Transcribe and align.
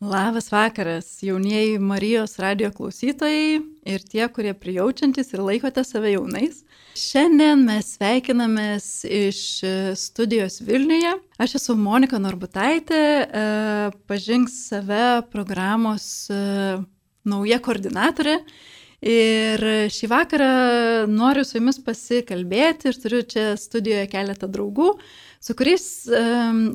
Labas 0.00 0.52
vakaras, 0.52 1.22
jaunieji 1.22 1.78
Marijos 1.82 2.36
radio 2.38 2.68
klausytojai 2.70 3.56
ir 3.82 4.02
tie, 4.06 4.28
kurie 4.30 4.52
prijaučiantis 4.54 5.32
ir 5.34 5.40
laikote 5.42 5.82
save 5.82 6.12
jaunais. 6.12 6.60
Šiandien 6.94 7.64
mes 7.66 7.96
sveikinamės 7.96 8.86
iš 9.02 9.40
studijos 9.98 10.60
Vilniuje. 10.62 11.16
Aš 11.42 11.56
esu 11.58 11.74
Monika 11.74 12.20
Norbutaitė, 12.22 13.00
e, 13.26 13.42
pažink 14.06 14.52
save 14.54 15.24
programos 15.32 16.06
e, 16.30 16.38
nauja 17.26 17.58
koordinatorė. 17.58 18.36
Ir 19.02 19.64
šį 19.94 20.10
vakarą 20.12 20.52
noriu 21.10 21.42
su 21.42 21.58
jumis 21.58 21.82
pasikalbėti 21.82 22.92
ir 22.92 23.00
turiu 23.02 23.24
čia 23.26 23.48
studijoje 23.58 24.06
keletą 24.14 24.46
draugų, 24.46 24.92
su 25.42 25.58
kuriais 25.58 25.88
e, 26.06 26.22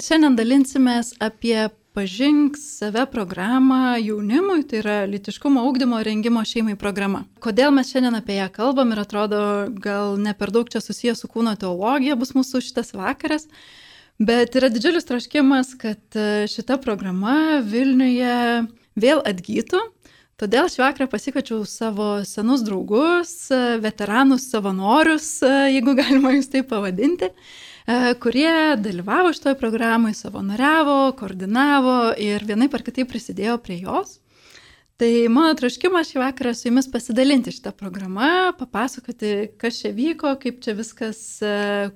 šiandien 0.04 0.36
dalinsimės 0.36 1.14
apie 1.24 1.70
Pažink 1.94 2.58
save 2.58 3.06
programą 3.06 3.98
jaunimui, 4.02 4.64
tai 4.66 4.80
yra 4.82 4.96
litiškumo 5.06 5.62
augdymo 5.62 6.00
rengimo 6.02 6.42
šeimai 6.42 6.74
programa. 6.74 7.20
Kodėl 7.38 7.70
mes 7.76 7.92
šiandien 7.94 8.18
apie 8.18 8.40
ją 8.40 8.48
kalbam 8.56 8.96
ir 8.96 9.02
atrodo 9.04 9.42
gal 9.84 10.16
ne 10.18 10.34
per 10.34 10.50
daug 10.56 10.72
čia 10.74 10.82
susijęs 10.82 11.22
su 11.22 11.30
kūno 11.30 11.54
teologija 11.62 12.18
bus 12.18 12.34
mūsų 12.34 12.64
šitas 12.66 12.96
vakaras, 12.98 13.46
bet 14.18 14.58
yra 14.58 14.72
didžiulis 14.74 15.06
troškimas, 15.06 15.76
kad 15.78 16.18
e, 16.18 16.48
šita 16.50 16.80
programa 16.82 17.62
Vilniuje 17.62 18.40
vėl 18.98 19.22
atgytų. 19.22 19.84
Todėl 20.42 20.72
šį 20.74 20.82
vakarą 20.82 21.12
pasikviečiau 21.12 21.62
savo 21.70 22.08
senus 22.26 22.66
draugus, 22.66 23.36
e, 23.54 23.78
veteranus, 23.86 24.50
savanorius, 24.50 25.30
e, 25.46 25.54
jeigu 25.76 25.94
galima 26.02 26.34
jūs 26.34 26.50
taip 26.58 26.74
pavadinti 26.74 27.30
kurie 28.24 28.78
dalyvavo 28.80 29.34
šitoje 29.36 29.58
programoje, 29.60 30.16
savanoriavo, 30.16 30.98
koordinavo 31.20 32.14
ir 32.18 32.46
vienai 32.48 32.70
par 32.72 32.84
kitaip 32.86 33.10
prisidėjo 33.12 33.58
prie 33.64 33.82
jos. 33.82 34.20
Tai 35.02 35.10
mano 35.34 35.56
troškimas 35.58 36.12
šį 36.14 36.20
vakarą 36.22 36.54
su 36.56 36.70
jumis 36.70 36.88
pasidalinti 36.88 37.52
šitą 37.52 37.74
programą, 37.76 38.54
papasakoti, 38.60 39.34
kas 39.60 39.82
čia 39.82 39.90
vyko, 39.96 40.36
kaip 40.40 40.62
čia 40.64 40.76
viskas 40.78 41.20
e, 41.44 41.56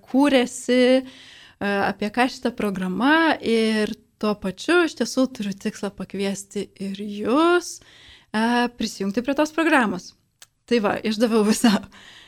kūrėsi, 0.10 0.82
e, 0.98 1.06
apie 1.62 2.10
ką 2.12 2.26
šitą 2.34 2.52
programą 2.58 3.38
ir 3.40 3.94
tuo 4.18 4.34
pačiu 4.42 4.82
iš 4.88 4.98
tiesų 4.98 5.28
turiu 5.38 5.54
tikslą 5.54 5.94
pakviesti 5.96 6.68
ir 6.82 7.00
jūs 7.00 7.78
prisijungti 8.78 9.24
prie 9.24 9.34
tos 9.38 9.54
programos. 9.56 10.12
Tai 10.68 10.82
va, 10.84 10.98
išdaviau 11.00 11.46
visą 11.48 11.72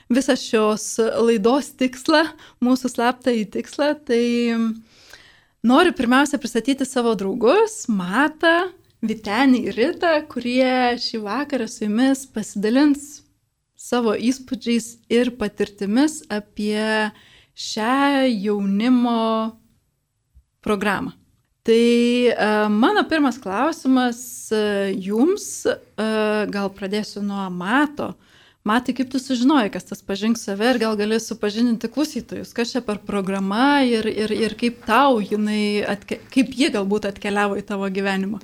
visą 0.09 0.35
šios 0.39 0.85
laidos 1.21 1.71
tikslą, 1.77 2.25
mūsų 2.65 2.89
slaptą 2.91 3.33
į 3.37 3.45
tikslą, 3.53 3.93
tai 4.07 4.23
noriu 5.61 5.93
pirmiausia 5.95 6.41
pristatyti 6.41 6.87
savo 6.87 7.15
draugus, 7.19 7.83
Matą, 7.91 8.71
Vitenį 8.99 9.61
ir 9.69 9.77
Ritą, 9.79 10.11
kurie 10.27 10.97
šį 10.99 11.21
vakarą 11.23 11.69
su 11.71 11.85
jumis 11.85 12.25
pasidalins 12.27 13.21
savo 13.79 14.11
įspūdžiais 14.11 14.89
ir 15.07 15.31
patirtimis 15.39 16.17
apie 16.27 17.07
šią 17.55 18.27
jaunimo 18.27 19.21
programą. 20.59 21.13
Tai 21.63 21.85
uh, 22.33 22.67
mano 22.71 23.05
pirmas 23.07 23.37
klausimas 23.39 24.19
uh, 24.51 24.89
jums, 24.91 25.63
uh, 25.69 26.43
gal 26.51 26.71
pradėsiu 26.75 27.23
nuo 27.23 27.45
Mato. 27.53 28.13
Matai, 28.67 28.93
kaip 28.93 29.07
tu 29.11 29.19
sužinojai, 29.23 29.71
kas 29.71 29.87
tas 29.87 30.01
pažink 30.03 30.37
save 30.37 30.73
ir 30.73 30.79
gal 30.81 30.97
gali 30.99 31.15
supažindinti 31.23 31.87
klausytojus, 31.87 32.51
kas 32.53 32.73
čia 32.73 32.81
per 32.83 32.99
programa 33.07 33.79
ir, 33.87 34.07
ir, 34.11 34.33
ir 34.35 34.55
kaip 34.59 34.83
tau 34.87 35.21
jinai, 35.23 35.79
atke, 35.87 36.19
kaip 36.33 36.51
ji 36.59 36.67
galbūt 36.73 37.07
atkeliavo 37.07 37.55
į 37.59 37.63
tavo 37.69 37.87
gyvenimą. 37.87 38.41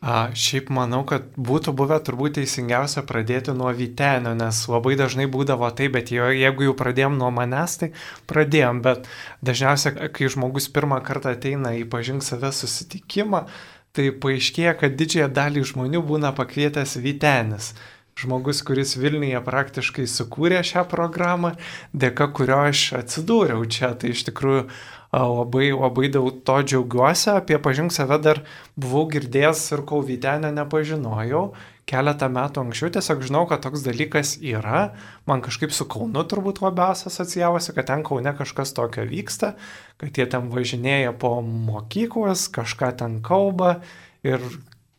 A, 0.00 0.30
šiaip 0.32 0.70
manau, 0.72 1.02
kad 1.04 1.26
būtų 1.36 1.74
buvę 1.76 1.98
turbūt 2.00 2.38
teisingiausia 2.38 3.02
pradėti 3.04 3.52
nuo 3.52 3.68
Vytenio, 3.76 4.32
nes 4.38 4.62
labai 4.70 4.94
dažnai 4.96 5.26
būdavo 5.28 5.68
tai, 5.76 5.90
bet 5.92 6.08
jo, 6.14 6.30
jeigu 6.32 6.70
jau 6.70 6.76
pradėjom 6.78 7.18
nuo 7.20 7.28
manęs, 7.34 7.76
tai 7.82 7.90
pradėjom, 8.30 8.80
bet 8.86 9.10
dažniausiai, 9.44 10.08
kai 10.14 10.30
žmogus 10.32 10.70
pirmą 10.72 11.02
kartą 11.04 11.34
ateina 11.36 11.74
į 11.76 11.84
pažink 11.92 12.24
save 12.24 12.48
susitikimą, 12.56 13.44
tai 13.92 14.08
paaiškėja, 14.22 14.78
kad 14.80 14.96
didžiąją 14.96 15.28
dalį 15.36 15.66
žmonių 15.74 16.06
būna 16.06 16.32
pakvietęs 16.38 16.96
Vytenis 17.04 17.74
žmogus, 18.18 18.62
kuris 18.66 18.96
Vilniuje 18.98 19.40
praktiškai 19.44 20.06
sukūrė 20.10 20.62
šią 20.66 20.86
programą, 20.90 21.54
dėka 21.92 22.30
kurio 22.36 22.64
aš 22.70 22.86
atsidūriau 23.00 23.64
čia. 23.70 23.94
Tai 23.98 24.12
iš 24.14 24.26
tikrųjų 24.28 24.64
labai, 25.12 25.72
labai 25.74 26.08
daug 26.12 26.30
to 26.44 26.60
džiaugiuosi. 26.62 27.30
Apie 27.34 27.58
pažink 27.58 27.92
save 27.94 28.20
dar 28.22 28.42
buvau 28.76 29.08
girdėjęs 29.10 29.66
ir 29.74 29.84
kol 29.88 30.04
Vytenę 30.06 30.52
nepažinojau. 30.54 31.50
Keletą 31.90 32.28
metų 32.30 32.62
anksčiau 32.62 32.92
tiesiog 32.94 33.24
žinau, 33.26 33.46
kad 33.50 33.64
toks 33.64 33.82
dalykas 33.82 34.36
yra. 34.38 34.92
Man 35.26 35.42
kažkaip 35.42 35.74
su 35.74 35.88
Kaunu 35.90 36.22
turbūt 36.22 36.60
labiausiai 36.62 37.10
asocijavosi, 37.10 37.74
kad 37.74 37.88
ten 37.90 38.04
Kaune 38.06 38.30
kažkas 38.38 38.74
tokio 38.76 39.02
vyksta, 39.10 39.56
kad 39.98 40.14
jie 40.14 40.28
ten 40.30 40.52
važinėja 40.52 41.16
po 41.18 41.40
mokyklas, 41.42 42.46
kažką 42.54 42.92
ten 43.02 43.18
kalba 43.26 43.80
ir 44.22 44.44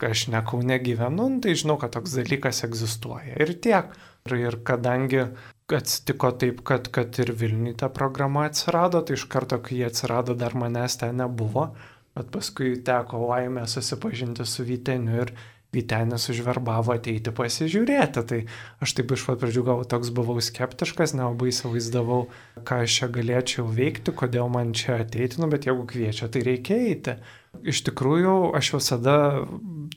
aš 0.09 0.27
ne 0.33 0.41
Kaune 0.45 0.77
gyvenu, 0.81 1.29
nu, 1.29 1.41
tai 1.43 1.53
žinau, 1.59 1.77
kad 1.81 1.93
toks 1.93 2.17
dalykas 2.17 2.63
egzistuoja. 2.67 3.37
Ir 3.37 3.53
tiek. 3.61 3.93
Ir, 4.27 4.35
ir 4.37 4.59
kadangi 4.65 5.23
atsitiko 5.71 6.33
taip, 6.37 6.59
kad, 6.67 6.89
kad 6.93 7.15
ir 7.23 7.31
Vilniui 7.37 7.73
ta 7.77 7.89
programa 7.93 8.45
atsirado, 8.49 9.01
tai 9.05 9.15
iš 9.17 9.25
karto, 9.31 9.57
kai 9.63 9.79
jie 9.79 9.87
atsirado, 9.87 10.35
dar 10.37 10.53
manęs 10.57 10.99
ten 11.01 11.17
nebuvo, 11.21 11.71
bet 12.17 12.29
paskui 12.33 12.75
teko 12.85 13.23
laimę 13.29 13.63
susipažinti 13.71 14.45
su 14.45 14.67
Vyteniu 14.67 15.23
ir 15.23 15.33
Vytenis 15.71 16.25
užverbavo 16.33 16.91
ateiti 16.91 17.31
pasižiūrėti. 17.31 18.23
Tai 18.27 18.39
aš 18.83 18.93
taip 18.97 19.13
iš 19.15 19.23
pat 19.29 19.39
pradžių 19.39 19.61
gal 19.69 19.85
toks 19.87 20.11
buvau 20.15 20.41
skeptiškas, 20.43 21.13
nelabai 21.15 21.53
įsivaizdavau, 21.53 22.25
ką 22.67 22.81
aš 22.83 22.97
čia 22.99 23.07
galėčiau 23.15 23.63
veikti, 23.71 24.11
kodėl 24.11 24.51
man 24.51 24.73
čia 24.75 24.99
ateiti, 25.05 25.39
nu, 25.39 25.47
bet 25.51 25.69
jeigu 25.69 25.87
kviečia, 25.87 26.27
tai 26.27 26.43
reikia 26.47 26.81
eiti. 26.89 27.15
Iš 27.51 27.81
tikrųjų, 27.89 28.55
aš 28.55 28.71
visada 28.77 29.15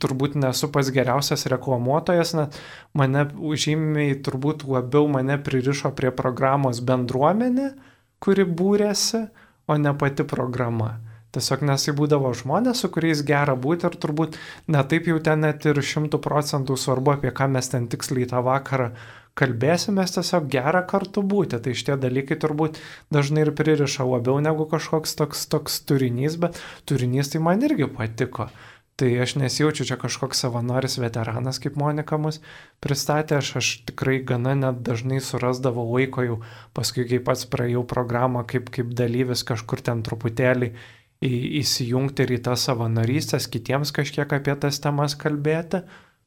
turbūt 0.03 0.35
nesu 0.37 0.69
pats 0.75 0.91
geriausias 0.93 1.47
reklamuotojas, 1.49 2.35
net 2.35 2.59
mane 2.99 3.29
žymiai 3.65 4.19
turbūt 4.27 4.67
labiau 4.67 5.07
mane 5.09 5.39
pririšo 5.39 5.95
prie 5.95 6.11
programos 6.11 6.83
bendruomenė, 6.85 7.71
kuri 8.19 8.45
būrėsi, 8.45 9.29
o 9.71 9.79
ne 9.81 9.95
pati 9.97 10.27
programa. 10.29 10.99
Tiesiog 11.35 11.65
nes 11.67 11.87
tai 11.87 11.95
būdavo 11.99 12.31
žmonės, 12.37 12.85
su 12.85 12.91
kuriais 12.95 13.25
gera 13.27 13.57
būti 13.59 13.89
ir 13.89 13.97
turbūt 14.03 14.37
netaip 14.71 15.09
jau 15.11 15.17
ten 15.23 15.43
net 15.43 15.65
ir 15.67 15.81
šimtų 15.83 16.21
procentų 16.23 16.77
svarbu, 16.79 17.17
apie 17.17 17.33
ką 17.35 17.49
mes 17.55 17.71
ten 17.73 17.89
tiksliai 17.91 18.29
tą 18.31 18.43
vakarą 18.47 18.93
kalbėsimės 19.39 20.15
tiesiog 20.17 20.47
gera 20.53 20.85
kartu 20.87 21.25
būti. 21.27 21.59
Tai 21.63 21.75
šitie 21.75 21.97
dalykai 22.01 22.39
turbūt 22.41 22.79
dažnai 23.15 23.47
ir 23.47 23.55
pririša 23.59 24.07
labiau 24.07 24.39
negu 24.45 24.69
kažkoks 24.71 25.17
toks, 25.19 25.49
toks 25.51 25.81
turinys, 25.89 26.39
bet 26.41 26.61
turinys 26.89 27.33
tai 27.33 27.43
man 27.43 27.63
irgi 27.67 27.91
patiko. 27.91 28.49
Tai 28.95 29.09
aš 29.19 29.33
nesijaučiu 29.41 29.85
čia 29.89 29.97
kažkoks 29.99 30.39
savanoris 30.45 31.01
veteranas, 31.03 31.59
kaip 31.59 31.75
Monika 31.75 32.15
mus 32.15 32.39
pristatė, 32.85 33.41
aš, 33.41 33.49
aš 33.59 33.71
tikrai 33.91 34.21
gana 34.23 34.53
net 34.55 34.85
dažnai 34.87 35.19
surasdavau 35.19 35.89
laiko 35.97 36.23
jau 36.23 36.37
paskui, 36.79 37.03
kai 37.11 37.19
pats 37.19 37.43
praėjau 37.51 37.83
programą 37.91 38.45
kaip, 38.47 38.71
kaip 38.71 38.95
dalyvis 38.95 39.43
kažkur 39.49 39.83
ten 39.83 40.05
truputėlį 40.07 40.71
į, 40.71 41.33
įsijungti 41.65 42.23
ir 42.23 42.37
į 42.37 42.41
tą 42.47 42.55
savanorystės, 42.55 43.51
kitiems 43.51 43.91
kažkiek 43.97 44.31
apie 44.39 44.55
tas 44.63 44.79
temas 44.79 45.19
kalbėti. 45.19 45.83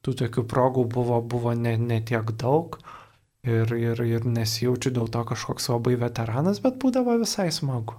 Tų 0.07 0.13
tokių 0.23 0.45
progų 0.47 0.85
buvo, 0.87 1.19
buvo 1.19 1.51
ne, 1.51 1.75
ne 1.75 1.99
tiek 1.99 2.29
daug 2.39 2.77
ir, 3.43 3.73
ir, 3.75 3.99
ir 4.07 4.23
nesijaučiu 4.23 4.93
dėl 4.95 5.09
to 5.11 5.23
kažkoks 5.27 5.67
labai 5.73 5.97
veteranas, 5.99 6.61
bet 6.63 6.79
būdavo 6.79 7.17
visai 7.19 7.49
smagu. 7.51 7.97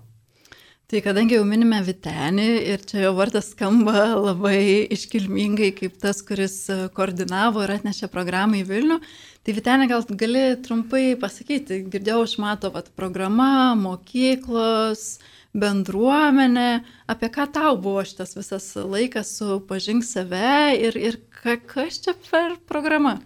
Tai 0.89 1.03
kadangi 1.05 1.37
jau 1.37 1.45
minime 1.45 1.83
Vitenį 1.85 2.47
ir 2.73 2.85
čia 2.89 3.03
jo 3.03 3.11
vardas 3.19 3.51
skamba 3.53 4.07
labai 4.17 4.87
iškilmingai 4.97 5.75
kaip 5.77 5.99
tas, 6.01 6.23
kuris 6.25 6.55
koordinavo 6.97 7.61
ir 7.67 7.75
atnešė 7.75 8.09
programą 8.09 8.63
į 8.63 8.65
Vilnių, 8.71 8.97
tai 9.45 9.57
Vitenė 9.59 9.91
gal 9.91 10.07
gali 10.23 10.47
trumpai 10.65 11.03
pasakyti, 11.21 11.83
girdėjau 11.93 12.23
iš 12.25 12.39
mato, 12.41 12.73
vat, 12.73 12.89
programa, 12.97 13.75
mokyklos, 13.77 15.19
bendruomenė, 15.57 16.83
apie 17.09 17.31
ką 17.33 17.49
tau 17.55 17.79
buvo 17.81 18.05
šitas 18.07 18.37
visas 18.37 18.69
laikas 18.77 19.33
su 19.39 19.61
pažink 19.69 20.05
save 20.05 20.77
ir, 20.77 20.99
ir 20.99 21.21
ka, 21.43 21.57
kas 21.57 22.03
čia 22.05 22.15
per 22.29 22.59
programa? 22.69 23.19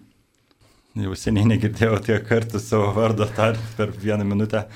jau 1.01 1.15
seniai 1.17 1.47
negirdėjau 1.49 1.97
tiek 2.05 2.25
kartų 2.27 2.59
savo 2.61 2.91
vardo 2.93 3.25
tart 3.33 3.61
per 3.77 3.93
vieną 3.97 4.27
minutę. 4.29 4.67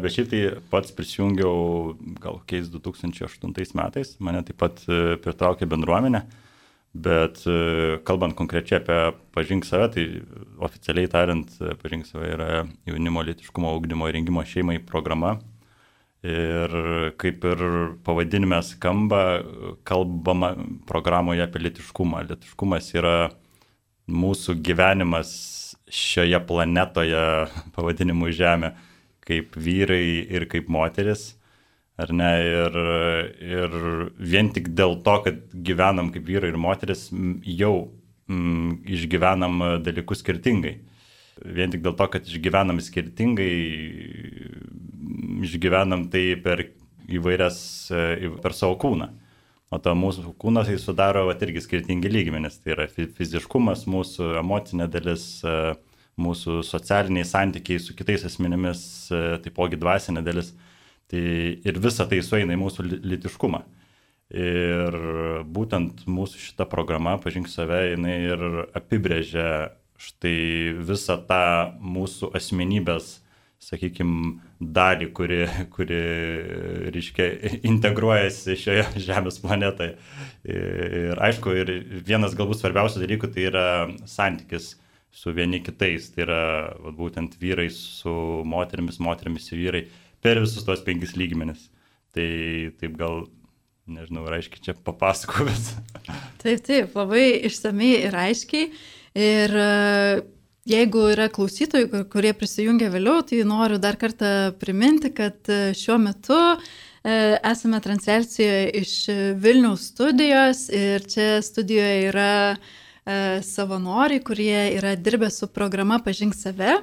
Bet 0.00 0.14
šiaip 0.14 0.28
tai 0.32 0.40
pats 0.72 0.92
prisijungiau 0.96 1.96
gal 2.20 2.38
keis 2.48 2.70
2008 2.72 3.74
metais, 3.76 4.14
mane 4.20 4.40
taip 4.48 4.56
pat 4.60 4.80
e, 4.88 5.16
pritraukė 5.20 5.68
bendruomenė, 5.68 6.22
bet 6.96 7.42
e, 7.44 7.98
kalbant 8.08 8.36
konkrečiai 8.36 8.80
apie 8.80 8.98
pažink 9.36 9.68
save, 9.68 9.90
tai 9.92 10.06
oficialiai 10.64 11.10
tariant, 11.12 11.52
pažink 11.82 12.08
save 12.08 12.32
yra 12.32 12.48
jaunimo 12.88 13.24
litiškumo 13.28 13.74
augdymo 13.74 14.08
įrengimo 14.08 14.44
šeimai 14.48 14.78
programa. 14.88 15.36
Ir 16.20 16.72
kaip 17.16 17.44
ir 17.48 17.60
pavadinime 18.04 18.58
skamba, 18.62 19.40
kalbama 19.88 20.52
programoje 20.88 21.46
apie 21.46 21.62
litiškumą. 21.64 22.26
Litiškumas 22.28 22.90
yra 22.92 23.14
mūsų 24.10 24.58
gyvenimas 24.60 25.30
šioje 25.88 26.40
planetoje, 26.46 27.22
pavadinimu 27.76 28.28
Žemė, 28.36 28.74
kaip 29.24 29.56
vyrai 29.56 30.26
ir 30.28 30.44
kaip 30.50 30.68
moteris. 30.68 31.30
Ar 32.00 32.12
ne? 32.16 32.30
Ir, 32.48 32.76
ir 33.40 33.80
vien 34.16 34.52
tik 34.52 34.70
dėl 34.76 34.98
to, 35.04 35.16
kad 35.24 35.40
gyvenam 35.52 36.12
kaip 36.12 36.28
vyrai 36.28 36.52
ir 36.52 36.60
moteris, 36.60 37.08
jau 37.44 37.90
mm, 38.28 38.80
išgyvenam 38.92 39.60
dalykus 39.84 40.20
skirtingai. 40.24 40.78
Vien 41.40 41.72
tik 41.72 41.80
dėl 41.84 41.96
to, 41.96 42.06
kad 42.12 42.28
išgyvenam 42.28 42.80
skirtingai, 42.84 43.52
išgyvenam 45.46 46.08
tai 46.12 46.34
per 46.42 46.66
įvairias, 47.10 47.58
per 48.42 48.56
savo 48.56 48.76
kūną. 48.80 49.10
O 49.70 49.78
ta 49.78 49.92
mūsų 49.94 50.32
kūnas 50.40 50.66
tai 50.66 50.78
sudaro 50.82 51.28
vat, 51.28 51.42
irgi 51.46 51.62
skirtingi 51.62 52.10
lygmenys. 52.10 52.58
Tai 52.62 52.74
yra 52.74 52.88
fiziškumas, 52.90 53.86
mūsų 53.90 54.32
emocinė 54.40 54.88
dalis, 54.90 55.26
mūsų 56.20 56.60
socialiniai 56.66 57.26
santykiai 57.26 57.78
su 57.82 57.94
kitais 57.98 58.26
asmenimis, 58.26 58.82
taipogi 59.44 59.78
dvasinė 59.80 60.24
dalis. 60.26 60.52
Tai 61.10 61.22
ir 61.66 61.78
visa 61.82 62.06
tai 62.10 62.20
sueina 62.22 62.54
į 62.54 62.60
mūsų 62.60 62.86
litiškumą. 62.98 63.62
Ir 64.30 64.94
būtent 65.50 66.04
mūsų 66.06 66.38
šita 66.38 66.66
programa, 66.70 67.16
pažink 67.22 67.48
save, 67.50 67.80
jinai 67.92 68.18
ir 68.28 68.44
apibrėžia 68.78 69.46
štai 70.00 70.74
visą 70.86 71.16
tą 71.26 71.42
mūsų 71.82 72.30
asmenybės, 72.38 73.18
sakykime, 73.60 74.38
dalį, 74.60 75.10
kuri, 75.16 75.40
kuri 75.74 76.00
reiškia, 76.94 77.26
integruojasi 77.68 78.56
šioje 78.58 78.86
Žemės 79.08 79.40
planetoje. 79.42 79.96
Ir 80.48 81.20
aišku, 81.20 81.54
ir 81.62 81.74
vienas 82.06 82.36
galbūt 82.38 82.62
svarbiausių 82.62 83.04
dalykų 83.04 83.32
tai 83.34 83.48
yra 83.50 83.66
santykis 84.08 84.74
su 85.10 85.34
vieni 85.34 85.60
kitais, 85.64 86.08
tai 86.14 86.24
yra 86.24 86.40
va, 86.78 86.94
būtent 86.94 87.34
vyrai 87.40 87.68
su 87.74 88.12
moterimis, 88.46 89.00
moterimis 89.02 89.50
ir 89.50 89.60
vyrai 89.64 89.84
per 90.22 90.40
visus 90.42 90.64
tos 90.66 90.84
penkis 90.86 91.16
lygmenis. 91.18 91.68
Tai 92.14 92.26
taip 92.80 92.96
gal 92.98 93.24
nežinau, 93.90 94.24
ar 94.26 94.38
aiškiai 94.38 94.64
čia 94.64 94.74
papasakau, 94.86 95.46
bet. 95.48 96.06
Taip, 96.42 96.62
taip, 96.66 96.94
labai 96.96 97.26
išsamei 97.50 97.96
ir 98.06 98.16
aiškiai. 98.16 98.70
Ir 99.20 99.54
jeigu 100.68 101.06
yra 101.12 101.28
klausytojų, 101.32 102.04
kurie 102.12 102.32
prisijungia 102.36 102.90
vėliau, 102.92 103.22
tai 103.26 103.42
noriu 103.48 103.78
dar 103.80 103.96
kartą 104.00 104.52
priminti, 104.60 105.12
kad 105.14 105.48
e, 105.48 105.72
šiuo 105.76 105.98
metu 106.02 106.38
e, 106.40 106.58
esame 107.38 107.80
transliacijoje 107.84 108.66
iš 108.82 108.94
Vilniaus 109.40 109.88
studijos 109.92 110.66
ir 110.68 111.06
čia 111.08 111.40
studijoje 111.44 112.06
yra 112.10 112.32
savanoriai, 113.42 114.20
kurie 114.22 114.58
yra 114.76 114.92
dirbę 114.94 115.30
su 115.32 115.48
programa 115.50 115.96
Pažink 116.04 116.36
save. 116.36 116.76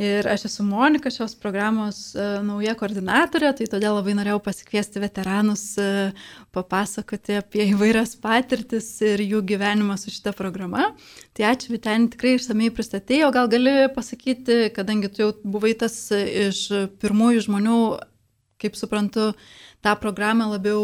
Ir 0.00 0.24
aš 0.32 0.46
esu 0.48 0.64
Monika, 0.64 1.10
šios 1.12 1.34
programos 1.36 2.14
uh, 2.16 2.38
nauja 2.40 2.72
koordinatorė, 2.78 3.50
tai 3.58 3.66
todėl 3.68 3.98
labai 3.98 4.14
norėjau 4.16 4.38
pasikviesti 4.46 5.02
veteranus 5.02 5.64
uh, 5.76 6.14
papasakoti 6.56 7.36
apie 7.36 7.66
įvairias 7.74 8.14
patirtis 8.22 8.88
ir 9.04 9.20
jų 9.20 9.42
gyvenimą 9.50 9.98
su 10.00 10.14
šita 10.14 10.32
programa. 10.38 10.94
Tai 11.36 11.50
ačiū, 11.50 11.74
Vitenį, 11.76 12.14
tikrai 12.14 12.32
išsamei 12.38 12.70
pristatėjai, 12.72 13.26
o 13.28 13.34
gal 13.34 13.50
gali 13.52 13.74
pasakyti, 13.92 14.70
kadangi 14.72 15.12
tu 15.12 15.26
jau 15.26 15.34
buvai 15.44 15.74
tas 15.76 15.98
iš 16.16 16.64
pirmųjų 17.02 17.44
žmonių, 17.50 17.80
kaip 18.60 18.76
suprantu, 18.78 19.30
tą 19.80 19.94
programą 19.96 20.50
labiau 20.50 20.82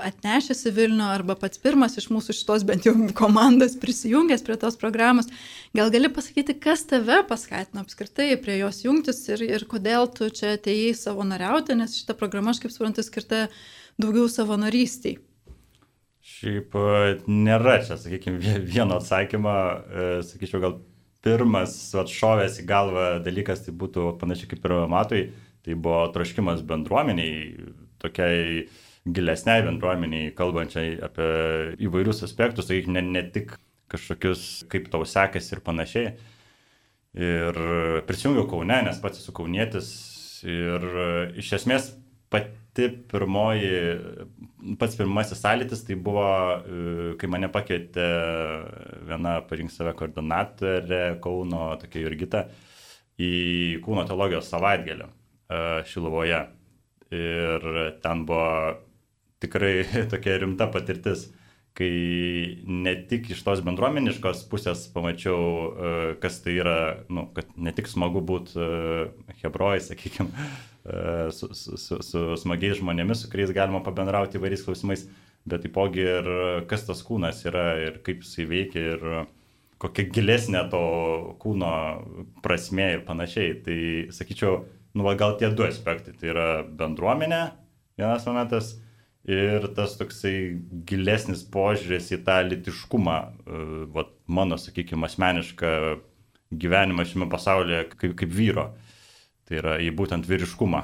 atnešęs 0.00 0.64
į 0.70 0.72
Vilnių 0.78 1.08
arba 1.12 1.36
pats 1.36 1.60
pirmas 1.60 1.98
iš 2.00 2.08
mūsų 2.12 2.36
šitos 2.36 2.64
bent 2.68 2.88
jau 2.88 2.94
komandos 3.18 3.76
prisijungęs 3.80 4.44
prie 4.46 4.56
tos 4.60 4.78
programos. 4.80 5.28
Gal 5.76 5.92
gali 5.92 6.08
pasakyti, 6.12 6.56
kas 6.56 6.86
tave 6.88 7.20
paskatino 7.28 7.84
apskritai 7.84 8.32
prie 8.40 8.58
jos 8.62 8.82
jungtis 8.86 9.20
ir, 9.28 9.44
ir 9.44 9.68
kodėl 9.68 10.08
tu 10.14 10.30
čia 10.32 10.56
atėjai 10.56 10.94
savanoriauti, 10.96 11.76
nes 11.76 12.00
šita 12.00 12.16
programa, 12.16 12.56
aš 12.56 12.64
kaip 12.64 12.74
suprantu, 12.74 13.04
skirta 13.04 13.46
daugiau 14.00 14.30
savanorystiai. 14.32 15.18
Šiaip 16.28 16.74
e, 16.76 17.18
nėra 17.28 17.78
čia, 17.84 17.96
sakykime, 18.00 18.40
vieno 18.72 18.98
atsakymo, 19.00 19.56
e, 19.56 20.08
sakyčiau, 20.28 20.60
gal 20.64 20.78
pirmas 21.24 21.74
atšovęs 21.98 22.60
į 22.62 22.64
galvą 22.68 23.06
dalykas 23.24 23.64
tai 23.64 23.74
būtų 23.76 24.12
panašiai 24.20 24.50
kaip 24.52 24.66
ir 24.68 24.74
matui, 24.90 25.22
tai 25.68 25.76
buvo 25.76 26.06
troškimas 26.14 26.62
bendruomeniai 26.64 27.68
tokiai 28.00 28.68
gilesniai 29.08 29.64
bendruomeniai, 29.66 30.32
kalbančiai 30.36 30.96
apie 31.04 31.28
įvairius 31.84 32.22
aspektus, 32.26 32.68
tai 32.68 32.80
ne, 32.88 33.02
ne 33.04 33.22
tik 33.34 33.54
kažkokius, 33.92 34.44
kaip 34.72 34.88
tau 34.92 35.04
sekasi 35.08 35.54
ir 35.56 35.62
panašiai. 35.64 36.12
Ir 37.18 37.58
prisijungiau 38.08 38.46
Kaune, 38.50 38.82
nes 38.84 39.00
pats 39.02 39.20
esu 39.22 39.32
kaunietis 39.34 39.88
ir 40.46 40.84
iš 41.40 41.54
esmės 41.58 41.90
pati 42.30 42.90
pirmoji, 43.10 43.70
pats 44.80 44.96
pirmasis 44.98 45.40
sąlytis 45.40 45.86
tai 45.88 45.96
buvo, 46.08 46.28
kai 47.18 47.30
mane 47.32 47.48
pakvietė 47.52 48.08
viena 49.08 49.38
parink 49.48 49.72
save 49.72 49.96
koordinatorė 49.98 51.04
Kauno, 51.24 51.70
tokia 51.80 52.04
Jurgita, 52.04 52.44
į 53.18 53.80
kūno 53.84 54.04
teologijos 54.06 54.52
savaitgalį 54.52 55.08
Šilovoje. 55.88 56.42
Ir 57.14 57.66
ten 58.04 58.24
buvo 58.28 58.76
tikrai 59.40 59.84
tokia 60.12 60.38
rimta 60.42 60.68
patirtis, 60.72 61.28
kai 61.78 62.58
ne 62.66 62.94
tik 63.08 63.30
iš 63.32 63.44
tos 63.46 63.62
bendruomeniškos 63.64 64.42
pusės 64.50 64.88
pamačiau, 64.92 65.38
e, 65.38 65.92
kas 66.22 66.40
tai 66.42 66.56
yra, 66.58 66.78
nu, 67.12 67.28
kad 67.36 67.48
ne 67.56 67.72
tik 67.76 67.88
smagu 67.90 68.20
būti 68.26 68.58
e, 68.58 69.06
hebrojai, 69.44 69.84
sakykime, 69.86 70.48
su, 71.36 71.50
su, 71.54 71.76
su, 71.78 71.98
su 72.02 72.20
smagiais 72.40 72.78
žmonėmis, 72.80 73.22
su 73.22 73.30
kuriais 73.30 73.52
galima 73.54 73.82
pabendrauti 73.84 74.38
įvairiais 74.40 74.64
klausimais, 74.64 75.04
bet 75.48 75.62
taipogi 75.64 76.02
ir 76.02 76.30
kas 76.70 76.86
tas 76.88 77.02
kūnas 77.04 77.44
yra 77.48 77.66
ir 77.84 78.00
kaip 78.04 78.24
jisai 78.24 78.46
veikia 78.48 78.84
ir 78.94 79.04
kokia 79.78 80.08
gilesnė 80.10 80.64
to 80.72 80.82
kūno 81.42 81.72
prasme 82.42 82.88
ir 82.96 83.04
panašiai. 83.06 83.54
Tai 83.64 83.78
sakyčiau, 84.16 84.62
nu, 84.94 85.04
va, 85.06 85.14
gal 85.18 85.36
tie 85.40 85.50
du 85.54 85.64
aspektai. 85.66 86.14
Tai 86.18 86.30
yra 86.32 86.48
bendruomenė, 86.64 87.42
vienas 88.00 88.26
momentas, 88.28 88.74
ir 89.28 89.68
tas 89.76 89.96
toksai 90.00 90.34
gilesnis 90.88 91.44
požiūris 91.52 92.12
į 92.16 92.22
tą 92.26 92.38
litiškumą, 92.48 93.18
e, 93.18 93.64
va, 93.94 94.06
mano, 94.26 94.58
sakykime, 94.60 95.08
asmenišką 95.08 95.72
gyvenimą 96.58 97.04
šiame 97.08 97.28
pasaulyje 97.30 97.84
kaip, 97.94 98.14
kaip 98.22 98.32
vyro. 98.32 98.70
Tai 99.48 99.60
yra 99.60 99.76
į 99.80 99.92
būtent 99.96 100.28
vyriškumą. 100.28 100.82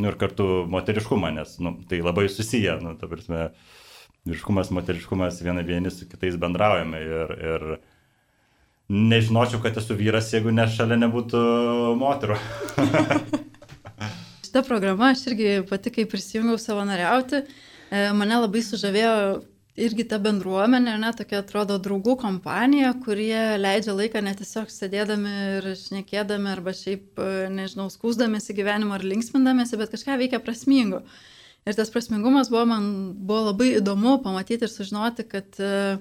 Nu, 0.00 0.10
ir 0.10 0.18
kartu 0.20 0.64
moteriškumą, 0.68 1.30
nes 1.36 1.58
nu, 1.62 1.76
tai 1.88 2.00
labai 2.02 2.26
susiję, 2.32 2.78
nu, 2.82 2.96
ta 2.98 3.08
prasme, 3.08 3.46
vyriškumas, 4.26 4.72
moteriškumas 4.74 5.38
viena 5.44 5.62
vieni 5.66 5.92
su 5.92 6.08
kitais 6.10 6.36
bendraujame 6.40 7.00
ir, 7.04 7.34
ir 7.52 7.66
nežinočiau, 8.88 9.62
kad 9.62 9.76
esu 9.80 9.96
vyras, 9.96 10.32
jeigu 10.34 10.52
ne 10.52 10.66
šalia 10.68 10.98
nebūtų 11.00 11.40
moterų. 12.00 12.36
Šitą 14.44 14.62
programą 14.66 15.14
aš 15.14 15.26
irgi 15.32 15.56
pati, 15.68 15.92
kai 15.94 16.04
prisijungiau 16.10 16.60
savanoriauti, 16.60 17.42
e, 17.42 18.06
mane 18.14 18.38
labai 18.44 18.62
sužavėjo 18.62 19.14
irgi 19.74 20.04
ta 20.06 20.20
bendruomenė, 20.22 20.94
ne, 21.02 21.10
tokia 21.16 21.40
atrodo 21.42 21.80
draugų 21.82 22.14
kompanija, 22.20 22.92
kurie 23.02 23.56
leidžia 23.58 23.96
laiką 23.96 24.22
ne 24.22 24.34
tiesiog 24.38 24.70
sėdėdami 24.70 25.32
ir 25.56 25.70
šnekėdami 25.80 26.52
arba 26.52 26.76
šiaip, 26.76 27.08
e, 27.18 27.48
nežinau, 27.50 27.88
skūsdamėsi 27.90 28.54
gyvenimo 28.54 28.94
ar 28.94 29.06
linksmindamėsi, 29.06 29.80
bet 29.80 29.96
kažką 29.96 30.20
veikia 30.20 30.42
prasmingo. 30.44 31.02
Ir 31.64 31.74
tas 31.74 31.90
prasmingumas 31.90 32.52
buvo 32.52 32.66
man 32.68 32.86
buvo 33.16 33.48
labai 33.48 33.72
įdomu 33.78 34.18
pamatyti 34.22 34.68
ir 34.68 34.70
sužinoti, 34.70 35.24
kad 35.24 35.56
uh, 35.64 35.96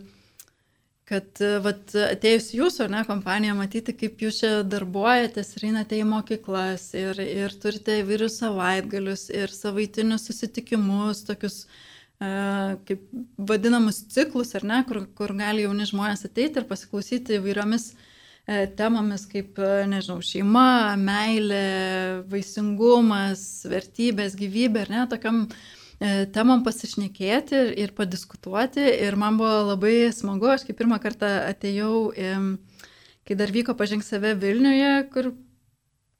kad 1.09 1.41
vat, 1.63 1.91
atėjus 1.99 2.51
jūsų, 2.55 2.87
ne, 2.91 3.01
kompanija, 3.07 3.55
matyti, 3.57 3.95
kaip 3.97 4.21
jūs 4.23 4.39
čia 4.39 4.51
darbuojatės 4.67 5.55
ir 5.57 5.65
einate 5.71 5.99
į 5.99 6.05
mokyklas 6.07 6.89
ir, 6.95 7.19
ir 7.23 7.55
turite 7.59 7.99
įvairius 7.99 8.39
savaitgalius 8.39 9.27
ir 9.33 9.51
savaitinius 9.51 10.29
susitikimus, 10.29 11.25
tokius 11.27 11.65
uh, 11.65 12.79
kaip 12.87 13.03
vadinamus 13.51 14.05
ciklus, 14.15 14.55
ar 14.55 14.67
ne, 14.69 14.79
kur, 14.87 15.03
kur 15.17 15.35
gali 15.35 15.67
jauni 15.67 15.89
žmonės 15.91 16.23
ateiti 16.29 16.63
ir 16.63 16.69
pasiklausyti 16.71 17.37
įvairiomis 17.41 17.91
uh, 17.91 18.63
temomis 18.79 19.27
kaip, 19.27 19.59
uh, 19.59 19.83
nežinau, 19.91 20.21
šeima, 20.23 20.95
meilė, 21.03 21.63
vaisingumas, 22.31 23.45
vertybės, 23.67 24.39
gyvybė, 24.39 24.87
ar 24.87 24.95
ne, 24.95 25.07
tokiam 25.11 25.45
uh, 25.49 25.63
E, 26.03 26.25
temom 26.35 26.65
pasišnekėti 26.65 27.61
ir 27.79 27.93
padiskutuoti. 27.95 28.83
Ir 29.05 29.15
man 29.19 29.39
buvo 29.39 29.69
labai 29.71 30.11
smagu, 30.11 30.49
aš 30.51 30.67
kaip 30.67 30.81
pirmą 30.81 30.99
kartą 31.03 31.29
atėjau, 31.47 32.11
kai 33.23 33.39
dar 33.39 33.53
vyko 33.55 33.77
pažink 33.79 34.03
save 34.03 34.33
Vilniuje, 34.41 34.93
kur 35.13 35.31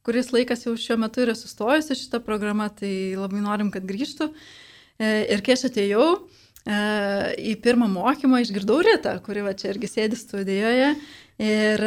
kuris 0.03 0.31
laikas 0.35 0.65
jau 0.65 0.75
šiuo 0.79 0.97
metu 0.99 1.23
yra 1.23 1.35
sustojusi 1.35 1.97
šita 1.97 2.19
programa, 2.23 2.69
tai 2.69 3.15
labai 3.15 3.43
norim, 3.43 3.71
kad 3.73 3.85
grįžtų. 3.87 4.29
E, 4.99 5.11
ir 5.33 5.43
kai 5.43 5.55
aš 5.55 5.67
atėjau 5.69 6.07
e, 6.13 6.79
į 7.51 7.55
pirmą 7.63 7.87
mokymą, 7.91 8.41
išgirdau 8.43 8.81
Ritą, 8.83 9.15
kuri 9.25 9.45
va 9.45 9.55
čia 9.57 9.71
irgi 9.73 9.89
sėdi 9.91 10.19
studijoje. 10.19 10.93
Ir 11.43 11.81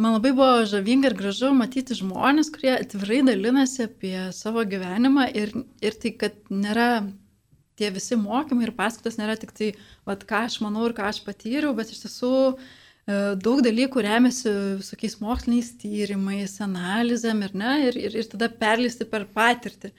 man 0.00 0.14
labai 0.14 0.30
buvo 0.32 0.62
žavinga 0.66 1.10
ir 1.10 1.16
gražu 1.18 1.50
matyti 1.52 1.98
žmonės, 1.98 2.48
kurie 2.54 2.72
atvirai 2.78 3.20
dalinasi 3.26 3.84
apie 3.90 4.14
savo 4.32 4.64
gyvenimą 4.64 5.26
ir, 5.36 5.52
ir 5.84 5.98
tai, 6.00 6.14
kad 6.22 6.38
nėra 6.48 6.88
tie 7.80 7.90
visi 7.94 8.18
mokymai 8.20 8.68
ir 8.68 8.76
paskaitos 8.76 9.18
nėra 9.18 9.38
tik 9.40 9.56
tai, 9.56 9.72
vat, 10.08 10.22
ką 10.28 10.44
aš 10.50 10.60
manau 10.64 10.86
ir 10.86 10.94
ką 10.96 11.08
aš 11.08 11.24
patyriau, 11.26 11.74
bet 11.76 11.90
iš 11.90 12.04
tiesų 12.04 12.34
uh, 12.52 12.70
E, 13.10 13.18
daug 13.40 13.62
dalykų 13.64 14.02
remiasi 14.04 14.50
visokiais 14.80 15.18
moksliniais 15.22 15.70
tyrimais, 15.80 16.58
analizėm 16.62 17.44
ir, 17.46 17.54
ne, 17.56 17.76
ir, 17.88 18.00
ir, 18.08 18.18
ir 18.22 18.28
tada 18.30 18.50
perlisti 18.62 19.06
per 19.08 19.26
patirtį. 19.34 19.92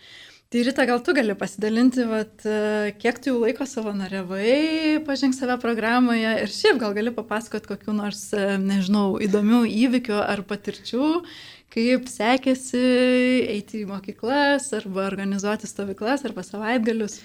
Tai 0.52 0.62
Rita, 0.68 0.84
gal 0.84 1.00
tu 1.00 1.14
gali 1.16 1.34
pasidalinti, 1.40 2.04
vat, 2.10 2.44
e, 2.44 2.92
kiek 3.00 3.22
tu 3.24 3.32
jau 3.32 3.38
laiko 3.40 3.66
savanoriavai, 3.68 5.00
pažink 5.08 5.36
save 5.38 5.56
programoje 5.64 6.34
ir 6.44 6.52
šiaip 6.52 6.82
gal 6.82 6.96
gali 6.98 7.14
papasakot 7.16 7.70
kokiu 7.70 7.96
nors, 7.96 8.26
e, 8.36 8.58
nežinau, 8.60 9.16
įdomių 9.24 9.64
įvykių 9.70 10.20
ar 10.20 10.44
patirčių, 10.48 11.14
kaip 11.72 12.10
sekėsi 12.12 12.84
eiti 13.48 13.86
į 13.86 13.88
mokyklas 13.94 14.74
arba 14.76 15.08
organizuoti 15.08 15.72
stovyklas 15.72 16.28
arba 16.28 16.44
savaitgalius. 16.44 17.22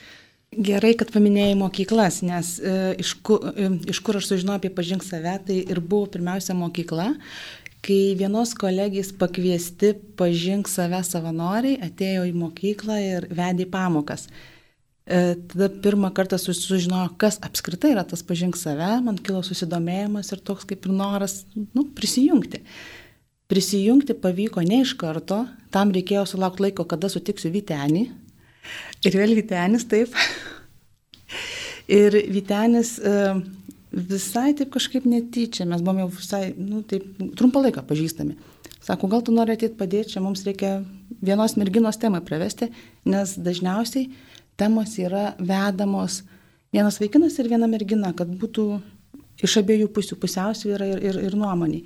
Gerai, 0.55 0.95
kad 0.95 1.11
paminėjai 1.13 1.57
mokyklas, 1.59 2.21
nes 2.25 2.57
e, 2.63 2.73
iš, 3.03 3.17
kur, 3.27 3.43
e, 3.51 3.69
iš 3.91 3.99
kur 4.05 4.17
aš 4.17 4.29
sužinojau 4.31 4.61
apie 4.61 4.71
pažink 4.73 5.05
save, 5.05 5.35
tai 5.49 5.57
ir 5.67 5.81
buvo 5.83 6.07
pirmiausia 6.15 6.55
mokykla, 6.57 7.11
kai 7.85 8.15
vienos 8.19 8.55
kolegijos 8.57 9.11
pakviesti 9.19 9.93
pažink 10.19 10.71
save 10.71 11.03
savanoriai 11.05 11.81
atėjo 11.89 12.25
į 12.31 12.35
mokyklą 12.39 12.99
ir 13.03 13.27
vedė 13.35 13.67
pamokas. 13.71 14.29
E, 15.07 15.35
tada 15.51 15.69
pirmą 15.83 16.13
kartą 16.15 16.39
sužinojau, 16.41 17.13
kas 17.21 17.41
apskritai 17.45 17.93
yra 17.97 18.07
tas 18.07 18.23
pažink 18.27 18.57
save, 18.59 18.89
man 19.03 19.19
kilo 19.19 19.43
susidomėjimas 19.47 20.31
ir 20.31 20.45
toks 20.47 20.65
kaip 20.71 20.87
ir 20.87 20.95
noras 20.95 21.43
nu, 21.75 21.89
prisijungti. 21.99 22.63
Prisijungti 23.51 24.15
pavyko 24.19 24.63
ne 24.67 24.81
iš 24.87 24.95
karto, 24.99 25.45
tam 25.75 25.93
reikėjo 25.95 26.25
sulaukti 26.33 26.65
laiko, 26.69 26.87
kada 26.89 27.11
sutiksiu 27.13 27.53
Vitenį, 27.55 28.07
Ir 29.07 29.17
vėl 29.21 29.37
Vitenis, 29.39 29.87
taip. 29.91 30.15
Ir 31.87 32.17
Vitenis 32.33 32.97
e, 32.99 33.17
visai 33.93 34.51
taip 34.59 34.73
kažkaip 34.75 35.07
netyčia, 35.09 35.67
mes 35.69 35.83
buvome 35.85 36.05
jau 36.05 36.13
visai, 36.17 36.45
nu, 36.59 36.83
taip, 36.89 37.07
trumpą 37.39 37.63
laiką 37.67 37.85
pažįstami. 37.87 38.37
Sako, 38.87 39.11
gal 39.11 39.23
tu 39.27 39.35
nori 39.35 39.55
ateit 39.57 39.75
padėti, 39.79 40.15
čia 40.15 40.23
mums 40.23 40.45
reikia 40.47 40.81
vienos 41.25 41.57
merginos 41.59 41.99
temą 41.99 42.21
pravesti, 42.27 42.69
nes 43.07 43.35
dažniausiai 43.39 44.11
temos 44.59 44.95
yra 45.03 45.33
vedamos 45.39 46.23
vienas 46.75 47.01
vaikinas 47.01 47.39
ir 47.41 47.49
viena 47.51 47.69
mergina, 47.71 48.13
kad 48.17 48.29
būtų 48.29 48.67
iš 49.47 49.59
abiejų 49.61 49.89
pusių 49.95 50.19
pusiausvyrą 50.21 50.91
ir, 50.95 51.03
ir, 51.11 51.19
ir 51.29 51.37
nuomoniai. 51.39 51.85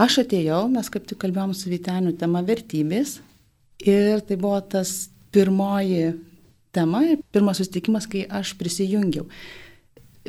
Aš 0.00 0.20
atėjau, 0.24 0.64
mes 0.70 0.88
kaip 0.92 1.06
tik 1.08 1.18
kalbėjom 1.20 1.54
su 1.56 1.70
Viteniu 1.70 2.12
tema 2.18 2.42
vertybės 2.46 3.18
ir 3.82 4.22
tai 4.26 4.38
buvo 4.38 4.60
tas 4.62 5.10
pirmoji 5.34 6.12
tema 6.74 7.02
ir 7.06 7.22
pirmas 7.32 7.60
susitikimas, 7.60 8.06
kai 8.10 8.26
aš 8.30 8.54
prisijungiau. 8.58 9.26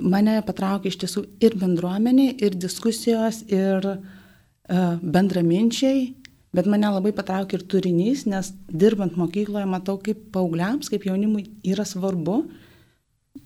Mane 0.01 0.37
patraukė 0.47 0.89
iš 0.89 0.97
tiesų 1.03 1.25
ir 1.43 1.57
bendruomenė, 1.59 2.31
ir 2.41 2.55
diskusijos, 2.57 3.43
ir 3.51 3.85
uh, 3.91 4.95
bendraminčiai, 5.01 6.07
bet 6.55 6.69
mane 6.71 6.89
labai 6.95 7.11
patraukė 7.15 7.59
ir 7.59 7.67
turinys, 7.69 8.25
nes 8.29 8.53
dirbant 8.67 9.17
mokykloje 9.19 9.67
matau, 9.69 9.97
kaip 10.01 10.29
paaugliams, 10.33 10.89
kaip 10.91 11.05
jaunimui 11.09 11.45
yra 11.67 11.85
svarbu 11.87 12.41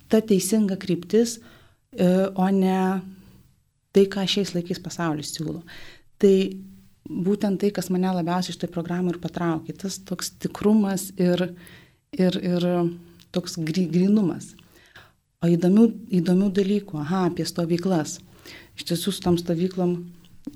ta 0.09 0.21
teisinga 0.21 0.77
kryptis, 0.81 1.39
uh, 1.41 2.29
o 2.37 2.47
ne 2.53 2.79
tai, 3.95 4.05
ką 4.11 4.27
šiais 4.29 4.53
laikais 4.55 4.81
pasaulis 4.83 5.33
siūlo. 5.33 5.63
Tai 6.21 6.35
būtent 7.09 7.61
tai, 7.61 7.71
kas 7.73 7.91
mane 7.93 8.09
labiausiai 8.17 8.55
iš 8.55 8.59
tai 8.61 8.69
programų 8.71 9.13
ir 9.15 9.21
patraukė, 9.23 9.75
tas 9.85 9.99
toks 10.01 10.33
tikrumas 10.41 11.11
ir, 11.21 11.51
ir, 12.17 12.37
ir 12.41 12.67
toks 13.35 13.59
grinumas. 13.61 14.53
O 15.43 15.49
įdomių, 15.51 15.89
įdomių 16.21 16.49
dalykų, 16.55 16.99
aha, 17.03 17.27
apie 17.29 17.45
stovyklas. 17.45 18.19
Iš 18.75 18.87
tiesų, 18.89 19.13
su 19.13 19.23
tom 19.23 19.37
stovyklom 19.37 19.91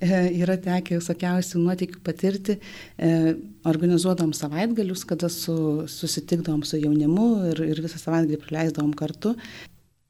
e, 0.01 0.09
yra 0.39 0.55
tekę 0.59 0.97
visokiausių 0.97 1.61
nuotykių 1.61 2.01
patirti. 2.05 2.57
E, 2.97 3.35
organizuodom 3.69 4.33
savaitgalius, 4.33 5.05
kada 5.07 5.29
su, 5.29 5.85
susitikdom 5.91 6.63
su 6.65 6.79
jaunimu 6.81 7.29
ir, 7.51 7.63
ir 7.75 7.83
visą 7.85 8.01
savaitgalį 8.01 8.41
praleisdom 8.41 8.95
kartu. 8.97 9.35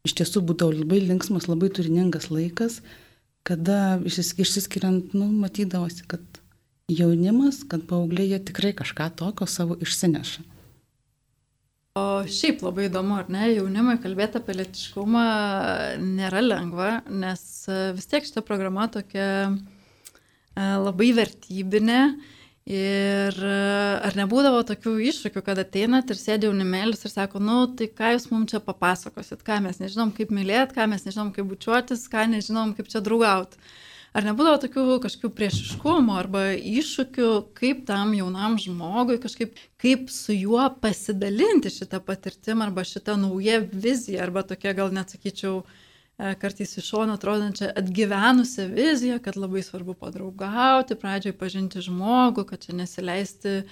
Iš 0.08 0.16
tiesų 0.22 0.46
būdavo 0.48 0.78
labai 0.80 1.02
linksmas, 1.04 1.50
labai 1.52 1.74
turiningas 1.76 2.30
laikas 2.32 2.80
kada 3.50 3.98
išsiskiriant, 4.06 5.16
nu, 5.18 5.32
matydavosi, 5.42 6.06
kad 6.10 6.40
jaunimas, 6.90 7.64
kad 7.70 7.86
paaugliai 7.90 8.30
jie 8.34 8.40
tikrai 8.50 8.74
kažką 8.78 9.10
tokio 9.18 9.48
savo 9.50 9.78
išsineša. 9.82 10.46
O 12.00 12.06
šiaip 12.30 12.62
labai 12.64 12.88
įdomu, 12.88 13.18
ar 13.18 13.30
ne, 13.34 13.48
jaunimui 13.56 13.98
kalbėti 14.02 14.40
apie 14.40 14.56
lėtiškumą 14.60 15.24
nėra 16.04 16.44
lengva, 16.46 16.92
nes 17.10 17.42
vis 17.98 18.10
tiek 18.12 18.28
šita 18.28 18.44
programa 18.46 18.86
tokia 18.94 19.26
e, 19.50 19.52
labai 20.56 21.10
vertybinė 21.18 22.04
Ir 22.70 23.34
e, 23.34 23.54
ar 24.06 24.14
nebūdavo 24.14 24.60
tokių 24.70 24.92
iššūkių, 25.10 25.42
kad 25.42 25.58
ateinat 25.58 26.12
ir 26.14 26.20
sėdė 26.20 26.52
jaunimėlis 26.52 27.02
ir 27.02 27.10
sako, 27.10 27.42
nu, 27.42 27.64
tai 27.74 27.88
ką 27.90 28.12
jūs 28.14 28.28
mums 28.30 28.52
čia 28.52 28.62
papasakosit, 28.62 29.42
ką 29.48 29.58
mes 29.66 29.82
nežinom, 29.82 30.12
kaip 30.14 30.30
mylėti, 30.30 30.76
ką 30.78 30.86
mes 30.92 31.08
nežinom, 31.08 31.32
kaip 31.34 31.50
bučiuotis, 31.50 32.06
ką 32.14 32.28
nežinom, 32.36 32.76
kaip 32.78 32.92
čia 32.94 33.02
draugauti. 33.02 33.58
Ar 34.14 34.26
nebūdavo 34.26 34.62
tokių 34.62 34.86
kažkokių 35.02 35.34
priešiškumų 35.40 36.14
arba 36.22 36.46
iššūkių, 36.58 37.34
kaip 37.58 37.84
tam 37.90 38.14
jaunam 38.18 38.62
žmogui 38.62 39.18
kažkaip, 39.22 39.58
kaip 39.82 40.14
su 40.14 40.38
juo 40.38 40.70
pasidalinti 40.82 41.74
šitą 41.74 42.04
patirtimą 42.06 42.70
arba 42.70 42.86
šitą 42.86 43.18
naują 43.18 43.64
viziją 43.74 44.22
arba 44.28 44.46
tokia 44.46 44.78
gal 44.78 44.94
net 44.94 45.14
sakyčiau, 45.14 45.62
uh, 45.62 45.89
kartais 46.20 46.74
iš 46.78 46.90
šono 46.92 47.16
atrodančią 47.16 47.70
atgyvenusią 47.80 48.66
viziją, 48.74 49.20
kad 49.24 49.38
labai 49.40 49.62
svarbu 49.64 49.96
padraugauti, 50.02 50.98
pradžioj 51.00 51.36
pažinti 51.40 51.84
žmogų, 51.86 52.44
kad 52.50 52.66
čia 52.66 52.76
nesileisti 52.76 53.54
e, 53.56 53.64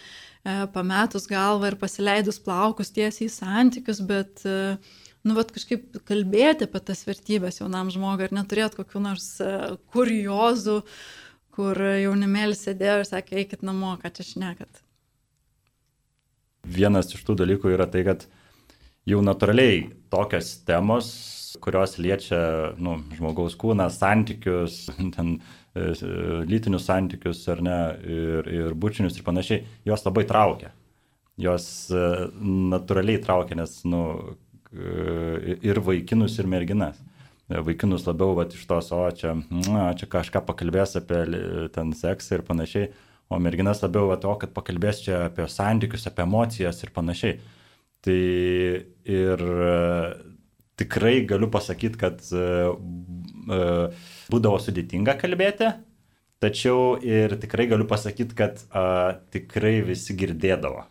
pametus 0.72 1.28
galvą 1.28 1.74
ir 1.74 1.78
pasileidus 1.82 2.40
plaukus 2.44 2.94
tiesiai 2.96 3.28
į 3.28 3.34
santykius, 3.36 4.00
bet, 4.00 4.46
e, 4.48 4.78
nu, 5.28 5.36
vat 5.36 5.52
kažkaip 5.52 6.00
kalbėti 6.08 6.70
apie 6.70 6.84
tas 6.88 7.04
vertybės 7.10 7.60
jaunam 7.60 7.92
žmogui 7.92 8.30
ir 8.30 8.36
neturėt 8.40 8.80
kokių 8.80 9.04
nors 9.10 9.30
kuriozų, 9.92 10.80
kur 11.58 11.84
jaunimėlis 11.84 12.64
sėdėjo 12.64 13.02
ir 13.02 13.12
sakė, 13.12 13.42
eikit 13.44 13.68
namo, 13.68 13.98
ką 14.00 14.14
čia 14.14 14.24
šnekat. 14.32 14.84
Vienas 16.68 17.12
iš 17.12 17.28
tų 17.28 17.42
dalykų 17.44 17.76
yra 17.76 17.92
tai, 17.92 18.08
kad 18.08 18.28
jau 19.08 19.24
natūraliai 19.24 19.88
tokios 20.12 20.58
temos 20.68 21.12
kurios 21.62 21.98
liečia 22.02 22.74
nu, 22.82 22.98
žmogaus 23.18 23.58
kūną, 23.60 23.88
santykius, 23.94 24.86
ten 25.16 25.38
e, 25.76 25.92
lytinius 26.48 26.88
santykius 26.90 27.44
ar 27.54 27.64
ne, 27.66 27.78
ir, 28.18 28.52
ir 28.54 28.78
bučinius 28.78 29.18
ir 29.18 29.26
panašiai, 29.28 29.64
jos 29.88 30.06
labai 30.08 30.26
traukia. 30.30 30.74
Jos 31.42 31.68
e, 31.94 32.06
natūraliai 32.74 33.22
traukia, 33.24 33.58
nes 33.60 33.80
nu, 33.90 34.04
e, 34.74 35.58
ir 35.66 35.82
vaikinus, 35.86 36.40
ir 36.42 36.50
merginas. 36.50 37.02
Vaikinus 37.48 38.04
labiau 38.04 38.34
vat, 38.36 38.52
iš 38.52 38.66
tos, 38.68 38.90
o 38.92 39.06
čia, 39.16 39.38
na, 39.72 39.94
čia 39.96 40.10
kažką 40.12 40.42
pakalbės 40.50 40.98
apie 41.00 41.22
ten 41.72 41.94
seksą 41.96 42.36
ir 42.36 42.42
panašiai, 42.48 42.90
o 43.32 43.40
merginas 43.40 43.80
labiau, 43.86 44.10
vat, 44.12 44.26
o 44.28 44.34
kad 44.42 44.52
pakalbės 44.56 45.00
čia 45.06 45.22
apie 45.30 45.46
santykius, 45.52 46.10
apie 46.10 46.26
emocijas 46.26 46.84
ir 46.84 46.92
panašiai. 46.96 47.38
Tai 48.06 48.22
ir 49.18 49.44
tikrai 50.78 51.16
galiu 51.28 51.50
pasakyti, 51.52 52.00
kad 52.00 52.22
uh, 52.38 52.76
būdavo 54.32 54.60
sudėtinga 54.62 55.18
kalbėti, 55.20 55.72
tačiau 56.44 56.98
ir 57.02 57.38
tikrai 57.42 57.66
galiu 57.72 57.88
pasakyti, 57.90 58.38
kad 58.38 58.62
tikrai 59.34 59.80
visi 59.88 60.16
girdėdavo. 60.18 60.86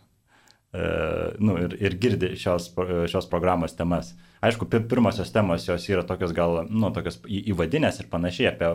Nu, 1.39 1.55
ir, 1.63 1.73
ir 1.79 1.95
girdi 1.97 2.33
šios, 2.37 2.67
šios 3.09 3.29
programos 3.31 3.73
temas. 3.77 4.11
Aišku, 4.43 4.67
pirmosios 4.69 5.31
temos 5.33 5.65
jos 5.65 5.87
yra 5.89 6.03
tokios 6.05 6.33
gal, 6.35 6.59
nu, 6.69 6.91
tokios 6.93 7.21
įvadinės 7.25 8.01
ir 8.03 8.09
panašiai 8.11 8.51
apie 8.51 8.73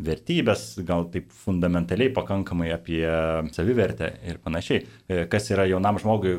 vertybės, 0.00 0.78
gal 0.88 1.04
taip 1.12 1.32
fundamentaliai 1.44 2.12
pakankamai 2.14 2.70
apie 2.74 3.06
savivertę 3.52 4.08
ir 4.28 4.38
panašiai, 4.42 4.86
kas 5.30 5.50
yra 5.52 5.64
jaunam 5.68 5.98
žmogui 6.00 6.32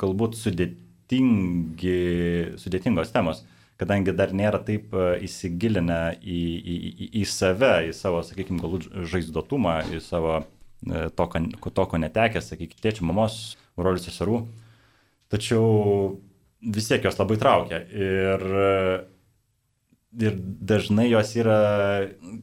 galbūt 0.00 0.36
sudėtingos 0.40 3.10
temos, 3.14 3.44
kadangi 3.80 4.12
dar 4.16 4.30
nėra 4.32 4.58
taip 4.64 4.94
e, 4.96 5.18
įsigilinę 5.26 6.18
į, 6.18 6.40
į, 6.56 6.76
į, 6.88 7.08
į 7.20 7.22
save, 7.28 7.74
į 7.90 7.92
savo, 7.96 8.22
sakykime, 8.24 8.60
galbūt 8.62 8.82
žaizdotumą, 9.12 9.74
į 9.92 9.94
savo 10.04 10.38
to, 10.86 11.24
to 11.68 11.84
ko 11.90 11.96
netekęs, 12.00 12.48
sakykime, 12.52 12.80
tėčių, 12.84 13.02
mamos, 13.08 13.34
brolių, 13.76 14.00
seserų. 14.00 14.38
Tačiau 15.32 15.64
vis 16.62 16.88
tiek 16.88 17.04
jos 17.04 17.18
labai 17.20 17.36
traukia. 17.40 17.82
Ir, 17.90 18.46
ir 20.14 20.36
dažnai 20.38 21.08
jos 21.10 21.32
yra, 21.38 21.58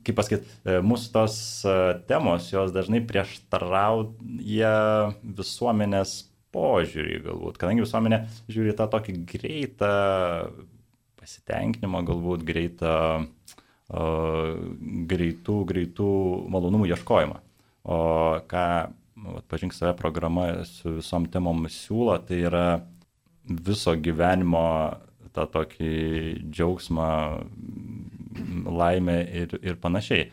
kaip 0.05 0.17
pasakyti, 0.20 0.50
mūsų 0.86 1.13
tos 1.13 1.38
temos, 2.10 2.51
jos 2.53 2.74
dažnai 2.75 3.01
prieštarauja 3.08 4.75
visuomenės 5.24 6.17
požiūrį 6.53 7.24
galbūt, 7.25 7.58
kadangi 7.62 7.86
visuomenė 7.86 8.24
žiūri 8.51 8.75
tą 8.77 8.88
tokį 8.93 9.17
greitą 9.32 9.93
pasitenkinimą, 11.17 12.03
galbūt 12.05 12.43
greitą, 12.46 12.93
uh, 13.24 13.63
greitų, 15.10 15.58
greitų 15.70 16.10
malonumų 16.51 16.89
ieškojimą. 16.93 17.39
O 17.84 17.98
ką 18.48 18.65
pažink 19.51 19.74
save 19.75 19.96
programa 20.00 20.63
su 20.67 20.98
visom 21.00 21.27
temom 21.32 21.65
siūlo, 21.70 22.17
tai 22.27 22.43
yra 22.48 22.67
viso 23.43 23.96
gyvenimo 23.96 24.63
tą 25.33 25.45
tokį 25.49 25.91
džiaugsmą, 26.53 27.09
laimę 28.69 29.17
ir, 29.43 29.57
ir 29.61 29.79
panašiai, 29.81 30.29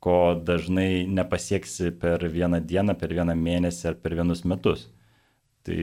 ko 0.00 0.34
dažnai 0.46 1.04
nepasieksi 1.10 1.92
per 2.00 2.24
vieną 2.32 2.62
dieną, 2.64 2.96
per 2.98 3.12
vieną 3.12 3.36
mėnesį 3.36 3.92
ar 3.92 4.00
per 4.00 4.16
vienus 4.16 4.46
metus. 4.48 4.88
Tai 5.66 5.76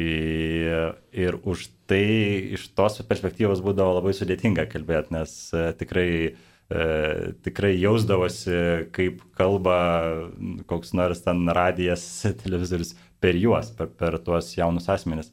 ir 1.13 1.38
už 1.46 1.68
tai 1.86 2.04
iš 2.58 2.66
tos 2.74 2.98
perspektyvos 3.06 3.62
būdavo 3.62 4.00
labai 4.00 4.13
sudėtinga 4.18 4.66
kalbėti, 4.72 5.13
nes 5.13 5.36
e, 5.54 5.68
tikrai, 5.77 6.10
e, 6.34 6.86
tikrai 7.46 7.75
jausdavosi, 7.77 8.58
kaip 8.96 9.22
kalba 9.38 9.77
koks 10.66 10.96
nors 10.98 11.22
ten 11.22 11.46
radijas, 11.54 12.08
televizorius 12.42 12.96
per 13.22 13.38
juos, 13.38 13.70
per, 13.77 13.92
per 13.94 14.18
tuos 14.25 14.50
jaunus 14.58 14.89
asmenis, 14.89 15.30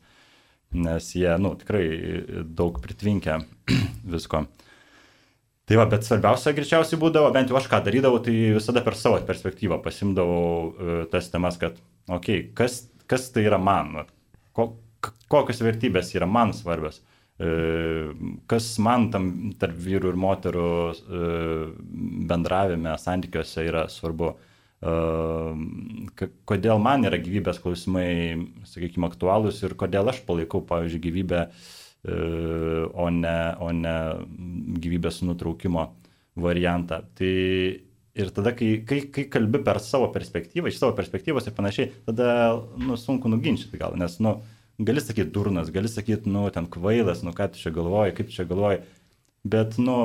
nes 0.75 1.09
jie, 1.15 1.31
nu, 1.41 1.55
tikrai 1.59 1.87
daug 2.45 2.79
pritvinkia 2.83 3.41
visko. 4.15 4.45
Tai 5.65 5.79
va, 5.81 5.87
bet 5.89 6.05
svarbiausia 6.05 6.53
greičiausiai 6.53 7.01
būdavo, 7.01 7.31
bent 7.33 7.49
jau 7.49 7.57
aš 7.57 7.71
ką 7.73 7.81
darydavau, 7.87 8.21
tai 8.25 8.35
visada 8.59 8.83
per 8.85 8.99
savo 9.01 9.23
perspektyvą 9.25 9.79
pasimdavau 9.85 10.45
uh, 10.45 10.97
tas 11.13 11.31
temas, 11.33 11.57
kad, 11.61 11.79
okei, 12.05 12.17
okay, 12.17 12.47
kas, 12.59 12.83
kas 13.09 13.31
tai 13.33 13.47
yra 13.49 13.57
man, 13.57 14.03
ko, 14.53 14.75
kokios 15.33 15.63
vertybės 15.65 16.13
yra 16.17 16.29
man 16.29 16.53
svarbios, 16.57 17.01
e, 17.41 17.49
kas 18.51 18.69
man 18.83 19.09
tam 19.13 19.31
tarp 19.61 19.77
vyrų 19.87 20.13
ir 20.13 20.19
moterų 20.21 20.69
e, 20.93 21.23
bendravime, 22.31 22.95
santykiuose 23.01 23.65
yra 23.69 23.87
svarbu, 23.93 24.31
e, 24.33 24.54
kodėl 24.85 26.83
man 26.83 27.07
yra 27.09 27.19
gyvybės 27.23 27.61
klausimai, 27.63 28.09
sakykime, 28.69 29.09
aktualūs 29.09 29.63
ir 29.65 29.77
kodėl 29.81 30.11
aš 30.13 30.21
palaikau, 30.29 30.61
pavyzdžiui, 30.69 31.03
gyvybę, 31.07 31.47
o 32.93 33.09
ne, 33.15 33.39
o 33.65 33.71
ne 33.73 33.97
gyvybės 34.85 35.23
nutraukimo 35.25 35.89
variantą. 36.37 37.01
Tai 37.17 37.33
ir 38.15 38.33
tada, 38.35 38.53
kai, 38.57 38.75
kai, 38.87 39.01
kai 39.15 39.25
kalbi 39.33 39.63
per 39.65 39.81
savo 39.83 40.11
perspektyvą, 40.15 40.69
iš 40.71 40.83
savo 40.83 40.93
perspektyvos 40.99 41.49
ir 41.49 41.57
panašiai, 41.57 41.89
tada 42.07 42.29
nu, 42.79 42.99
sunku 43.01 43.31
nuginčyti 43.33 43.81
gal, 43.81 43.97
nes, 43.99 44.19
nu, 44.23 44.37
gali 44.79 45.03
sakyti 45.03 45.33
durnas, 45.35 45.73
gali 45.75 45.91
sakyti, 45.91 46.31
nu, 46.31 46.45
ten 46.55 46.69
kvailas, 46.71 47.25
nu, 47.27 47.35
ką 47.35 47.51
tu 47.55 47.63
čia 47.63 47.73
galvoji, 47.75 48.15
kaip 48.19 48.31
čia 48.35 48.47
galvoji, 48.51 48.85
bet, 49.49 49.81
nu, 49.83 49.99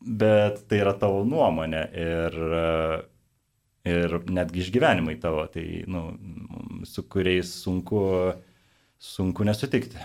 bet 0.00 0.62
tai 0.70 0.80
yra 0.84 0.94
tavo 0.96 1.24
nuomonė 1.28 1.84
ir, 2.06 2.40
ir 3.86 4.18
netgi 4.32 4.64
išgyvenimai 4.64 5.16
tavo, 5.22 5.46
tai, 5.52 5.84
nu, 5.90 6.08
su 6.88 7.04
kuriais 7.10 7.50
sunku, 7.62 8.00
sunku 9.02 9.46
nesutikti. 9.46 10.00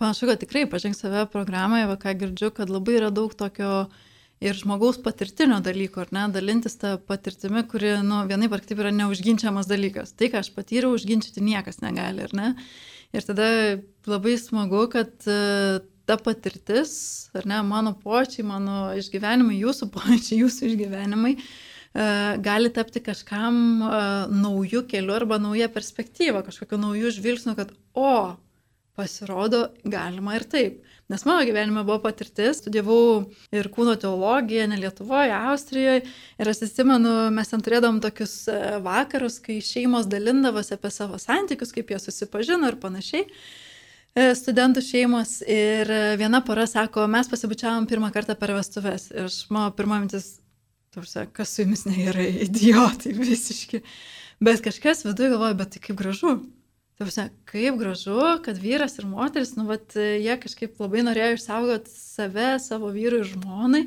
Panašu, 0.00 0.30
kad 0.30 0.40
tikrai 0.40 0.64
pažink 0.70 0.96
save 0.96 1.26
programoje, 1.32 1.88
va 1.90 1.98
ką 2.00 2.14
girdžiu, 2.22 2.52
kad 2.56 2.70
labai 2.72 2.96
yra 3.00 3.10
daug 3.12 3.34
tokio 3.36 3.90
ir 4.40 4.56
žmogaus 4.56 4.96
patirtinio 5.04 5.58
dalyko, 5.60 6.06
ar 6.06 6.14
ne, 6.16 6.22
dalintis 6.32 6.78
tą 6.80 6.94
patirtimi, 7.04 7.66
kuri, 7.68 7.98
nu, 8.06 8.22
vienaip 8.30 8.54
ar 8.56 8.64
kitaip 8.64 8.80
yra 8.80 8.94
neužginčiamas 8.96 9.68
dalykas. 9.68 10.14
Tai, 10.16 10.30
ką 10.32 10.40
aš 10.40 10.54
patyriau, 10.56 10.94
užginčyti 10.96 11.44
niekas 11.44 11.82
negali, 11.84 12.24
ar 12.24 12.36
ne? 12.36 12.54
Ir 13.12 13.26
tada 13.26 13.50
labai 14.08 14.38
smagu, 14.40 14.86
kad 14.88 15.12
e, 15.28 15.82
ta 16.08 16.16
patirtis, 16.16 16.94
ar 17.36 17.44
ne, 17.50 17.58
mano 17.66 17.92
počiai, 18.00 18.46
mano 18.46 18.94
išgyvenimai, 18.96 19.58
jūsų 19.60 19.90
počiai, 19.98 20.40
jūsų 20.46 20.70
išgyvenimai 20.70 21.34
e, 21.36 21.44
gali 21.94 22.70
tapti 22.70 23.02
kažkam 23.02 23.56
e, 23.82 23.88
naujų 24.30 24.84
kelių 24.90 25.16
arba 25.16 25.40
nauja 25.42 25.66
perspektyva, 25.72 26.44
kažkokiu 26.46 26.78
naujų 26.78 27.10
žvilgsniu, 27.16 27.56
kad 27.58 27.72
o, 27.98 28.36
pasirodo, 28.94 29.68
galima 29.82 30.36
ir 30.36 30.44
taip. 30.46 30.76
Nes 31.10 31.24
mano 31.26 31.42
gyvenime 31.42 31.82
buvo 31.82 31.98
patirtis, 32.04 32.60
studijavau 32.60 33.24
ir 33.50 33.66
kūno 33.74 33.96
teologiją, 33.98 34.68
ne 34.70 34.78
Lietuvoje, 34.78 35.32
Austrijoje. 35.50 36.04
Ir 36.38 36.50
aš 36.52 36.60
atsimenu, 36.68 37.14
mes 37.34 37.50
ten 37.50 37.64
turėdom 37.66 37.98
tokius 38.04 38.36
e, 38.46 38.60
vakarus, 38.84 39.40
kai 39.42 39.58
šeimos 39.64 40.06
dalindavosi 40.10 40.76
apie 40.76 40.92
savo 40.94 41.18
santykius, 41.18 41.74
kaip 41.74 41.90
jie 41.90 41.98
susipažino 41.98 42.70
ir 42.70 42.78
panašiai. 42.78 43.24
E, 44.14 44.28
studentų 44.38 44.84
šeimos 44.86 45.40
ir 45.42 45.90
viena 46.22 46.38
pora 46.46 46.68
sako, 46.70 47.08
mes 47.10 47.30
pasibučiavom 47.32 47.90
pirmą 47.90 48.12
kartą 48.14 48.38
per 48.38 48.54
vestuves. 48.54 49.10
Ir 49.10 49.26
aš 49.26 49.42
mano 49.50 49.74
pirma 49.74 49.98
mintis, 50.04 50.36
tarsi, 50.94 51.26
kas 51.32 51.54
su 51.54 51.62
jumis 51.62 51.84
negerai, 51.86 52.28
idiotai 52.46 53.12
visiški. 53.16 53.82
Bet 54.40 54.62
kažkas 54.64 55.04
viduje 55.04 55.30
galvoja, 55.34 55.56
bet 55.58 55.74
tai 55.74 55.82
kaip 55.84 55.98
gražu. 56.00 56.38
Tavose, 57.00 57.30
kaip 57.48 57.78
gražu, 57.80 58.18
kad 58.44 58.58
vyras 58.60 58.98
ir 59.00 59.06
moteris, 59.08 59.54
nu, 59.56 59.64
vat, 59.68 59.94
jie 59.96 60.34
kažkaip 60.42 60.80
labai 60.82 61.04
norėjo 61.06 61.38
išsaugoti 61.38 61.92
save, 61.94 62.50
savo 62.60 62.90
vyrui 62.92 63.22
ir 63.22 63.30
žmonai. 63.30 63.84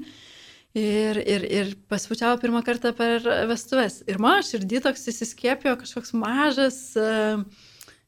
Ir, 0.74 1.20
ir, 1.22 1.44
ir 1.46 1.68
pasipučiavo 1.86 2.40
pirmą 2.42 2.64
kartą 2.66 2.90
per 2.98 3.22
vestuves. 3.52 4.00
Ir 4.10 4.18
mano 4.22 4.42
širdį 4.42 4.82
toks 4.88 5.06
įsiskėpėjo 5.12 5.76
kažkoks 5.84 6.16
mažas, 6.18 6.80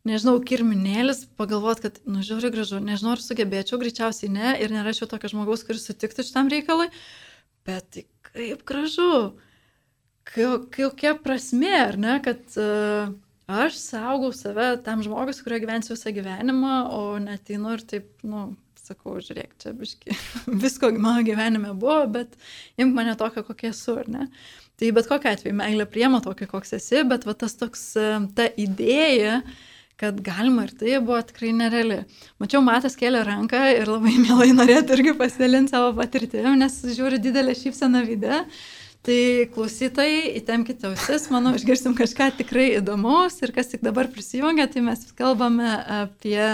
nežinau, 0.09 0.39
kirminėlis, 0.41 1.27
pagalvot, 1.37 1.83
kad, 1.83 2.01
nu, 2.09 2.25
žiūri 2.25 2.49
gražu, 2.55 2.81
nežinau, 2.81 3.13
ar 3.13 3.21
sugebėčiau, 3.21 3.77
greičiausiai 3.83 4.33
ne, 4.33 4.55
ir 4.57 4.73
nerašiau 4.73 5.11
tokio 5.11 5.29
žmogaus, 5.35 5.67
kuris 5.67 5.85
sutiktų 5.85 6.25
šitam 6.25 6.49
reikalui, 6.49 6.89
bet 7.69 7.85
tai 7.93 8.07
kaip 8.35 8.65
gražu, 8.67 9.11
kokia 10.33 11.15
prasme, 11.23 11.71
ar 11.85 11.97
ne, 12.01 12.17
kad 12.25 12.43
uh, 12.59 13.13
aš 13.47 13.79
saugau 13.79 14.33
save 14.35 14.75
tam 14.83 15.03
žmogui, 15.05 15.33
su 15.33 15.45
kuriuo 15.45 15.63
gyvensiu 15.63 15.95
visą 15.95 16.13
gyvenimą, 16.15 16.75
o 16.91 17.01
neteinu 17.21 17.75
ir 17.77 17.83
taip, 17.87 18.09
nu, 18.27 18.47
sakau, 18.85 19.17
žiūrėk, 19.23 19.55
čia 19.61 19.73
biški, 19.77 20.15
visko 20.63 20.91
mano 20.97 21.23
gyvenime 21.25 21.73
buvo, 21.77 22.03
bet 22.17 22.35
imk 22.81 22.95
mane 22.97 23.15
tokią, 23.19 23.45
kokia 23.47 23.71
esu, 23.73 23.97
ar 24.03 24.11
ne? 24.11 24.27
Tai 24.75 24.91
bet 24.97 25.07
kokia 25.07 25.35
atveju 25.35 25.55
meilė 25.55 25.87
priema 25.87 26.19
tokį, 26.23 26.49
koks 26.51 26.75
esi, 26.77 27.05
bet 27.07 27.23
va 27.27 27.35
tas 27.39 27.55
toks, 27.55 27.85
e, 27.95 28.09
ta 28.35 28.49
idėja, 28.59 29.39
kad 29.99 30.17
galima 30.23 30.65
ir 30.67 30.73
tai 30.75 30.97
buvo 30.99 31.19
tikrai 31.23 31.51
nereali. 31.55 32.01
Mačiau, 32.41 32.61
Matas 32.65 32.97
kėlė 32.99 33.23
ranką 33.27 33.61
ir 33.77 33.89
labai 33.89 34.15
mielai 34.19 34.49
norėtų 34.55 34.97
irgi 34.97 35.13
pasidalinti 35.19 35.75
savo 35.75 35.93
patirtim, 35.97 36.55
nes 36.59 36.81
žiūri 36.97 37.21
didelę 37.23 37.55
šypseną 37.57 38.03
vidę. 38.07 38.43
Tai 39.05 39.19
klausytojai, 39.53 40.31
įtemkite 40.39 40.87
ausis, 40.89 41.27
manau, 41.29 41.51
išgirsim 41.53 41.93
kažką 41.93 42.31
tikrai 42.39 42.71
įdomaus 42.79 43.37
ir 43.45 43.53
kas 43.53 43.69
tik 43.69 43.83
dabar 43.85 44.09
prisijungia, 44.09 44.65
tai 44.65 44.81
mes 44.81 45.03
kalbame 45.13 45.75
apie 46.01 46.47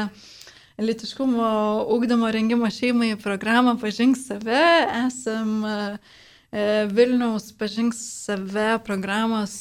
litiškumo 0.81 1.51
ūkdymo 1.95 2.31
rengimo 2.33 2.67
šeimai 2.67 3.13
programą 3.21 3.77
Pažink 3.79 4.19
save. 4.19 4.65
Esam 5.05 5.63
e, 5.63 5.77
Vilniaus 6.51 7.53
Pažink 7.55 7.93
save 7.95 8.79
programos 8.83 9.53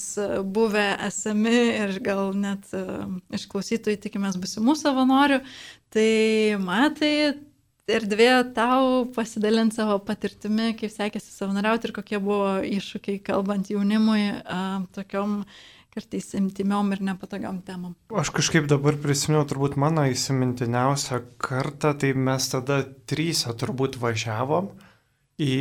buvę 0.43 0.89
esami 1.07 1.55
ir 1.77 2.01
gal 2.03 2.33
net 2.35 2.67
e, 2.75 2.83
iš 3.39 3.45
klausytojų 3.53 4.01
tikimės 4.03 4.35
busimų 4.43 4.75
savanorių. 4.81 5.39
Tai 5.95 6.11
matai, 6.59 7.13
erdvė 7.91 8.31
tau 8.57 9.07
pasidalinti 9.15 9.79
savo 9.79 10.01
patirtimi, 10.03 10.73
kaip 10.79 10.91
sekėsi 10.91 11.31
savanoriauti 11.31 11.89
ir 11.89 11.95
kokie 11.95 12.19
buvo 12.23 12.59
iššūkiai 12.67 13.23
kalbant 13.23 13.71
jaunimui 13.71 14.25
tokiom 14.95 15.45
kartais 15.95 16.29
imtimiom 16.39 16.91
ir 16.95 17.07
nepatogiom 17.07 17.63
temom. 17.67 17.97
Aš 18.15 18.31
kažkaip 18.35 18.67
dabar 18.71 18.99
prisiminiau 18.99 19.47
turbūt 19.47 19.79
mano 19.79 20.07
įsimintiniausią 20.11 21.23
kartą, 21.43 21.95
tai 21.99 22.15
mes 22.15 22.47
tada 22.51 22.83
trysą 23.11 23.55
turbūt 23.59 23.99
važiavom 24.03 24.71
į 25.41 25.57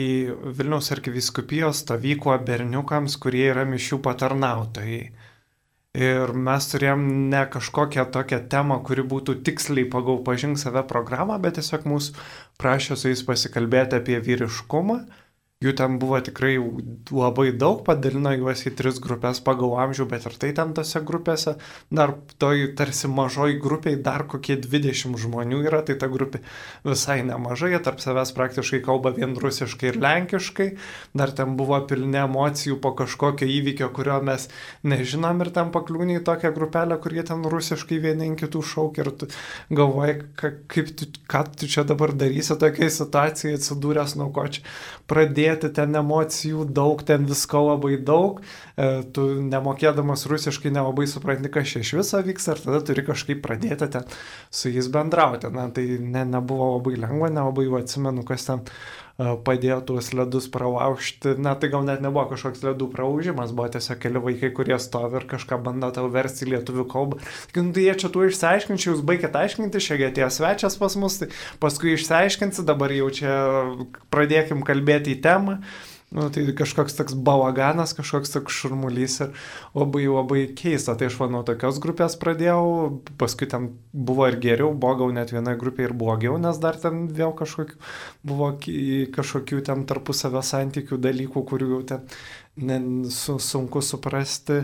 Vilniaus 0.57 0.91
arkiviskupijos 0.95 1.83
stovyklą 1.85 2.37
berniukams, 2.45 3.15
kurie 3.21 3.47
yra 3.53 3.65
mišių 3.69 4.01
patarnautojai. 4.05 5.01
Ir 5.99 6.33
mes 6.47 6.67
turėjom 6.69 7.05
ne 7.31 7.41
kažkokią 7.49 8.05
tokią 8.13 8.43
temą, 8.51 8.77
kuri 8.85 9.03
būtų 9.13 9.39
tiksliai 9.47 9.87
pagal 9.89 10.19
pažink 10.27 10.59
save 10.61 10.83
programą, 10.91 11.39
bet 11.41 11.57
tiesiog 11.57 11.87
mūsų 11.89 12.27
prašė 12.61 12.97
su 12.99 13.09
jais 13.09 13.23
pasikalbėti 13.25 13.97
apie 13.97 14.19
vyriškumą 14.27 14.99
jų 15.59 15.73
ten 15.75 15.97
buvo 15.99 16.15
tikrai 16.23 16.53
labai 17.11 17.49
daug, 17.51 17.81
padalino 17.83 18.31
juos 18.31 18.61
į 18.63 18.71
tris 18.79 18.95
grupės 19.03 19.41
pagal 19.43 19.73
amžių, 19.83 20.05
bet 20.07 20.23
ir 20.29 20.35
tai 20.39 20.53
ten 20.55 20.69
tose 20.71 21.01
grupėse, 21.03 21.57
dar 21.91 22.13
toj 22.39 22.61
tarsi 22.79 23.09
mažoj 23.11 23.57
grupiai 23.59 23.97
dar 23.99 24.23
kokie 24.31 24.55
20 24.55 25.19
žmonių 25.19 25.59
yra, 25.67 25.81
tai 25.83 25.97
ta 25.99 26.07
grupė 26.07 26.39
visai 26.87 27.17
nemažai, 27.27 27.73
tarp 27.83 27.99
savęs 27.99 28.31
praktiškai 28.37 28.79
kalba 28.85 29.11
vien 29.17 29.35
rusiškai 29.35 29.89
ir 29.91 29.99
lenkiškai, 29.99 30.69
dar 31.19 31.35
ten 31.35 31.57
buvo 31.59 31.81
pilni 31.91 32.21
emocijų 32.21 32.79
po 32.79 32.93
kažkokio 33.03 33.51
įvykio, 33.57 33.91
kurio 33.91 34.21
mes 34.23 34.47
nežinom 34.87 35.43
ir 35.43 35.51
ten 35.59 35.75
pakliūni 35.75 36.21
į 36.21 36.23
tokią 36.31 36.53
grupelę, 36.55 37.01
kur 37.03 37.17
jie 37.19 37.27
ten 37.27 37.43
rusiškai 37.43 37.99
vieni 38.07 38.31
kitų 38.39 38.63
šaukia 38.63 39.03
ir 39.03 39.11
tu 39.11 39.31
galvoji, 39.75 40.15
ka, 40.39 40.55
kaip 40.71 40.95
tu, 40.95 41.11
ką 41.27 41.43
tu 41.51 41.67
čia 41.67 41.83
dabar 41.83 42.15
darysi 42.15 42.55
tokiai 42.55 42.87
situacijai 42.87 43.59
atsidūręs, 43.59 44.15
nuo 44.23 44.31
ko 44.31 44.47
čia 44.47 44.63
pradėti 45.09 45.48
įdėti 45.49 45.71
ten 45.73 45.95
emocijų 45.97 46.65
daug, 46.73 47.01
ten 47.05 47.25
visko 47.29 47.61
labai 47.69 47.97
daug, 47.97 48.41
e, 48.77 49.03
tu 49.13 49.25
nemokėdamas 49.41 50.27
rusiškai 50.29 50.71
nelabai 50.73 51.07
supranti, 51.09 51.51
kas 51.51 51.73
čia 51.73 51.83
iš 51.83 51.93
viso 51.99 52.21
vyks, 52.25 52.49
ir 52.53 52.63
tada 52.65 52.81
turi 52.85 53.05
kažkaip 53.07 53.41
pradėti 53.45 53.89
ten 53.89 54.07
su 54.49 54.69
jais 54.69 54.89
bendrauti. 54.91 55.49
Na, 55.53 55.69
tai 55.73 55.85
ne, 55.99 56.25
nebuvo 56.25 56.75
labai 56.77 56.97
lengva, 56.99 57.31
nelabai 57.33 57.67
jau 57.67 57.79
atsimenu, 57.79 58.25
kas 58.27 58.47
ten 58.47 58.65
padėjo 59.19 59.79
tuos 59.89 60.11
ledus 60.15 60.47
pralaužti. 60.51 61.35
Na, 61.41 61.55
tai 61.59 61.69
gal 61.73 61.83
net 61.87 61.99
nebuvo 62.03 62.29
kažkoks 62.31 62.63
ledų 62.63 62.87
pralaužimas, 62.93 63.51
buvo 63.55 63.67
tiesiog 63.73 63.99
keli 63.99 64.21
vaikai, 64.23 64.51
kurie 64.55 64.77
stovi 64.79 65.19
ir 65.19 65.27
kažką 65.29 65.59
bando 65.65 65.91
tau 65.95 66.07
versti 66.11 66.47
lietuvių 66.53 66.87
kalbą. 66.91 67.19
Tai, 67.51 67.65
nu, 67.65 67.75
tai 67.75 67.85
jie 67.87 67.97
čia 67.99 68.11
tu 68.13 68.23
išsiaiškinčiau, 68.27 68.95
jūs 68.95 69.05
baigėte 69.05 69.41
aiškinti, 69.41 69.83
šiandien 69.83 70.13
atėjo 70.13 70.31
svečias 70.39 70.79
pas 70.79 70.97
mus, 70.99 71.19
tai 71.21 71.29
paskui 71.59 71.97
išsiaiškinsi, 71.97 72.67
dabar 72.67 72.95
jau 72.95 73.11
čia 73.19 73.37
pradėkim 74.13 74.63
kalbėti 74.67 75.17
į 75.17 75.23
temą. 75.25 75.59
Nu, 76.09 76.25
tai 76.33 76.41
kažkoks 76.57 76.95
toks 76.97 77.13
balaganas, 77.13 77.91
kažkoks 77.93 78.31
toks 78.33 78.55
šurmulys 78.57 79.19
ir 79.21 79.35
labai 79.77 80.07
labai 80.09 80.39
keista. 80.57 80.95
Tai 80.97 81.05
aš 81.11 81.19
manau, 81.21 81.43
tokios 81.45 81.77
grupės 81.83 82.15
pradėjau, 82.17 82.63
paskui 83.21 83.45
ten 83.51 83.67
buvo 83.93 84.25
ir 84.25 84.39
geriau, 84.41 84.71
buvo 84.73 84.95
gal 85.03 85.13
net 85.19 85.29
vienoje 85.35 85.59
grupėje 85.61 85.91
ir 85.91 85.95
blogiau, 86.01 86.39
nes 86.41 86.57
dar 86.63 86.81
ten 86.81 87.05
vėl 87.13 87.35
kažkokių 87.37 87.77
buvo 88.25 88.49
kažkokių 89.19 89.61
ten 89.69 89.85
tarpusavio 89.89 90.41
santykių 90.41 90.97
dalykų, 90.97 91.45
kurių 91.51 91.69
jau 91.75 91.83
ten 91.93 92.09
ne, 92.57 92.79
su, 93.13 93.37
sunku 93.37 93.85
suprasti. 93.85 94.63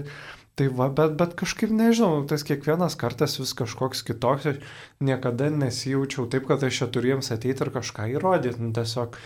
Tai 0.56 0.70
va, 0.72 0.86
bet, 0.88 1.18
bet 1.20 1.34
kažkaip 1.36 1.72
nežinau, 1.76 2.22
tas 2.32 2.46
kiekvienas 2.48 2.94
kartas 2.96 3.34
vis 3.42 3.52
kažkoks 3.60 4.06
kitoks, 4.08 4.46
aš 4.54 4.78
niekada 5.04 5.50
nesijaučiau 5.52 6.30
taip, 6.32 6.46
kad 6.48 6.64
aš 6.64 6.78
čia 6.80 6.88
turiu 6.96 7.12
jiems 7.12 7.34
ateiti 7.36 7.66
ir 7.66 7.72
kažką 7.76 8.06
įrodyti. 8.14 8.62
Nu, 8.64 8.72
tiesiog 8.78 9.18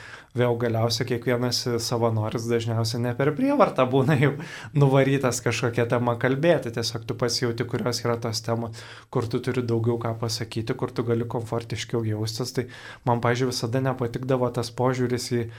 vėl 0.41 0.57
galiausiai 0.63 1.05
kiekvienas 1.11 1.61
savanoris 1.85 2.49
dažniausiai 2.49 3.03
ne 3.05 3.13
per 3.13 3.29
prievartą 3.37 3.85
būna 3.93 4.17
jau 4.17 4.33
nuvarytas 4.73 5.43
kažkokią 5.45 5.85
temą 5.93 6.17
kalbėti, 6.17 6.73
tiesiog 6.73 7.05
tu 7.05 7.17
pasijauti, 7.21 7.69
kurios 7.69 8.01
yra 8.07 8.17
tos 8.25 8.41
temos, 8.41 8.81
kur 9.13 9.29
tu 9.29 9.37
turi 9.37 9.61
daugiau 9.61 10.01
ką 10.01 10.17
pasakyti, 10.25 10.73
kur 10.73 10.89
tu 10.89 11.05
gali 11.05 11.29
komfortiškiau 11.29 12.09
jaustis. 12.09 12.57
Tai 12.57 12.71
man, 13.05 13.21
pažiūrėjau, 13.21 13.53
visada 13.53 13.85
nepatikdavo 13.91 14.49
tas 14.57 14.73
požiūris 14.73 15.29
į 15.37 15.49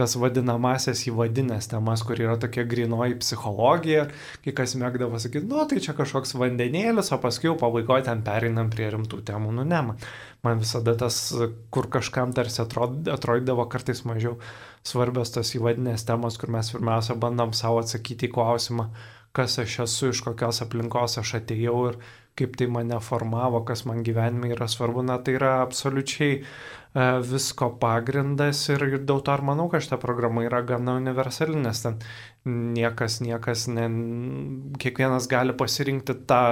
tas 0.00 0.16
vadinamasias 0.20 1.02
įvadinės 1.10 1.68
temas, 1.70 2.02
kur 2.06 2.20
yra 2.20 2.38
tokia 2.40 2.64
grinoji 2.68 3.18
psichologija, 3.20 4.06
kai 4.44 4.54
kas 4.56 4.74
mėgdavo 4.80 5.20
sakyti, 5.20 5.48
nu 5.50 5.60
tai 5.68 5.82
čia 5.84 5.94
kažkoks 5.98 6.34
vandenėlis, 6.40 7.12
o 7.12 7.20
paskui 7.22 7.50
jau 7.50 7.56
pabaigoje 7.60 8.08
ten 8.08 8.24
pereinam 8.26 8.72
prie 8.72 8.88
rimtų 8.94 9.20
temų, 9.28 9.52
nu 9.60 9.66
ne, 9.68 9.82
man, 9.90 10.02
man 10.46 10.64
visada 10.64 10.96
tas, 10.98 11.20
kur 11.74 11.90
kažkam 11.92 12.34
tarsi 12.36 12.62
atrodydavo 12.64 13.68
kartais 13.70 14.04
mažiau 14.08 14.38
svarbios 14.86 15.34
tas 15.36 15.52
įvadinės 15.56 16.06
temos, 16.08 16.40
kur 16.40 16.52
mes 16.52 16.72
pirmiausia 16.72 17.18
bandom 17.20 17.52
savo 17.56 17.82
atsakyti 17.84 18.30
į 18.30 18.34
klausimą, 18.38 18.90
kas 19.36 19.58
aš 19.62 19.82
esu, 19.84 20.10
iš 20.14 20.24
kokios 20.26 20.62
aplinkos 20.64 21.20
aš 21.20 21.36
atėjau 21.42 21.78
ir 21.90 22.00
kaip 22.38 22.54
tai 22.56 22.68
mane 22.72 22.98
formavo, 23.04 23.64
kas 23.68 23.86
man 23.88 24.04
gyvenime 24.06 24.52
yra 24.54 24.68
svarbu, 24.70 25.02
na 25.06 25.18
tai 25.24 25.38
yra 25.38 25.58
absoliučiai 25.64 26.42
E, 26.90 27.02
visko 27.22 27.68
pagrindas 27.78 28.64
ir, 28.72 28.82
dėl 29.06 29.20
to 29.22 29.30
ar 29.30 29.44
manau, 29.46 29.68
kad 29.70 29.84
šita 29.84 29.98
programa 30.02 30.42
yra 30.42 30.58
gana 30.66 30.96
universali, 30.98 31.54
nes 31.54 31.84
ten 31.84 32.00
niekas, 32.44 33.20
niekas, 33.22 33.68
ne, 33.70 33.86
kiekvienas 34.82 35.28
gali 35.30 35.54
pasirinkti 35.54 36.16
tą, 36.26 36.42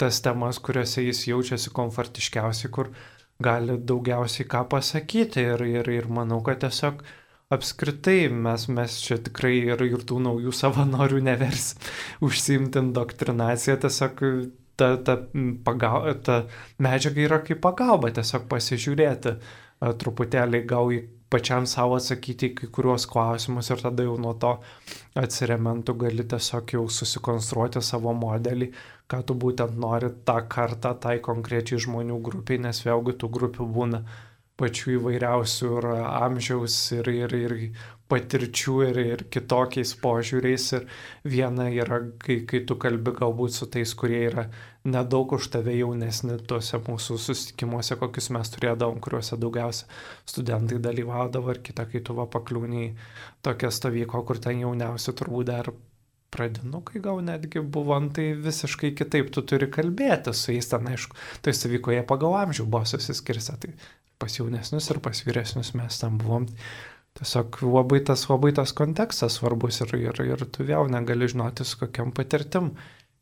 tas 0.00 0.20
temas, 0.24 0.60
kuriuose 0.60 1.06
jis 1.06 1.22
jaučiasi 1.30 1.72
komfortiškiausiai, 1.78 2.72
kur 2.76 2.92
gali 3.44 3.78
daugiausiai 3.80 4.48
ką 4.52 4.66
pasakyti 4.74 5.46
ir, 5.54 5.64
ir, 5.64 5.88
ir 5.96 6.10
manau, 6.12 6.42
kad 6.44 6.60
tiesiog 6.60 7.00
apskritai 7.56 8.28
mes, 8.28 8.68
mes 8.68 8.98
čia 9.00 9.16
tikrai 9.24 9.54
ir, 9.62 9.80
ir 9.88 10.04
tų 10.04 10.20
naujų 10.28 10.52
savanorių 10.60 11.24
nevers 11.24 11.72
užsimti 12.24 12.84
indoktrinaciją, 12.84 13.80
tiesiog 13.86 14.22
ta, 14.76 14.94
ta, 15.06 15.18
pagal, 15.66 16.08
ta 16.26 16.44
medžiaga 16.82 17.26
yra 17.28 17.42
kaip 17.46 17.60
pagalba, 17.64 18.12
tiesiog 18.14 18.48
pasižiūrėti 18.50 19.36
truputėlį 20.00 20.62
gal 20.70 20.92
į 20.94 21.02
pačiam 21.34 21.66
savo 21.66 21.96
atsakyti 21.98 22.50
į 22.50 22.56
kai 22.58 22.68
kuriuos 22.76 23.06
klausimus 23.10 23.70
ir 23.74 23.80
tada 23.82 24.04
jau 24.06 24.14
nuo 24.20 24.34
to 24.40 24.52
atsirementų 25.18 25.96
gali 26.04 26.26
tiesiog 26.30 26.76
jau 26.76 26.84
susikonstruoti 26.98 27.82
savo 27.82 28.12
modelį, 28.14 28.70
ką 29.10 29.22
tu 29.26 29.36
būtent 29.44 29.74
nori 29.80 30.12
tą 30.28 30.38
kartą 30.50 30.94
tai 31.00 31.16
konkrečiai 31.24 31.82
žmonių 31.86 32.20
grupiai, 32.28 32.62
nes 32.62 32.84
vėlgi 32.86 33.16
tų 33.18 33.32
grupių 33.38 33.66
būna 33.78 34.04
pačių 34.60 34.94
įvairiausių 35.00 35.70
ir 35.80 35.88
amžiaus 35.98 36.76
ir, 36.94 37.10
ir, 37.10 37.34
ir 37.34 37.54
patirčių 38.12 38.74
ir, 38.88 39.00
ir 39.14 39.24
kitokiais 39.32 39.94
požiūriais. 40.02 40.66
Ir 40.78 40.86
viena 41.34 41.70
yra, 41.72 42.02
kai, 42.20 42.42
kai 42.48 42.62
tu 42.68 42.76
kalbi 42.80 43.14
galbūt 43.16 43.56
su 43.56 43.68
tais, 43.70 43.94
kurie 43.98 44.20
yra 44.28 44.48
nedaug 44.84 45.32
už 45.38 45.48
tave 45.54 45.72
jaunesni 45.78 46.36
tuose 46.44 46.80
mūsų 46.84 47.16
susitikimuose, 47.20 47.96
kokius 48.00 48.28
mes 48.36 48.52
turėdavom, 48.52 49.00
kuriuose 49.04 49.38
daugiausia 49.40 49.88
studentai 50.28 50.80
dalyvaudavo, 50.84 51.54
ir 51.54 51.62
kita, 51.64 51.88
kai 51.88 52.04
tu 52.04 52.16
va 52.18 52.28
pakliūni 52.28 52.84
į 52.84 52.92
tokią 53.46 53.72
stovyklą, 53.72 54.24
kur 54.28 54.40
ten 54.44 54.60
jauniausi 54.60 55.16
turbūt 55.16 55.50
dar 55.52 55.72
pradinukai 56.34 57.00
gal 57.00 57.20
netgi 57.24 57.62
buvo, 57.62 57.96
tai 58.14 58.32
visiškai 58.44 58.92
kitaip 58.98 59.30
tu 59.32 59.44
turi 59.46 59.70
kalbėti 59.72 60.34
su 60.34 60.52
jais, 60.52 60.68
ten 60.68 60.88
aišku, 60.90 61.16
tai 61.46 61.54
stovykloje 61.56 62.02
pagal 62.10 62.34
amžių 62.42 62.66
buvo 62.66 62.84
susiskirsta, 62.90 63.56
tai 63.62 63.72
pas 64.18 64.34
jaunesnius 64.38 64.90
ir 64.90 65.00
pas 65.04 65.22
vyresnius 65.26 65.72
mes 65.78 66.00
tam 66.00 66.18
buvom. 66.20 66.48
Tiesiog 67.14 67.60
labai 67.62 68.00
tas, 68.02 68.26
labai 68.26 68.50
tas 68.56 68.74
kontekstas 68.74 69.38
svarbus 69.38 69.80
ir, 69.84 69.94
ir, 70.00 70.20
ir 70.26 70.44
tu 70.50 70.66
vėl 70.66 70.90
negali 70.90 71.30
žinoti, 71.30 71.66
su 71.66 71.78
kokiam 71.78 72.10
patirtim 72.14 72.72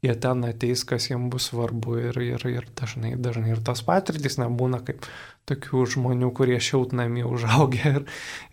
jie 0.03 0.15
ten 0.19 0.43
ateis, 0.47 0.83
kas 0.87 1.07
jiems 1.11 1.31
bus 1.31 1.47
svarbu 1.51 1.99
ir, 2.09 2.19
ir, 2.25 2.47
ir 2.51 2.67
dažnai, 2.79 3.15
dažnai 3.23 3.53
ir 3.55 3.63
tos 3.63 3.85
patirtys 3.87 4.39
nebūna 4.41 4.83
kaip 4.87 5.07
tokių 5.51 5.85
žmonių, 5.95 6.33
kurie 6.35 6.59
šiautnami 6.59 7.23
užaugę 7.27 7.93
ir, 7.99 8.03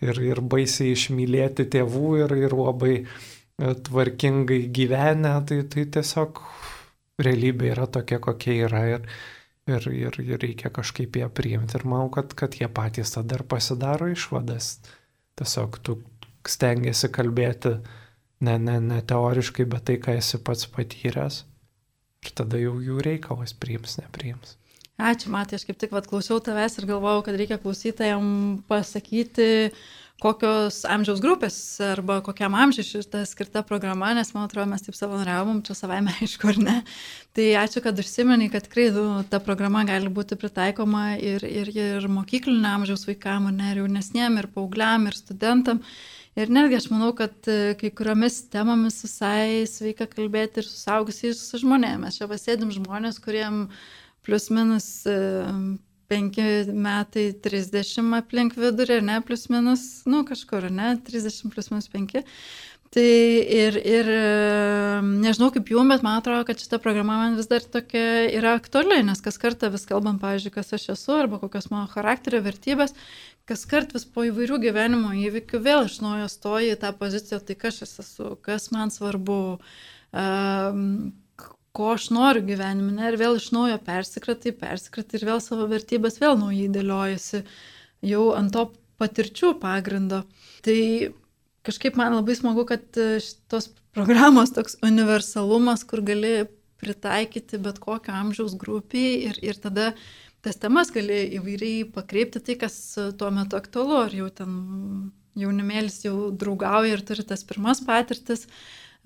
ir, 0.06 0.22
ir 0.30 0.44
baisiai 0.54 0.94
išmylėti 0.94 1.66
tėvų 1.74 2.14
ir, 2.26 2.36
ir 2.46 2.56
labai 2.58 2.94
e, 3.00 3.74
tvarkingai 3.90 4.62
gyvenę, 4.78 5.34
tai, 5.50 5.64
tai 5.74 5.88
tiesiog 5.98 6.44
realybė 7.20 7.74
yra 7.74 7.90
tokia, 7.90 8.22
kokia 8.24 8.60
yra 8.68 8.86
ir, 8.94 9.10
ir, 9.74 9.90
ir, 9.90 10.22
ir 10.22 10.46
reikia 10.46 10.70
kažkaip 10.74 11.18
ją 11.18 11.34
priimti 11.34 11.80
ir 11.82 11.90
manau, 11.90 12.14
kad, 12.14 12.38
kad 12.38 12.62
jie 12.62 12.70
patys 12.70 13.18
tada 13.18 13.42
ir 13.42 13.48
pasidaro 13.50 14.12
išvadas. 14.14 14.76
Tiesiog 15.40 15.80
tu 15.86 16.00
stengiasi 16.48 17.10
kalbėti 17.16 17.78
ne, 18.46 18.56
ne, 18.60 18.80
ne 18.84 19.00
teoriškai, 19.06 19.68
bet 19.70 19.88
tai, 19.88 19.98
ką 20.04 20.18
esi 20.20 20.40
pats 20.44 20.68
patyręs. 20.74 21.44
Ir 22.26 22.34
tada 22.36 22.60
jau 22.60 22.76
jų 22.84 23.00
reikalas 23.06 23.54
priims, 23.56 23.96
nepriims. 24.02 24.58
Ačiū, 25.00 25.32
Matai, 25.32 25.56
aš 25.56 25.64
kaip 25.64 25.78
tik 25.80 25.94
vat, 25.96 26.10
klausiau 26.12 26.42
tavęs 26.44 26.76
ir 26.76 26.88
galvojau, 26.90 27.24
kad 27.24 27.38
reikia 27.40 27.56
klausytojams 27.64 28.66
pasakyti, 28.68 29.72
kokios 30.20 30.82
amžiaus 30.90 31.22
grupės 31.24 31.56
arba 31.84 32.20
kokiam 32.26 32.56
amžiui 32.58 32.86
šita 32.86 33.24
skirta 33.28 33.64
programa, 33.68 34.12
nes 34.18 34.34
man 34.36 34.46
atrodo, 34.48 34.68
mes 34.72 34.84
taip 34.84 34.98
savanoriavom, 34.98 35.62
čia 35.66 35.76
savaime 35.78 36.14
aišku, 36.22 36.52
ar 36.52 36.62
ne. 36.62 36.78
Tai 37.38 37.48
ačiū, 37.62 37.84
kad 37.86 38.00
užsimeni, 38.00 38.50
kad 38.52 38.68
tikrai 38.68 38.90
nu, 38.96 39.08
ta 39.32 39.42
programa 39.44 39.86
gali 39.88 40.12
būti 40.14 40.38
pritaikoma 40.40 41.16
ir, 41.18 41.46
ir, 41.48 41.72
ir 41.76 42.08
mokyklinio 42.12 42.76
amžiaus 42.76 43.08
vaikam, 43.08 43.50
ne, 43.56 43.74
ir 43.74 43.84
jaunesniem, 43.84 44.40
ir 44.42 44.50
paaugliam, 44.56 45.08
ir 45.10 45.18
studentam. 45.18 45.84
Ir 46.40 46.52
netgi 46.54 46.78
aš 46.78 46.88
manau, 46.92 47.10
kad 47.18 47.48
e, 47.50 47.74
kai 47.80 47.90
kuriomis 47.96 48.44
temomis 48.54 49.02
visai 49.04 49.66
sveika 49.68 50.06
kalbėti 50.08 50.62
ir 50.62 50.68
su 50.68 50.78
saugusiais 50.78 51.42
žmonėmis. 51.60 52.20
Čia 52.20 52.30
pasėdim 52.32 52.72
žmonės, 52.76 53.18
kuriem 53.24 53.66
plus 54.24 54.48
minus 54.54 54.88
penki 56.10 56.46
metai 56.74 57.30
30 57.46 58.18
aplink 58.18 58.58
vidurį, 58.60 59.00
ne, 59.06 59.20
plus 59.26 59.48
minus, 59.54 59.86
nu 60.10 60.24
kažkur, 60.28 60.70
ne, 60.74 60.96
30 61.06 61.54
plus 61.54 61.72
minus 61.74 61.90
5. 61.94 62.26
Tai 62.90 63.06
ir, 63.06 63.76
ir 63.86 64.08
nežinau 65.06 65.52
kaip 65.54 65.68
jum, 65.70 65.92
bet 65.94 66.02
man 66.02 66.18
atrodo, 66.18 66.42
kad 66.48 66.58
šita 66.58 66.80
programa 66.82 67.20
man 67.20 67.36
vis 67.38 67.46
dar 67.52 67.62
tokia 67.62 68.24
yra 68.34 68.56
aktuali, 68.58 69.04
nes 69.06 69.22
kas 69.22 69.38
kartą 69.38 69.70
vis 69.70 69.86
kalbam, 69.86 70.18
pavyzdžiui, 70.22 70.56
kas 70.56 70.74
aš 70.74 70.88
esu 70.96 71.14
arba 71.14 71.38
kokios 71.38 71.70
mano 71.70 71.86
charakterio 71.92 72.42
vertybės, 72.48 72.96
kas 73.50 73.68
kart 73.70 73.94
vis 73.94 74.08
po 74.10 74.26
įvairių 74.26 74.58
gyvenimo 74.66 75.14
įvykių 75.22 75.62
vėl 75.70 75.86
iš 75.86 76.00
naujo 76.02 76.26
stoji 76.34 76.74
į 76.74 76.80
tą 76.82 76.90
poziciją, 76.98 77.44
tai 77.46 77.60
kas 77.62 77.78
aš 77.86 77.94
esu, 78.02 78.34
kas 78.46 78.72
man 78.74 78.90
svarbu, 78.94 79.40
um, 80.10 80.88
ko 81.76 81.94
aš 81.94 82.10
noriu 82.16 82.44
gyvenime, 82.46 82.92
ne, 82.96 83.10
ir 83.12 83.18
vėl 83.20 83.38
iš 83.40 83.50
naujo 83.56 83.78
persikratai, 83.86 84.54
persikratai 84.58 85.20
ir 85.20 85.28
vėl 85.30 85.42
savo 85.44 85.68
vertybės 85.70 86.20
vėl 86.22 86.38
naujai 86.40 86.70
dėliojasi 86.74 87.44
jau 88.10 88.30
ant 88.38 88.54
to 88.56 88.70
patirčių 89.00 89.54
pagrindo. 89.62 90.24
Tai 90.66 90.80
kažkaip 91.68 92.00
man 92.00 92.18
labai 92.18 92.36
smagu, 92.38 92.66
kad 92.68 93.00
e, 93.00 93.20
šitos 93.24 93.70
programos 93.96 94.54
toks 94.56 94.80
universalumas, 94.86 95.86
kur 95.88 96.04
gali 96.06 96.48
pritaikyti 96.80 97.60
bet 97.62 97.80
kokio 97.84 98.16
amžiaus 98.16 98.56
grupiai 98.60 99.30
ir, 99.30 99.40
ir 99.44 99.60
tada 99.60 99.92
tas 100.46 100.60
temas 100.60 100.92
gali 100.96 101.26
įvairiai 101.36 101.88
pakreipti 101.92 102.40
tai, 102.44 102.56
kas 102.62 102.76
tuo 103.20 103.32
metu 103.36 103.60
aktualu, 103.60 103.98
ar 104.06 104.14
jau 104.16 104.30
ten 104.32 104.54
jaunimėlis 105.40 106.04
jau 106.06 106.30
draugauja 106.32 106.96
ir 106.96 107.04
turi 107.06 107.26
tas 107.28 107.44
pirmas 107.48 107.84
patirtis, 107.86 108.46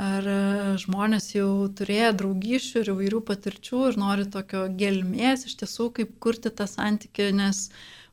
ar 0.01 0.25
e, 0.25 0.37
žmonės 0.81 1.33
jau 1.35 1.67
turėjo 1.77 2.13
draugyšių 2.21 2.81
ir 2.81 2.93
įvairių 2.93 3.19
patirčių 3.27 3.81
ir 3.89 3.99
nori 4.01 4.25
tokio 4.29 4.65
gelmės 4.79 5.45
iš 5.49 5.57
tiesų, 5.61 5.91
kaip 5.99 6.15
kurti 6.23 6.49
tą 6.49 6.67
santykį, 6.69 7.29
nes 7.37 7.67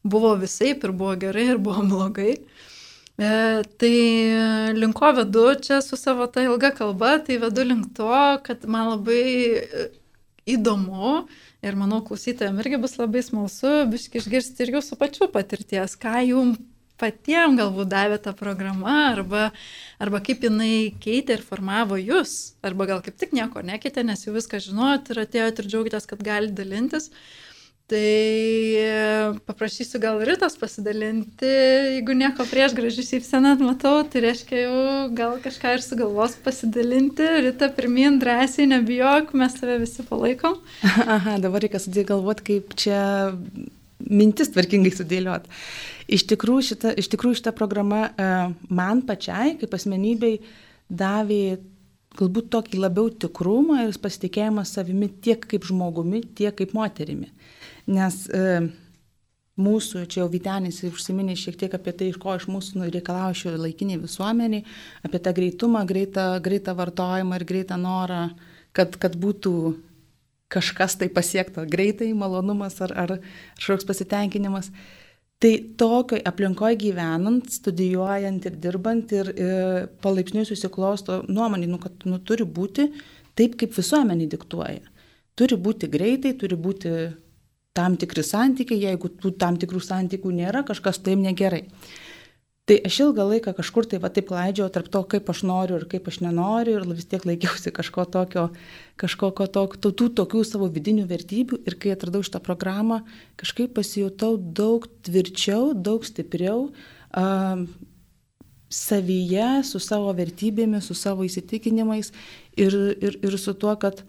buvo 0.04 0.34
visai 0.40 0.74
ir 0.74 0.92
buvo 0.92 1.14
gerai 1.20 1.46
ir 1.54 1.62
buvo 1.62 1.84
blogai. 1.92 2.36
E, 3.20 3.30
tai 3.80 3.94
linko 4.76 5.12
vedu 5.16 5.46
čia 5.60 5.80
su 5.84 5.96
savo 5.96 6.26
ta 6.26 6.44
ilga 6.44 6.72
kalba, 6.76 7.18
tai 7.24 7.40
vedu 7.40 7.64
link 7.64 7.94
to, 7.96 8.12
kad 8.44 8.64
man 8.64 8.94
labai 8.94 9.24
e, 9.60 9.88
įdomu 10.48 11.26
ir 11.60 11.76
manau 11.76 12.00
klausytojams 12.04 12.62
irgi 12.64 12.80
bus 12.80 12.96
labai 13.00 13.22
smalsu 13.24 13.84
biški 13.92 14.20
išgirsti 14.22 14.64
ir 14.64 14.76
jūsų 14.78 14.96
pačių 15.00 15.28
patirties, 15.32 15.96
ką 16.00 16.20
jums 16.28 16.60
patiems 17.00 17.58
galbūt 17.58 17.90
davė 17.90 18.20
ta 18.22 18.34
programa, 18.36 18.96
arba, 19.10 19.50
arba 20.02 20.22
kaip 20.24 20.46
jinai 20.46 20.92
keitė 21.02 21.38
ir 21.38 21.44
formavo 21.46 21.98
jūs, 22.00 22.54
arba 22.66 22.88
gal 22.92 23.04
kaip 23.04 23.18
tik 23.20 23.34
nieko 23.36 23.64
nekeitė, 23.66 24.06
nes 24.06 24.26
jau 24.26 24.36
viską 24.36 24.62
žinojot 24.62 25.12
ir 25.12 25.24
atėjot 25.26 25.62
ir 25.62 25.70
džiaugitės, 25.72 26.10
kad 26.10 26.24
gali 26.24 26.52
dalintis. 26.54 27.10
Tai 27.90 27.98
e, 28.78 28.90
paprašysiu 29.50 29.98
gal 29.98 30.20
rytos 30.22 30.54
pasidalinti, 30.60 31.48
jeigu 31.96 32.14
nieko 32.14 32.44
prieš 32.46 32.76
gražiai 32.78 33.08
šypseną 33.08 33.56
matau, 33.64 34.04
tai 34.06 34.22
reiškia 34.28 34.60
jau 34.60 34.76
gal 35.18 35.34
kažką 35.42 35.72
ir 35.74 35.82
sugalvos 35.82 36.36
pasidalinti. 36.44 37.26
Ryta 37.48 37.66
pirmin, 37.74 38.20
drąsiai, 38.22 38.68
nebijok, 38.70 39.34
mes 39.42 39.58
tave 39.58 39.80
visi 39.82 40.06
palaikom. 40.06 40.60
Aha, 40.86 41.34
dabar 41.42 41.66
reikia 41.66 41.82
sudėti 41.82 42.12
galvoti, 42.12 42.46
kaip 42.52 42.78
čia 42.78 43.02
mintis 44.10 44.52
tvarkingai 44.54 44.92
sudėliot. 44.94 45.48
Iš 46.10 46.26
tikrųjų, 46.32 46.66
šita, 46.72 46.94
iš 46.98 47.10
tikrųjų 47.12 47.40
šita 47.40 47.54
programa 47.56 48.08
e, 48.10 48.30
man 48.74 49.04
pačiai, 49.06 49.54
kaip 49.60 49.74
asmenybei, 49.78 50.40
davė 50.90 51.60
galbūt 52.18 52.50
tokį 52.50 52.80
labiau 52.82 53.10
tikrumą 53.22 53.84
ir 53.86 53.98
pasitikėjimą 54.02 54.64
savimi 54.66 55.10
tiek 55.22 55.44
kaip 55.46 55.66
žmogumi, 55.68 56.24
tiek 56.36 56.56
kaip 56.58 56.74
moterimi. 56.74 57.30
Nes 57.90 58.24
e, 58.34 58.64
mūsų, 59.60 60.04
čia 60.10 60.22
jau 60.22 60.30
Vitenis 60.32 60.82
užsiminė 60.88 61.36
šiek 61.38 61.58
tiek 61.60 61.76
apie 61.76 61.94
tai, 61.94 62.10
iš 62.10 62.18
ko 62.22 62.34
iš 62.38 62.48
mūsų 62.50 62.80
nu, 62.80 62.88
reikalauja 62.90 63.38
šio 63.42 63.54
laikiniai 63.60 64.00
visuomeniai, 64.02 64.64
apie 65.06 65.22
tą 65.22 65.34
greitumą, 65.36 65.84
greitą, 65.88 66.32
greitą 66.42 66.74
vartojimą 66.78 67.38
ir 67.38 67.46
greitą 67.48 67.78
norą, 67.80 68.24
kad, 68.76 68.98
kad 69.00 69.16
būtų 69.20 69.54
kažkas 70.50 70.96
tai 71.00 71.08
pasiekta 71.12 71.64
greitai, 71.68 72.10
malonumas 72.16 72.80
ar, 72.84 72.94
ar 72.98 73.14
kažkoks 73.58 73.86
pasitenkinimas. 73.88 74.70
Tai 75.40 75.52
tokioj 75.80 76.20
aplinkoje 76.28 76.76
gyvenant, 76.82 77.46
studijuojant 77.48 78.44
ir 78.44 78.58
dirbant 78.60 79.14
ir, 79.16 79.30
ir 79.40 79.86
palaipsniui 80.04 80.44
susiklosto 80.44 81.22
nuomonė, 81.32 81.70
nu, 81.70 81.78
kad 81.80 82.04
nu, 82.04 82.18
turi 82.20 82.44
būti 82.44 82.90
taip, 83.38 83.56
kaip 83.60 83.72
visuomenė 83.78 84.28
diktuoja. 84.34 84.84
Turi 85.38 85.56
būti 85.56 85.88
greitai, 85.88 86.34
turi 86.36 86.58
būti 86.60 86.92
tam 87.76 87.96
tikri 87.96 88.24
santykiai, 88.26 88.82
jeigu 88.90 89.08
tų 89.22 89.32
tam 89.40 89.56
tikrų 89.60 89.80
santykių 89.86 90.34
nėra, 90.42 90.64
kažkas 90.68 91.00
taip 91.06 91.22
negerai. 91.22 91.64
Tai 92.70 92.76
aš 92.86 92.96
ilgą 93.02 93.24
laiką 93.26 93.50
kažkur 93.58 93.82
tai 93.90 93.98
va 93.98 94.12
taip 94.14 94.28
klaidžiau 94.28 94.68
tarp 94.70 94.86
to, 94.94 95.00
kaip 95.10 95.30
aš 95.32 95.40
noriu 95.42 95.80
ir 95.80 95.88
kaip 95.90 96.06
aš 96.06 96.20
nenoriu 96.22 96.76
ir 96.78 96.84
vis 96.94 97.08
tiek 97.10 97.24
laikiausi 97.26 97.72
kažko 97.74 98.04
tokio, 98.06 98.44
kažkokio 99.02 99.48
tokio, 99.50 99.80
tų, 99.82 99.90
tų 99.98 100.06
tokių 100.20 100.42
savo 100.46 100.68
vidinių 100.70 101.08
vertybių 101.10 101.58
ir 101.66 101.76
kai 101.82 101.96
atradau 101.96 102.20
šitą 102.22 102.38
programą, 102.46 103.00
kažkaip 103.42 103.72
pasijutau 103.74 104.36
daug 104.38 104.86
tvirčiau, 105.02 105.72
daug 105.74 106.06
stipriau 106.06 106.68
uh, 106.68 107.64
savyje, 108.70 109.48
su 109.66 109.82
savo 109.82 110.14
vertybėmis, 110.14 110.86
su 110.86 110.94
savo 110.94 111.26
įsitikinimais 111.26 112.12
ir, 112.54 112.78
ir, 113.02 113.18
ir 113.18 113.38
su 113.42 113.56
tuo, 113.58 113.74
kad 113.82 114.04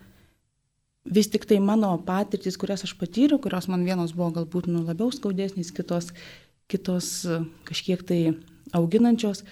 vis 1.01 1.33
tik 1.33 1.49
tai 1.49 1.57
mano 1.65 1.95
patirtis, 2.05 2.61
kurias 2.61 2.85
aš 2.85 2.93
patyriau, 3.01 3.41
kurios 3.41 3.65
man 3.73 3.89
vienos 3.89 4.13
buvo 4.13 4.29
galbūt 4.37 4.69
nu, 4.69 4.85
labiau 4.85 5.09
skaudesnės, 5.09 5.73
kitos, 5.73 6.13
kitos 6.71 7.11
e, 7.27 7.41
kažkiek 7.67 8.03
tai 8.07 8.21
auginančios, 8.77 9.43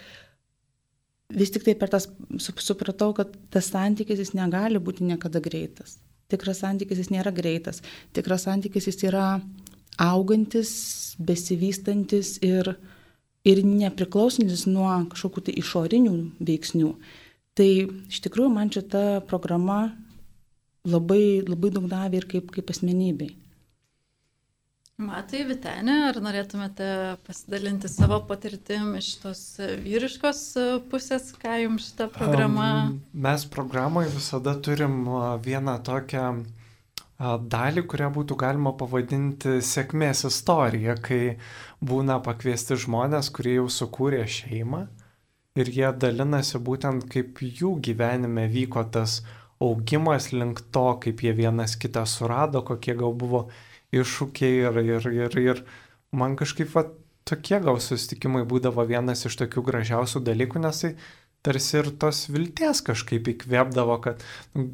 vis 1.30 1.52
tik 1.54 1.66
tai 1.68 1.76
per 1.78 1.92
tas 1.94 2.08
supratau, 2.40 3.14
kad 3.18 3.34
tas 3.54 3.70
santykis 3.74 4.24
jis 4.24 4.36
negali 4.38 4.82
būti 4.82 5.06
niekada 5.06 5.42
greitas. 5.44 6.00
Tikras 6.30 6.62
santykis 6.62 7.02
jis 7.02 7.12
nėra 7.14 7.34
greitas. 7.34 7.82
Tikras 8.14 8.46
santykis 8.46 8.88
jis 8.90 9.02
yra 9.10 9.40
augantis, 10.00 10.72
besivystantis 11.20 12.38
ir, 12.46 12.76
ir 13.44 13.64
nepriklausantis 13.66 14.68
nuo 14.70 14.92
kažkokių 15.12 15.48
tai 15.48 15.58
išorinių 15.62 16.16
veiksnių. 16.40 16.94
Tai 17.58 17.70
iš 18.08 18.22
tikrųjų 18.24 18.52
man 18.54 18.72
šita 18.72 19.04
programa 19.28 19.90
labai, 20.88 21.42
labai 21.44 21.74
daug 21.76 21.90
davė 21.92 22.22
ir 22.22 22.30
kaip, 22.30 22.54
kaip 22.56 22.72
asmenybei. 22.72 23.34
Matai, 25.00 25.46
Vitenė, 25.48 25.94
ar 26.10 26.18
norėtumėte 26.20 26.86
pasidalinti 27.24 27.88
savo 27.88 28.18
patirtim 28.28 28.98
iš 29.00 29.14
tos 29.22 29.42
vyriškos 29.86 30.42
pusės, 30.92 31.30
ką 31.40 31.54
jums 31.62 31.86
šita 31.88 32.10
programa? 32.12 32.66
Mes 33.16 33.46
programoje 33.48 34.12
visada 34.12 34.58
turim 34.60 35.06
vieną 35.46 35.78
tokią 35.88 36.26
dalį, 37.20 37.86
kurią 37.88 38.10
būtų 38.18 38.36
galima 38.44 38.76
pavadinti 38.76 39.62
sėkmės 39.64 40.26
istorija, 40.28 40.98
kai 41.00 41.38
būna 41.80 42.20
pakviesti 42.24 42.76
žmonės, 42.84 43.32
kurie 43.32 43.56
jau 43.62 43.70
sukūrė 43.72 44.26
šeimą 44.28 44.84
ir 45.60 45.72
jie 45.80 45.90
dalinasi 45.96 46.60
būtent 46.60 47.08
kaip 47.12 47.40
jų 47.40 47.78
gyvenime 47.88 48.50
vyko 48.52 48.84
tas 48.92 49.22
augimas 49.64 50.34
link 50.36 50.60
to, 50.76 50.86
kaip 51.04 51.24
jie 51.24 51.34
vienas 51.36 51.80
kitą 51.80 52.06
surado, 52.08 52.64
kokie 52.68 53.00
gal 53.00 53.16
buvo 53.16 53.48
iššūkiai 53.96 54.66
ir, 54.68 54.82
ir, 54.84 55.08
ir, 55.26 55.40
ir 55.44 55.64
man 56.16 56.36
kažkaip 56.40 56.72
va, 56.76 56.86
tokie 57.30 57.60
gal 57.64 57.80
susitikimai 57.84 58.46
būdavo 58.50 58.86
vienas 58.90 59.26
iš 59.30 59.38
tokių 59.44 59.66
gražiausių 59.70 60.22
dalykų, 60.26 60.62
nes 60.66 60.84
tai 60.86 60.94
tarsi 61.46 61.78
ir 61.80 61.92
tos 62.02 62.26
vilties 62.34 62.82
kažkaip 62.84 63.30
įkvėpdavo, 63.34 63.96
kad 64.04 64.24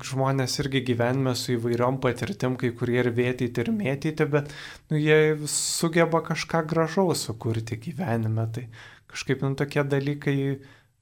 žmonės 0.10 0.58
irgi 0.63 0.82
gyvenime 0.88 1.36
su 1.38 1.54
įvairiom 1.56 1.99
patirtim, 2.01 2.56
kai 2.62 2.71
kurie 2.78 2.97
ir 3.04 3.12
vėtyti, 3.13 3.62
ir 3.62 3.71
mėtyti, 3.75 4.25
bet 4.32 4.49
nu, 4.89 4.97
jie 4.97 5.38
sugeba 5.51 6.23
kažką 6.25 6.63
gražaus 6.71 7.28
sukurti 7.28 7.78
gyvenime. 7.86 8.47
Tai 8.56 8.65
kažkaip 9.13 9.45
nu, 9.45 9.54
tokie 9.60 9.86
dalykai 9.86 10.38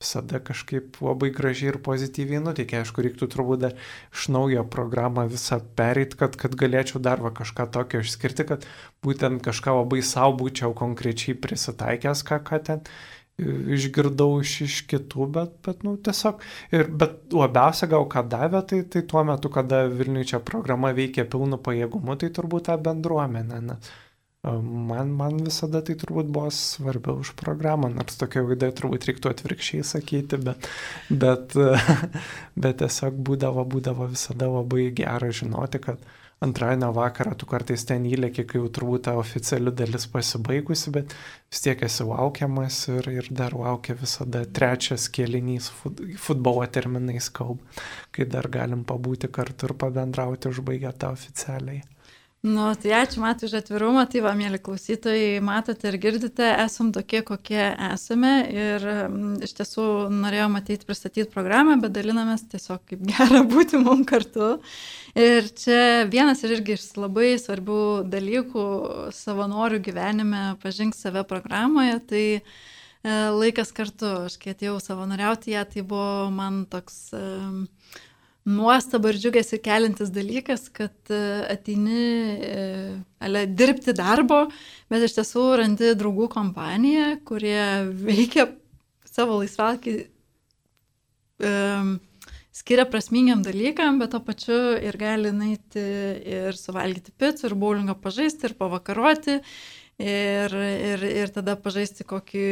visada 0.03 0.41
kažkaip 0.43 0.99
labai 1.01 1.31
gražiai 1.33 1.71
ir 1.71 1.79
pozityviai 1.85 2.43
nuteikia. 2.43 2.83
Aišku, 2.83 3.05
reiktų 3.05 3.29
turbūt 3.31 3.63
dar 3.63 3.77
iš 4.13 4.27
naujo 4.35 4.67
programą 4.75 5.25
visą 5.31 5.61
pereit, 5.79 6.17
kad, 6.19 6.37
kad 6.39 6.57
galėčiau 6.59 7.01
dar 7.03 7.23
va 7.23 7.33
kažką 7.35 7.69
tokio 7.73 8.03
išskirti, 8.03 8.47
kad 8.51 8.67
būtent 9.05 9.43
kažką 9.45 9.79
labai 9.79 10.03
savo 10.05 10.37
būčiau 10.43 10.75
konkrečiai 10.77 11.39
prisitaikęs, 11.39 12.25
ką, 12.27 12.43
ką 12.43 12.63
ten 12.69 12.87
išgirdau 13.39 14.37
iš, 14.43 14.53
iš 14.67 14.79
kitų, 14.91 15.27
bet, 15.33 15.53
bet, 15.65 15.81
nu, 15.87 15.95
tiesiog. 15.97 16.43
Ir, 16.75 16.91
bet 17.01 17.33
labiausia 17.33 17.89
gal 17.89 18.05
ką 18.11 18.27
davė, 18.29 18.61
tai, 18.69 18.83
tai 18.85 19.01
tuo 19.09 19.23
metu, 19.25 19.49
kada 19.53 19.85
Vilniuje 19.89 20.33
čia 20.33 20.41
programa 20.45 20.93
veikia 20.93 21.25
pilnu 21.25 21.57
pajėgumu, 21.57 22.17
tai 22.21 22.29
turbūt 22.35 22.69
tą 22.69 22.77
bendruomenę. 22.85 23.61
Nes 23.71 23.93
Man, 24.43 25.13
man 25.15 25.37
visada 25.39 25.79
tai 25.87 25.93
turbūt 25.95 26.27
buvo 26.35 26.49
svarbiau 26.51 27.21
už 27.23 27.29
programą, 27.39 27.87
nors 27.93 28.17
tokia 28.19 28.41
vaida 28.43 28.67
turbūt 28.75 29.05
reiktų 29.07 29.29
atvirkščiai 29.31 29.85
sakyti, 29.87 30.39
bet, 30.43 30.67
bet, 31.07 31.55
bet 32.65 32.81
tiesiog 32.81 33.21
būdavo, 33.29 33.63
būdavo 33.71 34.09
visada 34.11 34.49
labai 34.51 34.89
gera 34.97 35.29
žinoti, 35.31 35.79
kad 35.85 36.03
antradienio 36.43 36.89
vakarą 36.91 37.37
tu 37.39 37.47
kartais 37.47 37.87
ten 37.87 38.03
įlėki, 38.09 38.43
kai 38.49 38.59
jau 38.59 38.67
turbūt 38.77 39.05
ta 39.07 39.15
oficiali 39.21 39.71
dalis 39.71 40.09
pasibaigusi, 40.11 40.91
bet 40.99 41.15
vis 41.47 41.63
tiek 41.63 41.87
esi 41.87 42.03
laukiamas 42.11 42.81
ir, 42.97 43.09
ir 43.21 43.31
dar 43.31 43.55
laukia 43.55 43.95
visada 43.95 44.43
trečias 44.59 45.07
kėlinys 45.07 45.71
fut, 45.79 46.03
futbolo 46.19 46.67
terminais 46.67 47.31
kalb, 47.31 47.63
kai 48.11 48.27
dar 48.35 48.51
galim 48.51 48.83
pabūti 48.83 49.31
kartu 49.31 49.71
ir 49.71 49.77
pabendrauti 49.85 50.51
užbaigę 50.51 50.91
tą 50.99 51.15
oficialiai. 51.15 51.79
Nu, 52.43 52.63
tai 52.75 52.91
ačiū 52.91 53.21
Matui 53.23 53.47
už 53.47 53.53
atvirumą, 53.61 54.01
tai 54.11 54.19
va, 54.19 54.33
mėly 54.35 54.57
klausytojai, 54.59 55.37
matote 55.39 55.87
ir 55.87 55.95
girdite, 55.95 56.43
esam 56.59 56.89
tokie, 56.91 57.21
kokie 57.23 57.69
esame. 57.85 58.31
Ir 58.51 58.83
m, 59.05 59.13
iš 59.47 59.53
tiesų 59.55 59.85
norėjom 60.11 60.57
ateiti 60.59 60.83
pristatyti 60.89 61.31
programą, 61.31 61.77
bet 61.79 61.93
dalinamės 61.95 62.43
tiesiog 62.51 62.83
kaip 62.89 63.05
gera 63.13 63.45
būti 63.47 63.79
mums 63.79 64.03
kartu. 64.11 64.49
Ir 65.15 65.47
čia 65.55 66.03
vienas 66.11 66.43
ir 66.43 66.57
irgi 66.57 66.75
iš 66.75 66.89
labai 66.99 67.29
svarbių 67.39 67.79
dalykų 68.11 68.67
savanorių 69.15 69.79
gyvenime 69.87 70.43
pažink 70.59 70.99
save 70.99 71.23
programoje, 71.29 71.95
tai 72.11 72.25
e, 72.35 72.41
laikas 73.39 73.71
kartu, 73.71 74.17
aš 74.27 74.35
kai 74.43 74.51
atėjau 74.51 74.81
savanoriauti 74.83 75.55
ją, 75.55 75.63
tai 75.71 75.87
buvo 75.87 76.27
man 76.35 76.65
toks... 76.67 77.05
E, 77.15 78.01
nuostabą 78.49 79.13
ir 79.13 79.19
džiugesi 79.21 79.59
kelintis 79.63 80.11
dalykas, 80.13 80.67
kad 80.75 81.11
e, 81.13 81.19
ateini 81.53 82.07
e, 82.43 82.63
ale, 83.23 83.45
dirbti 83.47 83.95
darbo, 83.95 84.45
bet 84.91 85.05
iš 85.07 85.17
tiesų 85.19 85.45
randi 85.61 85.93
draugų 85.99 86.27
kompaniją, 86.33 87.13
kurie 87.27 87.63
veikia 88.03 88.49
savo 89.07 89.37
laisvalkį, 89.39 89.93
um, 91.45 91.93
skiria 92.53 92.85
prasmingiam 92.89 93.43
dalykam, 93.45 94.01
bet 94.01 94.11
to 94.13 94.19
pačiu 94.25 94.57
ir 94.81 94.97
gali 94.99 95.31
naiti 95.35 95.83
ir 96.35 96.57
suvalgyti 96.57 97.13
pizzą, 97.15 97.47
ir 97.49 97.55
bowlingo 97.59 97.95
pažaisti, 98.01 98.49
ir 98.49 98.57
pavakaroti, 98.59 99.39
Ir, 100.01 100.53
ir, 100.57 101.03
ir 101.05 101.29
tada 101.29 101.53
pažaisti 101.61 102.01
kokį 102.09 102.45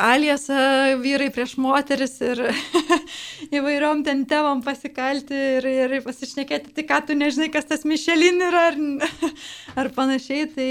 aliasą 0.00 0.96
vyrai 1.02 1.26
prieš 1.28 1.58
moteris 1.60 2.14
ir 2.24 2.40
įvairiom 3.58 4.00
ten 4.06 4.22
temom 4.24 4.62
pasikalti 4.64 5.36
ir, 5.58 5.68
ir 5.68 5.94
pasišnekėti, 6.06 6.72
tai 6.78 6.86
ką 6.88 7.02
tu 7.04 7.16
nežinai, 7.20 7.50
kas 7.52 7.68
tas 7.68 7.84
Mišelin 7.84 8.40
yra 8.46 8.62
ar, 8.70 8.80
ar 9.82 9.92
panašiai. 9.92 10.48
Tai 10.54 10.70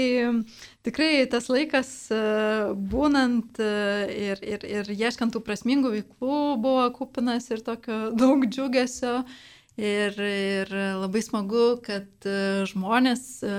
tikrai 0.82 1.12
tas 1.30 1.46
laikas 1.52 1.92
būnant 2.90 3.62
ir, 3.62 4.42
ir, 4.42 4.66
ir 4.66 4.90
ieškant 4.90 5.36
tų 5.36 5.44
prasmingų 5.46 5.94
veiklų 5.94 6.40
buvo 6.58 6.90
kupinas 6.98 7.46
ir 7.54 7.62
tokio 7.62 8.08
daug 8.20 8.48
džiugesio. 8.50 9.20
Ir, 9.78 10.18
ir 10.18 10.74
labai 10.98 11.22
smagu, 11.24 11.78
kad 11.86 12.26
žmonės 12.68 13.22
E, 13.46 13.54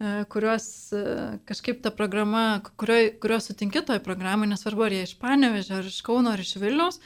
kuriuos 0.00 0.66
e, 0.96 1.00
kažkaip 1.48 1.82
ta 1.84 1.90
programa, 1.92 2.62
kurio, 2.80 2.96
kuriuos 3.20 3.50
sutinki 3.50 3.82
toj 3.84 4.00
programai, 4.04 4.48
nesvarbu 4.48 4.86
ar 4.86 4.94
jie 4.96 5.02
iš 5.04 5.16
Panevežio, 5.20 5.80
ar 5.80 5.90
iš 5.90 6.00
Kauno, 6.06 6.32
ar 6.32 6.40
iš 6.40 6.54
Vilniaus, 6.60 7.00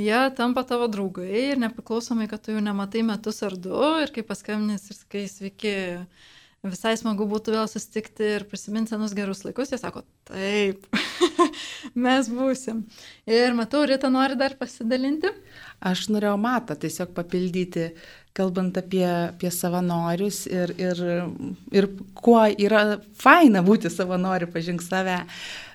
jie 0.00 0.20
tampa 0.38 0.64
tavo 0.64 0.88
draugai 0.88 1.28
ir 1.50 1.60
nepriklausomai, 1.60 2.30
kad 2.30 2.40
tu 2.44 2.54
jų 2.54 2.62
nematai 2.64 3.04
metus 3.04 3.42
ar 3.44 3.58
du 3.60 3.76
ir 4.00 4.12
kai 4.14 4.24
paskambinės 4.24 4.88
ir 4.88 4.96
sakai 5.02 5.26
sveiki, 5.28 5.74
visai 6.64 6.94
smagu 7.00 7.28
būtų 7.28 7.58
vėl 7.58 7.68
susitikti 7.68 8.32
ir 8.38 8.48
prisiminti 8.48 8.94
senus 8.94 9.12
gerus 9.16 9.44
laikus, 9.44 9.74
jie 9.74 9.80
sako, 9.82 10.06
taip, 10.30 10.88
mes 12.06 12.30
būsim. 12.30 12.84
Ir 13.28 13.54
matau, 13.58 13.82
Rita 13.88 14.10
nori 14.12 14.38
dar 14.38 14.56
pasidalinti. 14.60 15.32
Aš 15.80 16.08
norėjau 16.12 16.36
matą 16.40 16.76
tiesiog 16.76 17.14
papildyti, 17.16 17.86
kalbant 18.36 18.76
apie, 18.78 19.06
apie 19.06 19.50
savanorius 19.54 20.42
ir, 20.50 20.72
ir, 20.78 21.00
ir 21.74 21.88
kuo 22.20 22.42
yra 22.50 23.00
faina 23.18 23.62
būti 23.66 23.90
savanoriu, 23.92 24.50
pažink 24.52 24.84
save. 24.84 25.16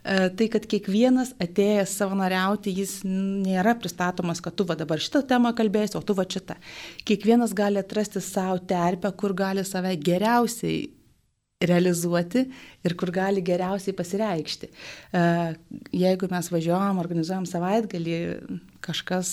E, 0.06 0.30
tai, 0.38 0.48
kad 0.54 0.68
kiekvienas 0.70 1.34
atėjęs 1.42 1.96
savanoriauti, 2.00 2.74
jis 2.80 3.00
nėra 3.08 3.74
pristatomas, 3.82 4.44
kad 4.46 4.56
tu 4.56 4.68
va 4.70 4.78
dabar 4.78 5.02
šitą 5.02 5.24
temą 5.28 5.56
kalbėsi, 5.58 5.98
o 5.98 6.04
tu 6.06 6.16
va 6.18 6.28
šitą. 6.30 6.60
Kiekvienas 7.10 7.56
gali 7.58 7.82
atrasti 7.82 8.22
savo 8.24 8.62
terpę, 8.62 9.10
kur 9.18 9.34
gali 9.38 9.66
save 9.66 9.96
geriausiai 9.98 10.86
realizuoti 11.64 12.44
ir 12.84 12.96
kur 13.00 13.12
gali 13.16 13.44
geriausiai 13.46 13.96
pasireikšti. 13.96 14.68
E, 14.68 15.22
jeigu 15.96 16.28
mes 16.32 16.50
važiuojam, 16.52 17.00
organizuojam 17.00 17.46
savaitgalį, 17.48 18.18
kažkas 18.84 19.30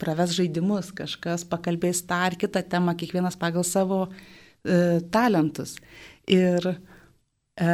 praves 0.00 0.32
žaidimus, 0.36 0.92
kažkas 0.96 1.44
pakalbės 1.48 2.02
tą 2.08 2.22
ar 2.30 2.38
kitą 2.40 2.64
temą, 2.64 2.96
kiekvienas 2.96 3.36
pagal 3.40 3.66
savo 3.68 4.06
e, 4.08 5.02
talentus. 5.12 5.76
Ir 6.24 6.72
e, 6.72 7.68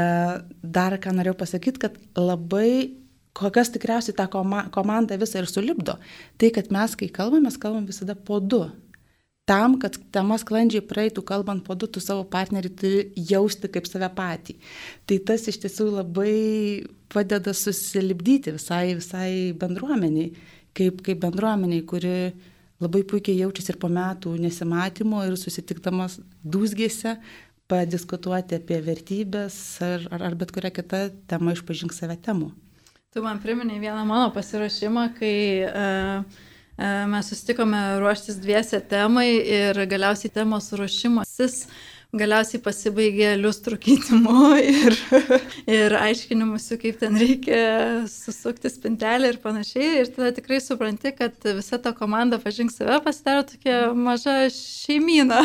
dar 0.63 0.99
ką 0.99 1.15
norėjau 1.15 1.39
pasakyti, 1.39 1.87
kad 1.87 1.99
labai 2.19 2.99
kokias 3.39 3.71
tikriausiai 3.73 4.19
tą 4.19 4.27
komandą 4.75 5.17
visą 5.21 5.41
ir 5.41 5.49
sulibdo. 5.49 5.97
Tai, 6.43 6.51
kad 6.53 6.75
mes, 6.75 6.99
kai 6.99 7.09
kalbame, 7.09 7.47
mes 7.47 7.57
kalbam 7.61 7.87
visada 7.89 8.19
po 8.19 8.43
du 8.43 8.67
tam, 9.49 9.75
kad 9.83 9.97
tema 10.15 10.39
sklandžiai 10.39 10.85
praeitų, 10.87 11.25
kalbant 11.27 11.65
po 11.67 11.75
du, 11.75 11.89
tu 11.91 12.01
savo 12.03 12.25
partnerį 12.31 12.71
turi 12.79 13.27
jausti 13.31 13.71
kaip 13.73 13.89
save 13.91 14.09
patį. 14.15 14.57
Tai 15.07 15.19
tas 15.27 15.47
iš 15.51 15.59
tiesų 15.65 15.89
labai 15.97 16.35
padeda 17.13 17.55
susilibdyti 17.57 18.55
visai, 18.55 18.95
visai 18.99 19.31
bendruomeniai, 19.59 20.31
kaip, 20.79 21.03
kaip 21.07 21.23
bendruomeniai, 21.25 21.85
kuri 21.89 22.17
labai 22.83 23.03
puikiai 23.07 23.41
jaučiasi 23.43 23.75
ir 23.75 23.81
po 23.83 23.91
metų 23.93 24.37
nesimatymo 24.43 25.25
ir 25.27 25.35
susitikdamas 25.39 26.21
dūzgėse 26.43 27.17
padiskutuoti 27.71 28.59
apie 28.59 28.79
vertybės 28.85 29.57
ar, 29.85 30.07
ar, 30.13 30.29
ar 30.31 30.39
bet 30.39 30.55
kurią 30.55 30.73
kitą 30.79 31.03
temą 31.31 31.55
išpažink 31.57 31.95
save 31.97 32.19
temų. 32.23 32.53
Tu 33.13 33.21
man 33.21 33.43
priminai 33.43 33.77
vieną 33.81 34.07
mano 34.09 34.31
pasirašymą, 34.33 35.11
kai 35.19 35.37
uh, 35.69 36.41
mes 36.79 37.29
susitikome 37.29 37.81
ruoštis 38.01 38.39
dviese 38.43 38.81
temai 38.89 39.31
ir 39.37 39.83
galiausiai 39.91 40.33
temos 40.33 40.71
ruošimasis 40.73 41.67
galiausiai 42.13 42.61
pasibaigė 42.61 43.31
liustrų 43.41 43.79
keitimu 43.81 44.51
ir, 44.85 44.97
ir 45.65 45.95
aiškinimusi, 45.97 46.77
kaip 46.83 46.99
ten 47.01 47.17
reikia 47.17 47.63
susukti 48.13 48.69
spintelę 48.73 49.31
ir 49.33 49.39
panašiai. 49.41 50.03
Ir 50.03 50.11
tada 50.13 50.33
tikrai 50.37 50.61
supranti, 50.61 51.15
kad 51.17 51.37
visa 51.57 51.81
ta 51.81 51.95
komanda 51.97 52.37
pažink 52.43 52.75
save 52.75 53.01
pasidaro 53.05 53.47
tokia 53.49 53.79
maža 53.97 54.37
šeimyna 54.53 55.41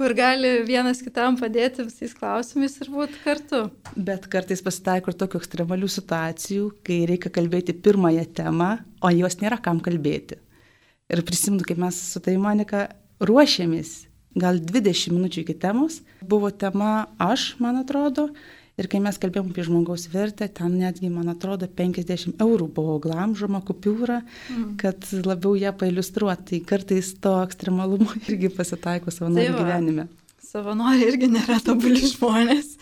kur 0.00 0.14
gali 0.16 0.62
vienas 0.64 1.02
kitam 1.04 1.34
padėti 1.36 1.84
visais 1.84 2.14
klausimais 2.16 2.78
ir 2.80 2.88
būti 2.88 3.18
kartu. 3.20 3.58
Bet 3.92 4.24
kartais 4.32 4.62
pasitaiko 4.64 5.12
ir 5.12 5.16
tokių 5.20 5.40
ekstremalių 5.42 5.90
situacijų, 5.92 6.68
kai 6.88 7.02
reikia 7.10 7.28
kalbėti 7.34 7.74
pirmąją 7.84 8.24
temą, 8.38 8.70
o 9.04 9.10
jos 9.12 9.36
nėra 9.42 9.58
kam 9.60 9.82
kalbėti. 9.84 10.38
Ir 11.12 11.20
prisimenu, 11.28 11.66
kaip 11.68 11.82
mes 11.82 11.98
su 12.14 12.22
tai 12.24 12.38
Monika 12.40 12.86
ruošėmės, 13.20 13.90
gal 14.40 14.62
20 14.64 15.12
minučių 15.18 15.44
iki 15.44 15.58
temos, 15.66 16.00
buvo 16.24 16.48
tema 16.48 17.10
aš, 17.20 17.50
man 17.60 17.82
atrodo, 17.82 18.30
ir 18.78 18.88
kai 18.90 19.00
mes 19.02 19.18
kalbėjom 19.20 19.50
apie 19.50 19.64
žmogaus 19.66 20.06
vertę, 20.12 20.48
ten 20.60 20.76
netgi, 20.80 21.10
man 21.12 21.32
atrodo, 21.32 21.68
50 21.80 22.40
eurų 22.44 22.70
buvo 22.76 22.98
glamžoma 23.02 23.62
kupiūra, 23.66 24.20
mm. 24.22 24.70
kad 24.80 25.10
labiau 25.26 25.56
ją 25.58 25.74
pailustruoti. 25.80 26.48
Tai 26.50 26.64
kartais 26.72 27.12
to 27.22 27.36
ekstremalumo 27.44 28.14
irgi 28.30 28.52
pasitaiko 28.54 29.14
savo 29.14 29.32
tai 29.36 29.50
gyvenime. 29.54 30.08
Savanoriai 30.50 31.06
irgi 31.12 31.28
nėra 31.30 31.60
tobuli 31.62 32.00
žmonės. 32.10 32.72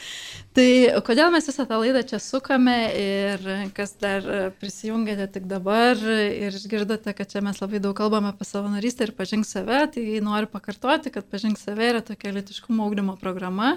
Tai 0.56 0.68
kodėl 1.04 1.28
mes 1.34 1.44
visą 1.50 1.66
tą 1.68 1.76
laidą 1.82 2.00
čia 2.08 2.18
sukame 2.22 2.76
ir 2.96 3.44
kas 3.76 3.92
dar 4.00 4.24
prisijungėte 4.58 5.26
tik 5.34 5.44
dabar 5.50 6.00
ir 6.00 6.56
išgirdote, 6.56 7.12
kad 7.14 7.28
čia 7.28 7.42
mes 7.44 7.60
labai 7.60 7.82
daug 7.84 7.92
kalbame 7.98 8.32
apie 8.32 8.48
savanorystę 8.48 9.06
ir 9.06 9.12
pažink 9.18 9.46
save, 9.46 9.82
tai 9.94 10.06
noriu 10.24 10.48
pakartoti, 10.50 11.12
kad 11.12 11.28
pažink 11.28 11.60
save 11.60 11.90
yra 11.92 12.00
tokia 12.00 12.32
litiškumo 12.38 12.88
augdymo 12.88 13.18
programa 13.20 13.76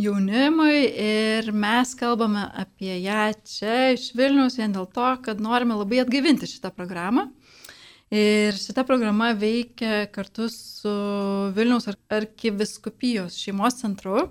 jaunimui 0.00 0.86
ir 1.04 1.52
mes 1.52 1.92
kalbame 1.98 2.46
apie 2.58 2.96
ją 3.02 3.28
čia 3.44 3.92
iš 3.96 4.10
Vilnius 4.16 4.56
vien 4.60 4.72
dėl 4.72 4.88
to, 4.88 5.08
kad 5.24 5.42
norime 5.42 5.76
labai 5.76 6.02
atgaivinti 6.02 6.48
šitą 6.48 6.72
programą. 6.74 7.28
Ir 8.12 8.52
šita 8.60 8.84
programa 8.84 9.30
veikia 9.32 10.04
kartu 10.12 10.50
su 10.52 10.92
Vilniaus 11.56 11.88
arkiviskupijos 12.12 13.38
šeimos 13.40 13.78
centru. 13.80 14.26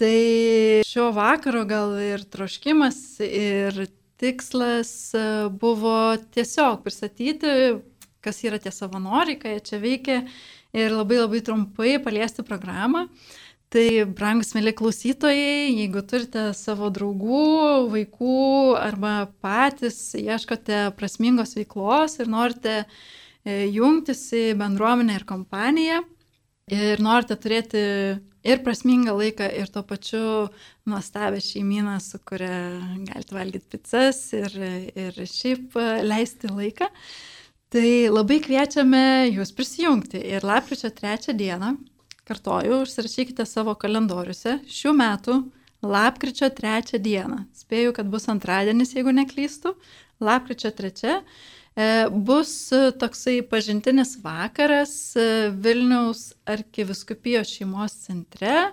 Tai 0.00 0.82
šio 0.88 1.10
vakaro 1.14 1.62
gal 1.68 1.94
ir 2.02 2.24
troškimas, 2.32 3.20
ir 3.20 3.84
tikslas 4.20 5.12
e, 5.14 5.22
buvo 5.60 6.16
tiesiog 6.34 6.80
pristatyti, 6.84 7.52
kas 8.24 8.40
yra 8.44 8.58
tie 8.60 8.72
savanoriai, 8.74 9.38
ką 9.40 9.52
jie 9.54 9.62
čia 9.68 9.80
veikia 9.80 10.16
ir 10.76 10.94
labai 10.94 11.20
labai 11.20 11.42
trumpai 11.44 11.94
paliesti 12.02 12.44
programą. 12.46 13.06
Tai, 13.70 14.02
brangus 14.18 14.48
mėly 14.56 14.72
klausytojai, 14.74 15.70
jeigu 15.70 16.00
turite 16.02 16.48
savo 16.58 16.88
draugų, 16.90 17.42
vaikų 17.92 18.38
arba 18.74 19.12
patys 19.44 19.98
ieškote 20.18 20.88
prasmingos 20.98 21.54
veiklos 21.54 22.16
ir 22.18 22.26
norite 22.32 22.72
e, 22.80 23.68
jungtis 23.70 24.24
į 24.34 24.56
bendruomenę 24.58 25.20
ir 25.20 25.26
kompaniją, 25.28 26.00
ir 26.74 27.02
norite 27.06 27.36
turėti 27.38 27.84
ir 28.42 28.64
prasmingą 28.66 29.14
laiką, 29.20 29.46
ir 29.62 29.70
tuo 29.70 29.84
pačiu 29.86 30.24
nuostabę 30.90 31.38
šeimyną, 31.38 31.94
su 32.02 32.18
kuria 32.26 32.58
galite 33.06 33.38
valgyti 33.38 33.70
pizzas 33.76 34.24
ir, 34.34 34.58
ir 34.98 35.22
šiaip 35.30 35.78
leisti 36.10 36.50
laiką, 36.50 36.90
tai 37.70 38.10
labai 38.10 38.42
kviečiame 38.42 39.30
jūs 39.30 39.54
prisijungti. 39.54 40.26
Ir 40.34 40.42
lapkričio 40.42 40.90
trečią 40.90 41.38
dieną, 41.38 41.76
kartoju, 42.30 42.82
užsirašykite 42.86 43.46
savo 43.48 43.74
kalendoriuose 43.78 44.60
šių 44.70 44.96
metų 45.02 45.38
lapkričio 45.82 46.50
trečią 46.54 47.02
dieną. 47.02 47.44
Spėju, 47.56 47.94
kad 47.96 48.10
bus 48.12 48.28
antradienis, 48.32 48.94
jeigu 48.96 49.12
neklystu. 49.16 49.74
Lapkričio 50.20 50.70
trečia 50.76 51.22
E, 51.76 52.08
bus 52.10 52.72
e, 52.72 52.90
toksai 52.98 53.40
pažintinis 53.46 54.16
vakaras 54.24 55.14
e, 55.14 55.26
Vilniaus 55.54 56.32
arkiviskupijos 56.46 57.52
šeimos 57.56 57.94
centre. 58.06 58.72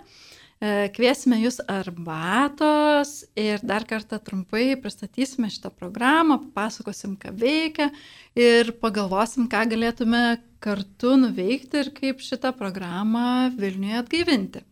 Kviesime 0.58 1.36
jūs 1.38 1.60
arbatos 1.70 3.12
ir 3.38 3.60
dar 3.62 3.84
kartą 3.86 4.16
trumpai 4.18 4.72
pristatysime 4.82 5.46
šitą 5.54 5.70
programą, 5.70 6.40
papasakosim, 6.48 7.12
ką 7.14 7.30
veikia 7.30 7.86
ir 8.34 8.72
pagalvosim, 8.82 9.46
ką 9.46 9.60
galėtume 9.70 10.22
kartu 10.64 11.16
nuveikti 11.20 11.82
ir 11.82 11.92
kaip 11.96 12.24
šitą 12.24 12.54
programą 12.56 13.50
Vilniuje 13.58 14.00
atgaivinti. 14.02 14.64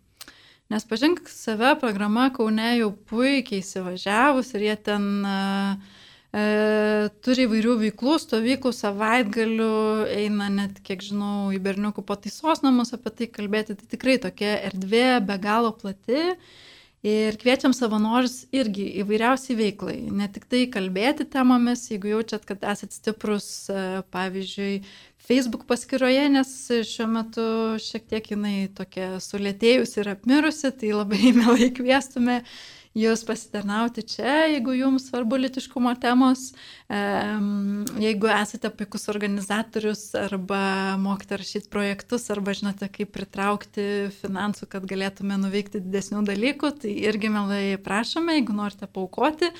Nes 0.72 0.89
pažink 0.89 1.28
save 1.30 1.76
programa 1.78 2.30
Kaune 2.34 2.72
jau 2.80 2.91
puikiai 3.11 3.62
įsivažiavus 3.62 4.51
ir 4.57 4.66
jie 4.66 4.76
ten 4.89 5.07
uh, 5.22 5.95
E, 6.37 7.09
turi 7.24 7.47
įvairių 7.47 7.76
veiklų, 7.80 8.18
stovyklų, 8.20 8.72
savaitgalių, 8.76 9.72
eina 10.18 10.51
net, 10.53 10.82
kiek 10.84 11.05
žinau, 11.05 11.49
į 11.55 11.61
berniukų 11.64 12.05
pataisos 12.05 12.61
namus 12.64 12.93
apie 12.97 13.12
tai 13.20 13.28
kalbėti. 13.32 13.76
Tai 13.78 13.91
tikrai 13.95 14.18
tokia 14.20 14.57
erdvė 14.68 15.07
be 15.24 15.39
galo 15.41 15.72
plati. 15.76 16.34
Ir 17.07 17.37
kviečiam 17.39 17.70
savanorius 17.76 18.49
irgi 18.57 18.84
įvairiausiai 19.05 19.57
veiklai. 19.61 19.97
Ne 20.11 20.26
tik 20.32 20.49
tai 20.51 20.64
kalbėti 20.72 21.28
temomis, 21.30 21.84
jeigu 21.93 22.11
jaučiat, 22.16 22.45
kad 22.49 22.64
esat 22.66 22.97
stiprus, 22.97 23.47
e, 23.70 24.03
pavyzdžiui, 24.12 24.80
Facebook 25.27 25.66
paskyroje, 25.66 26.29
nes 26.31 26.55
šiuo 26.87 27.09
metu 27.11 27.45
šiek 27.83 28.07
tiek 28.11 28.31
jinai 28.31 28.68
tokia 28.77 29.16
sulėtėjusi 29.22 30.01
ir 30.03 30.12
apmirusi, 30.14 30.70
tai 30.70 30.95
labai 30.95 31.33
mielai 31.41 31.72
kviestume 31.74 32.43
jūs 32.97 33.24
pasitarnauti 33.29 34.05
čia, 34.09 34.47
jeigu 34.49 34.72
jums 34.77 35.09
svarbu 35.11 35.39
litiškumo 35.41 35.93
temos, 36.01 36.49
jeigu 36.89 38.31
esate 38.33 38.70
puikus 38.72 39.09
organizatorius 39.12 40.09
arba 40.16 40.61
mokite 41.01 41.37
rašyti 41.43 41.68
projektus 41.72 42.29
arba 42.33 42.55
žinote, 42.57 42.89
kaip 42.93 43.12
pritraukti 43.16 44.07
finansų, 44.22 44.70
kad 44.72 44.87
galėtume 44.89 45.37
nuveikti 45.43 45.83
didesnių 45.85 46.24
dalykų, 46.31 46.72
tai 46.85 46.95
irgi 47.11 47.33
melai 47.35 47.64
prašome, 47.83 48.39
jeigu 48.39 48.57
norite 48.57 48.89
paukoti. 48.89 49.53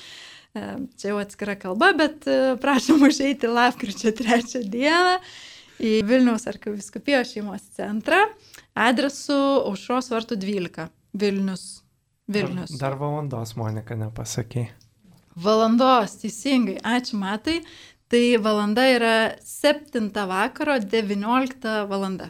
Čia 0.97 1.11
jau 1.11 1.19
atskira 1.21 1.53
kalba, 1.59 1.91
bet 1.93 2.23
e, 2.25 2.55
prašom 2.57 3.03
užeiti 3.05 3.45
lapkričio 3.51 4.09
trečią 4.17 4.63
dieną 4.65 5.19
į 5.81 5.97
Vilniaus 6.07 6.47
arkiviskupijos 6.49 7.33
šeimos 7.35 7.65
centrą 7.77 8.23
adresu 8.77 9.37
Aušros 9.67 10.09
vartų 10.13 10.39
12 10.41 10.89
Vilnius 11.17 11.67
Vilnius. 12.27 12.73
Dar 12.79 12.97
valandos, 12.99 13.53
Monika, 13.55 13.95
nepasakė. 13.95 14.67
Valandos, 15.39 16.17
teisingai, 16.23 16.75
ačiū 16.83 17.19
matai. 17.21 17.61
Tai 18.07 18.23
valanda 18.39 18.85
yra 18.87 19.13
7 19.43 20.11
vakaro 20.27 20.77
19 20.79 21.73
valanda. 21.87 22.29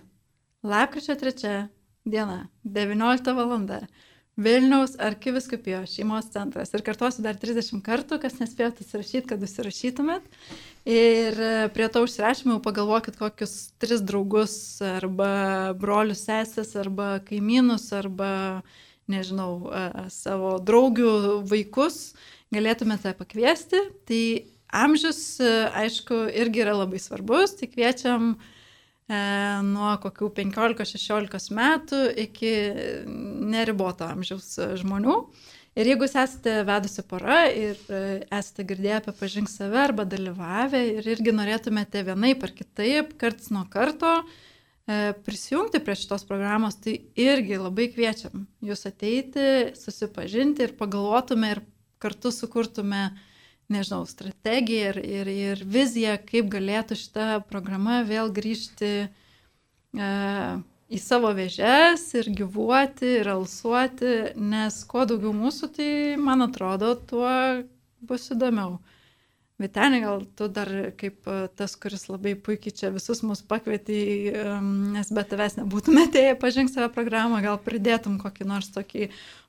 Lapkričio 0.65 1.15
3 1.17 1.67
diena, 2.05 2.47
19 2.65 3.33
valanda. 3.37 3.83
Vilniaus 4.37 4.93
arkiviskupijos 5.01 5.95
šeimos 5.97 6.27
centras. 6.33 6.69
Ir 6.75 6.83
kartuosiu 6.85 7.23
dar 7.25 7.39
30 7.41 7.81
kartų, 7.85 8.19
kas 8.21 8.37
nespėjote 8.37 8.85
įsirašyti, 8.85 9.25
kad 9.31 9.41
užsirašytumėt. 9.41 10.27
Ir 10.87 11.39
prie 11.73 11.87
to 11.89 12.05
užsirašymo 12.05 12.59
pagalvokit 12.65 13.17
kokius 13.17 13.71
tris 13.81 14.03
draugus, 14.05 14.77
arba 14.85 15.73
brolius 15.79 16.27
sesės, 16.29 16.75
arba 16.77 17.15
kaimynus, 17.25 17.89
arba 17.97 18.29
uh, 18.59 18.75
nežinau, 19.11 19.71
savo 20.11 20.57
draugių 20.63 21.41
vaikus 21.47 22.13
galėtumėte 22.53 23.13
pakviesti. 23.17 23.81
Tai 24.07 24.23
amžius, 24.83 25.39
aišku, 25.41 26.27
irgi 26.35 26.63
yra 26.65 26.75
labai 26.81 26.99
svarbus, 27.01 27.55
tai 27.59 27.69
kviečiam 27.71 28.33
e, 28.35 28.37
nuo 29.07 29.91
kokių 30.03 30.31
15-16 30.35 31.53
metų 31.55 31.99
iki 32.25 32.51
neriboto 33.53 34.09
amžiaus 34.09 34.49
žmonių. 34.81 35.19
Ir 35.77 35.91
jeigu 35.91 36.07
esate 36.09 36.55
vedusi 36.65 37.03
pora 37.05 37.43
ir 37.53 37.77
e, 37.93 38.01
esate 38.33 38.65
girdėję 38.65 38.95
apie 38.97 39.13
pažink 39.19 39.51
save 39.51 39.77
arba 39.77 40.07
dalyvavę 40.09 40.81
ir 40.95 41.07
irgi 41.13 41.35
norėtumėte 41.37 42.01
vienaip 42.07 42.41
ar 42.47 42.53
kitaip, 42.57 43.13
karts 43.21 43.51
nuo 43.53 43.61
karto, 43.69 44.15
E, 44.87 45.13
prisijungti 45.25 45.81
prie 45.83 45.97
šitos 45.99 46.23
programos, 46.23 46.77
tai 46.79 46.93
irgi 47.19 47.57
labai 47.59 47.89
kviečiam 47.91 48.45
jūs 48.63 48.85
ateiti, 48.87 49.73
susipažinti 49.75 50.63
ir 50.63 50.77
pagalvotume 50.79 51.49
ir 51.51 51.61
kartu 51.99 52.31
sukurtume, 52.31 53.09
nežinau, 53.73 54.05
strategiją 54.07 54.91
ir, 54.93 54.97
ir, 55.03 55.29
ir 55.31 55.63
viziją, 55.67 56.15
kaip 56.29 56.49
galėtų 56.53 56.97
šita 56.99 57.27
programa 57.49 58.01
vėl 58.07 58.31
grįžti 58.33 58.91
e, 59.03 60.11
į 60.87 60.99
savo 61.03 61.33
vėžes 61.35 62.05
ir 62.19 62.29
gyvuoti, 62.37 63.17
ir 63.21 63.31
alsuoti, 63.33 64.13
nes 64.39 64.79
kuo 64.87 65.03
daugiau 65.09 65.33
mūsų, 65.35 65.71
tai 65.75 65.89
man 66.21 66.45
atrodo, 66.47 66.93
tuo 67.09 67.31
bus 68.07 68.29
įdomiau. 68.35 68.77
Vitenė, 69.57 70.03
gal 70.03 70.21
tu 70.37 70.45
dar 70.53 70.69
kaip 70.99 71.25
e, 71.25 71.37
tas, 71.57 71.73
kuris 71.81 72.05
labai 72.11 72.35
puikiai 72.37 72.75
čia 72.77 72.91
visus 72.93 73.23
mus 73.25 73.41
pakvietė, 73.41 73.99
nes 74.93 75.09
be 75.09 75.23
tavęs 75.25 75.57
nebūtume 75.57 76.03
atėję 76.05 76.35
pažink 76.41 76.69
save 76.69 76.91
programą, 76.93 77.39
gal 77.41 77.57
pridėtum 77.61 78.19
kokį 78.21 78.45
nors 78.49 78.69
tokį 78.75 79.07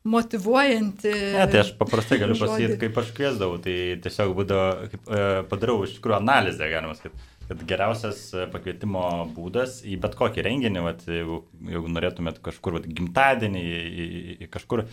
motivuojantį. 0.09 1.13
Ne, 1.37 1.49
tai 1.53 1.61
aš 1.65 1.75
paprastai 1.81 2.23
galiu 2.23 2.39
pasakyti, 2.41 2.79
kaip 2.87 3.03
aš 3.03 3.11
kviesdavau, 3.19 3.59
tai 3.61 3.75
tiesiog 4.05 4.33
būdavo, 4.39 4.71
kaip, 4.95 5.11
e, 5.13 5.27
padarau 5.51 5.83
iš 5.85 5.99
tikrųjų 5.99 6.23
analizę, 6.23 6.71
galima 6.73 6.97
sakyti 6.97 7.29
kad 7.49 7.63
geriausias 7.65 8.19
e, 8.37 8.47
pakvietimo 8.53 9.03
būdas 9.37 9.81
į 9.89 9.97
bet 10.03 10.17
kokį 10.19 10.45
renginį, 10.45 10.83
vat, 10.85 11.05
jeigu, 11.09 11.41
jeigu 11.65 11.93
norėtumėt 11.95 12.43
kažkur 12.45 12.77
vat, 12.77 12.89
gimtadienį, 12.99 13.63
į, 13.65 13.87
į, 13.89 14.35
į 14.45 14.51
kažkur, 14.53 14.85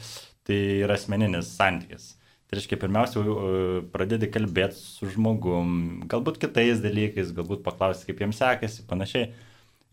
tai 0.48 0.60
yra 0.86 0.96
asmeninis 0.96 1.52
santykis. 1.58 2.14
Tai 2.46 2.60
reiškia, 2.60 2.78
pirmiausia, 2.78 3.22
e, 3.26 3.82
pradedi 3.90 4.28
kalbėti 4.30 4.78
su 4.78 5.10
žmogum, 5.10 5.70
galbūt 6.12 6.38
kitais 6.44 6.82
dalykais, 6.84 7.32
galbūt 7.34 7.64
paklausti, 7.66 8.06
kaip 8.06 8.20
jiems 8.22 8.38
sekasi, 8.38 8.84
panašiai. 8.90 9.32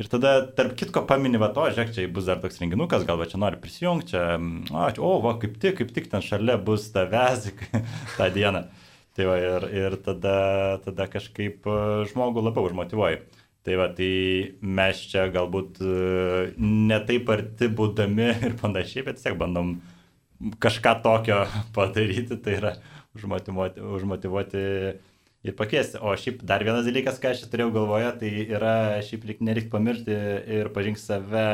Ir 0.01 0.09
tada, 0.13 0.35
tarp 0.57 0.75
kitko, 0.77 1.05
pamini, 1.09 1.41
va, 1.41 1.49
to, 1.57 1.65
žiūrėk, 1.73 1.95
čia 1.97 2.05
bus 2.13 2.27
dar 2.29 2.43
toks 2.43 2.61
renginukas, 2.61 3.07
gal 3.09 3.17
va 3.21 3.29
čia 3.31 3.41
nori 3.41 3.61
prisijungti, 3.61 4.13
čia, 4.13 4.25
o, 4.69 4.83
čia, 4.93 5.05
o, 5.05 5.13
va, 5.25 5.33
kaip 5.41 5.57
tik, 5.63 5.79
kaip 5.79 5.95
tik 5.97 6.11
ten 6.13 6.25
šalia 6.25 6.59
bus 6.61 6.91
tavęs 6.93 7.49
tą 8.19 8.29
dieną. 8.37 8.67
Tai 9.17 9.29
va, 9.31 9.39
ir, 9.41 9.67
ir 9.77 9.97
tada, 10.05 10.37
tada 10.85 11.09
kažkaip 11.13 11.65
e, 11.69 11.79
žmogų 12.13 12.45
labiau 12.45 12.69
užmotivuoji. 12.69 13.23
Tai 13.65 13.81
va, 13.81 13.89
tai 13.97 14.13
mes 14.61 15.03
čia 15.09 15.25
galbūt 15.33 15.81
e, 15.81 15.97
netaip 16.61 17.33
arti 17.33 17.73
būdami 17.81 18.29
ir 18.49 18.61
panašiai, 18.61 19.09
bet 19.09 19.21
vis 19.21 19.29
tiek 19.29 19.41
bandom 19.41 19.77
uh, 19.77 19.99
kažką 20.63 20.97
tokio 21.05 21.45
padaryti, 21.77 22.39
tai 22.43 22.59
yra 22.59 22.75
užmotivuoti, 23.17 23.83
užmotivuoti 23.99 24.65
ir 25.43 25.57
pakviesti. 25.59 26.01
O 26.03 26.15
šiaip 26.19 26.43
dar 26.47 26.65
vienas 26.65 26.87
dalykas, 26.89 27.21
ką 27.23 27.35
aš 27.35 27.47
turėjau 27.53 27.73
galvoje, 27.77 28.11
tai 28.21 28.33
yra 28.45 28.75
šiaip 29.05 29.27
lik 29.29 29.43
nereikia 29.45 29.73
pamiršti 29.73 30.19
ir 30.59 30.71
pažink 30.75 31.01
save 31.01 31.47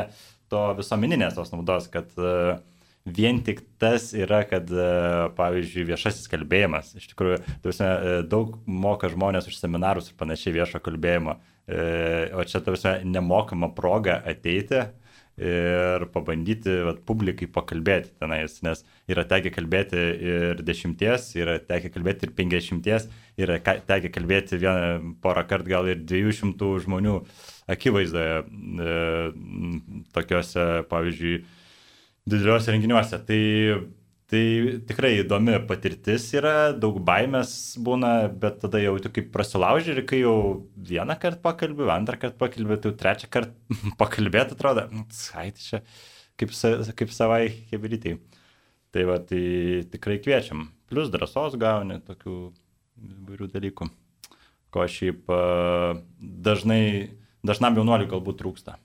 to 0.49 0.65
visuomeninės 0.79 1.37
tos 1.37 1.51
naudos, 1.53 1.89
kad 1.93 2.09
uh, 2.17 2.57
vien 3.05 3.41
tik 3.45 3.61
tas 3.81 4.09
yra, 4.17 4.41
kad, 4.49 4.71
uh, 4.73 5.27
pavyzdžiui, 5.37 5.85
viešasis 5.91 6.29
kalbėjimas, 6.31 6.95
iš 6.97 7.11
tikrųjų, 7.11 7.41
tavusime, 7.61 7.91
uh, 7.91 8.21
daug 8.25 8.57
moka 8.65 9.11
žmonės 9.13 9.49
už 9.51 9.59
seminarus 9.59 10.09
ir 10.09 10.17
panašiai 10.19 10.57
viešo 10.61 10.81
kalbėjimo, 10.83 11.39
o 11.69 12.43
čia, 12.49 12.63
tavusime, 12.65 12.95
nemokama 13.05 13.67
proga 13.77 14.15
ateiti 14.25 14.87
ir 15.39 16.05
pabandyti 16.13 16.75
vat, 16.85 17.01
publikai 17.07 17.47
pakalbėti 17.51 18.11
tenais, 18.19 18.57
nes 18.65 18.83
yra 19.09 19.25
tekę 19.29 19.51
kalbėti 19.55 19.99
ir 20.31 20.63
dešimties, 20.65 21.29
yra 21.39 21.57
tekę 21.63 21.91
kalbėti 21.93 22.27
ir 22.27 22.33
penkdešimties, 22.37 23.07
yra 23.39 23.59
tekę 23.63 24.11
kalbėti 24.13 24.59
vieną 24.59 25.15
porą 25.23 25.45
kartų 25.49 25.73
gal 25.73 25.89
ir 25.91 26.03
dviejų 26.03 26.35
šimtų 26.41 26.73
žmonių 26.85 27.15
akivaizdoje, 27.71 28.41
e, 28.43 28.97
tokiuose, 30.15 30.67
pavyzdžiui, 30.91 31.39
dideliuose 32.29 32.75
renginiuose. 32.75 33.21
Tai 33.25 33.41
Tai 34.29 34.41
tikrai 34.85 35.15
įdomi 35.23 35.55
patirtis 35.65 36.27
yra, 36.37 36.69
daug 36.77 36.99
baimės 37.01 37.51
būna, 37.81 38.11
bet 38.29 38.59
tada 38.61 38.77
jau 38.77 38.91
tu 39.01 39.09
kaip 39.13 39.31
prasilauži 39.33 39.95
ir 39.95 40.03
kai 40.09 40.19
jau 40.21 40.35
vieną 40.77 41.15
kartą 41.21 41.41
pakalbė, 41.47 41.87
antrą 41.95 42.19
kartą 42.21 42.37
pakalbė, 42.43 42.77
tai 42.77 42.91
jau 42.91 42.99
trečią 42.99 43.29
kartą 43.33 43.79
pakalbėti 44.01 44.53
atrodo, 44.53 44.85
nu, 44.93 45.07
ai, 45.33 45.47
tai 45.57 45.63
čia 45.65 45.79
kaip, 46.37 46.53
kaip 47.01 47.15
savai 47.15 47.41
hebrytai. 47.71 48.19
Tai 48.93 49.05
va, 49.09 49.17
tai 49.21 49.41
tikrai 49.89 50.17
kviečiam. 50.21 50.67
Plus 50.89 51.09
drąsos 51.13 51.57
gauni 51.61 51.99
tokių 52.05 52.37
įvairių 52.99 53.49
dalykų, 53.53 53.89
ko 54.73 54.85
šiaip 54.89 55.29
dažnai, 56.19 56.83
dažnam 57.45 57.77
jaunuoliui 57.77 58.09
galbūt 58.13 58.39
trūksta. 58.41 58.77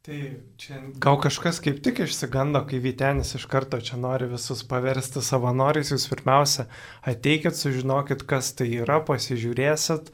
Tai 0.00 0.18
čia 0.56 0.78
gal 0.96 1.18
kažkas 1.20 1.58
kaip 1.60 1.82
tik 1.84 1.98
išsigando, 2.06 2.62
kai 2.64 2.78
Vytenis 2.80 3.34
iš 3.36 3.42
karto 3.52 3.76
čia 3.84 3.98
nori 4.00 4.30
visus 4.30 4.62
paversti 4.64 5.20
savanoriais, 5.20 5.90
jūs 5.92 6.06
pirmiausia 6.08 6.64
ateikit, 7.12 7.58
sužinokit, 7.58 8.24
kas 8.30 8.48
tai 8.56 8.70
yra, 8.78 8.96
pasižiūrėsit, 9.04 10.08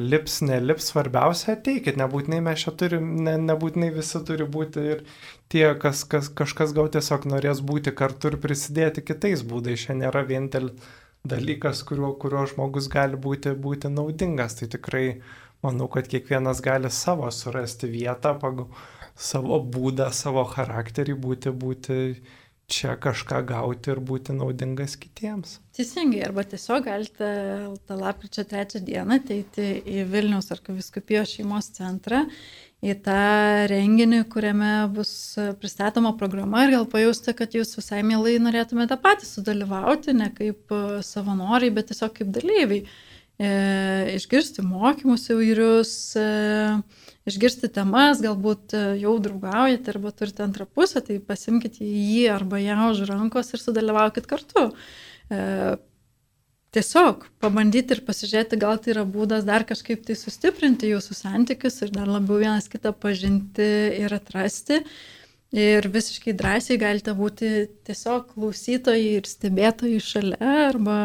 lips, 0.00 0.38
nelips, 0.48 0.88
svarbiausia 0.94 1.58
ateikit, 1.58 1.98
nebūtinai 2.00 2.38
mes 2.46 2.64
čia 2.64 2.72
turim, 2.80 3.10
ne, 3.26 3.36
nebūtinai 3.50 3.90
visi 3.92 4.22
turi 4.24 4.46
būti 4.56 4.86
ir 4.94 5.04
tie, 5.52 5.66
kas, 5.84 6.06
kas 6.08 6.32
kažkas 6.40 6.72
gal 6.76 6.88
tiesiog 6.96 7.28
norės 7.28 7.60
būti 7.60 7.92
kartu 7.92 8.32
ir 8.32 8.38
prisidėti 8.40 9.04
kitais 9.04 9.44
būdais, 9.44 9.84
čia 9.84 9.98
nėra 9.98 10.24
vienintelis 10.28 10.88
dalykas, 11.28 11.84
kuriuo, 11.84 12.14
kuriuo 12.16 12.46
žmogus 12.48 12.88
gali 12.96 13.20
būti, 13.20 13.52
būti 13.68 13.92
naudingas, 13.92 14.56
tai 14.56 14.72
tikrai 14.72 15.04
manau, 15.62 15.86
kad 15.92 16.08
kiekvienas 16.08 16.64
gali 16.64 16.90
savo 16.90 17.28
surasti 17.30 17.92
vietą 17.92 18.34
pagal 18.40 18.72
savo 19.18 19.60
būdą, 19.62 20.10
savo 20.14 20.44
charakterį, 20.48 21.16
būti, 21.18 21.52
būti 21.52 21.98
čia 22.72 22.94
kažką 23.00 23.42
gauti 23.46 23.92
ir 23.92 24.00
būti 24.00 24.34
naudingas 24.36 24.94
kitiems. 25.00 25.58
Teisingai, 25.76 26.22
arba 26.26 26.44
tiesiog 26.48 26.86
galite 26.86 27.30
tą 27.88 27.98
lapkričio 27.98 28.44
trečią 28.48 28.80
dieną 28.86 29.18
ateiti 29.20 29.66
į 29.80 30.06
Vilniaus 30.08 30.48
arkiviskupijos 30.54 31.34
šeimos 31.36 31.68
centrą, 31.76 32.24
į 32.82 32.96
tą 33.04 33.18
renginį, 33.70 34.24
kuriame 34.32 34.72
bus 34.94 35.12
pristatoma 35.60 36.14
programa 36.18 36.64
ir 36.64 36.74
gal 36.74 36.88
pajausti, 36.90 37.34
kad 37.38 37.54
jūs 37.54 37.76
visai 37.78 38.02
mielai 38.06 38.38
norėtumėte 38.42 38.98
patys 39.02 39.36
sudalyvauti, 39.36 40.16
ne 40.18 40.32
kaip 40.34 40.72
savanoriai, 41.06 41.74
bet 41.74 41.92
tiesiog 41.92 42.16
kaip 42.18 42.32
dalyviai. 42.34 42.82
E, 43.42 43.52
išgirsti 44.16 44.64
mokymus 44.66 45.28
įvairius. 45.32 45.94
E, 46.18 46.26
išgirsti 47.28 47.70
temas, 47.72 48.20
galbūt 48.22 48.74
e, 48.74 48.82
jau 49.02 49.14
draugaujate 49.22 49.94
arba 49.94 50.12
turite 50.14 50.44
antrą 50.44 50.66
pusę, 50.66 51.02
tai 51.06 51.20
pasimkite 51.22 51.86
jį 51.86 52.26
arba 52.34 52.60
ją 52.62 52.90
už 52.90 53.04
rankos 53.10 53.52
ir 53.54 53.62
sudalyvaukit 53.62 54.26
kartu. 54.30 54.70
E, 55.30 55.40
tiesiog 56.74 57.28
pabandyti 57.42 57.96
ir 57.96 58.02
pasižiūrėti, 58.06 58.58
gal 58.60 58.80
tai 58.82 58.94
yra 58.96 59.06
būdas 59.06 59.46
dar 59.46 59.66
kažkaip 59.68 60.06
tai 60.08 60.16
sustiprinti 60.18 60.90
jūsų 60.90 61.18
santykius 61.18 61.82
ir 61.84 61.92
dar 61.94 62.10
labiau 62.10 62.40
vienas 62.42 62.70
kitą 62.72 62.94
pažinti 62.96 63.68
ir 64.00 64.14
atrasti. 64.16 64.82
Ir 65.52 65.84
visiškai 65.92 66.32
drąsiai 66.32 66.78
galite 66.80 67.12
būti 67.12 67.68
tiesiog 67.84 68.30
klausytojai 68.32 69.18
ir 69.18 69.28
stebėtojai 69.28 69.98
šalia 70.00 70.52
arba, 70.70 70.96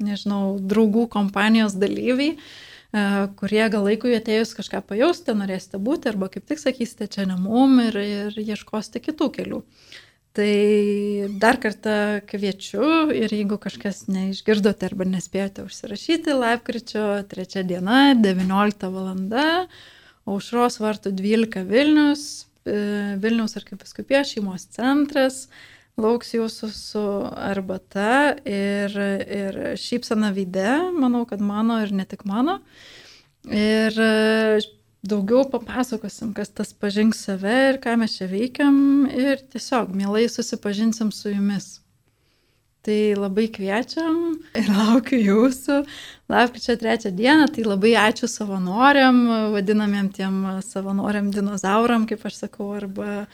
nežinau, 0.00 0.56
draugų 0.56 1.04
kompanijos 1.12 1.76
dalyviai. 1.76 2.38
Uh, 2.38 2.71
kurie 3.40 3.64
gal 3.72 3.86
laikui 3.88 4.12
atėjus 4.18 4.52
kažką 4.58 4.82
pajausite, 4.84 5.32
norėsite 5.36 5.80
būti, 5.80 6.10
arba 6.12 6.28
kaip 6.32 6.44
tik 6.48 6.60
sakysite, 6.60 7.08
čia 7.08 7.24
ne 7.28 7.38
mum 7.40 7.78
ir, 7.80 7.96
ir 7.96 8.40
ieškosite 8.42 9.00
kitų 9.00 9.30
kelių. 9.38 9.62
Tai 10.32 10.52
dar 11.40 11.58
kartą 11.60 11.94
kviečiu 12.24 13.10
ir 13.12 13.32
jeigu 13.32 13.58
kažkas 13.60 14.06
neišgirdote 14.08 14.88
arba 14.88 15.04
nespėjote 15.08 15.66
užsirašyti, 15.66 16.32
lapkričio 16.36 17.04
3 17.28 17.64
diena, 17.68 18.12
19 18.16 18.88
val. 18.94 19.12
Aušros 20.22 20.78
vartų 20.78 21.10
12 21.18 21.64
Vilnius, 21.66 22.46
e, 22.64 23.18
Vilniaus 23.18 23.56
arkiviskupijos 23.58 24.30
šeimos 24.30 24.68
centras, 24.70 25.48
lauks 26.00 26.32
jūsų 26.34 26.68
su 26.72 27.02
arbata 27.36 28.36
ir, 28.48 28.94
ir 28.96 29.58
šypsena 29.80 30.32
veide, 30.34 30.70
manau, 30.96 31.24
kad 31.28 31.42
mano 31.44 31.80
ir 31.82 31.92
ne 31.92 32.06
tik 32.08 32.24
mano. 32.28 32.60
Ir 33.50 33.96
e, 33.98 34.60
daugiau 35.02 35.44
papasakosim, 35.50 36.32
kas 36.36 36.52
tas 36.54 36.72
pažink 36.72 37.16
save 37.18 37.54
ir 37.72 37.80
ką 37.82 37.96
mes 38.00 38.16
čia 38.18 38.28
veikiam 38.30 39.08
ir 39.10 39.42
tiesiog 39.52 39.92
mielai 39.98 40.28
susipažinsim 40.30 41.10
su 41.12 41.32
jumis. 41.34 41.78
Tai 42.82 43.14
labai 43.14 43.46
kviečiam 43.54 44.16
ir 44.58 44.70
laukiu 44.78 45.20
jūsų. 45.20 45.82
Lapkričio 46.32 46.78
trečią 46.80 47.12
dieną, 47.14 47.50
tai 47.54 47.66
labai 47.66 47.92
ačiū 48.00 48.30
savanoriam, 48.30 49.20
vadinamiem 49.54 50.08
tiem 50.14 50.40
savanoriam 50.66 51.30
dinozauram, 51.34 52.08
kaip 52.10 52.24
aš 52.26 52.40
sakau, 52.46 52.72
arba 52.78 53.26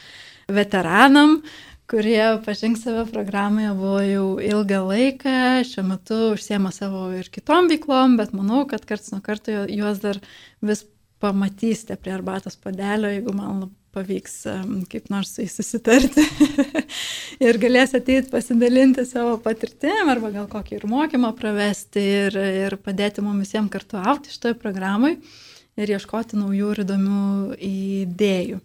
veteranam, 0.49 1.39
kurie 1.89 2.23
pažink 2.45 2.79
save 2.79 3.07
programoje 3.13 3.73
buvo 3.75 4.01
jau 4.05 4.27
ilgą 4.45 4.83
laiką, 4.91 5.39
šiuo 5.65 5.87
metu 5.89 6.19
užsiema 6.35 6.73
savo 6.75 7.07
ir 7.17 7.31
kitom 7.33 7.71
veiklom, 7.73 8.19
bet 8.21 8.35
manau, 8.37 8.67
kad 8.69 8.85
karts 8.89 9.13
nuo 9.15 9.23
karto 9.25 9.65
juos 9.73 10.03
dar 10.05 10.21
vis 10.61 10.85
pamatysite 11.23 11.97
prie 11.97 12.13
arbatos 12.15 12.59
padelio, 12.61 13.11
jeigu 13.11 13.35
man 13.35 13.69
pavyks 13.97 14.35
kaip 14.93 15.09
nors 15.11 15.33
su 15.33 15.43
jais 15.43 15.57
susitarti 15.57 16.23
ir 17.47 17.59
galės 17.63 17.95
ateiti 17.97 18.29
pasidalinti 18.31 19.07
savo 19.09 19.39
patirtim 19.43 20.13
arba 20.13 20.31
gal 20.35 20.49
kokį 20.51 20.77
ir 20.79 20.89
mokymą 20.91 21.33
pravesti 21.39 22.05
ir, 22.29 22.37
ir 22.37 22.77
padėti 22.85 23.25
mums 23.25 23.49
visiems 23.49 23.73
kartu 23.73 23.99
aukti 23.99 24.35
šitoje 24.35 24.59
programai 24.61 25.17
ir 25.79 25.95
ieškoti 25.97 26.37
naujų 26.39 26.75
ir 26.75 26.83
įdomių 26.85 27.23
idėjų. 27.71 28.61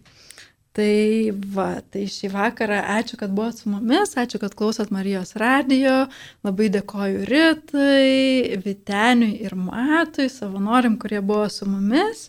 Tai 0.74 1.30
va, 1.54 1.68
tai 1.94 2.08
šį 2.10 2.32
vakarą 2.32 2.80
ačiū, 2.96 3.14
kad 3.20 3.30
buvot 3.30 3.60
su 3.60 3.70
mumis, 3.70 4.16
ačiū, 4.18 4.40
kad 4.42 4.56
klausot 4.58 4.90
Marijos 4.90 5.36
radijo, 5.38 6.08
labai 6.42 6.66
dėkoju 6.74 7.28
Ritai, 7.30 8.58
Viteniui 8.64 9.36
ir 9.46 9.54
Matui, 9.54 10.26
savanorim, 10.32 10.96
kurie 10.98 11.22
buvo 11.22 11.46
su 11.46 11.68
mumis. 11.70 12.26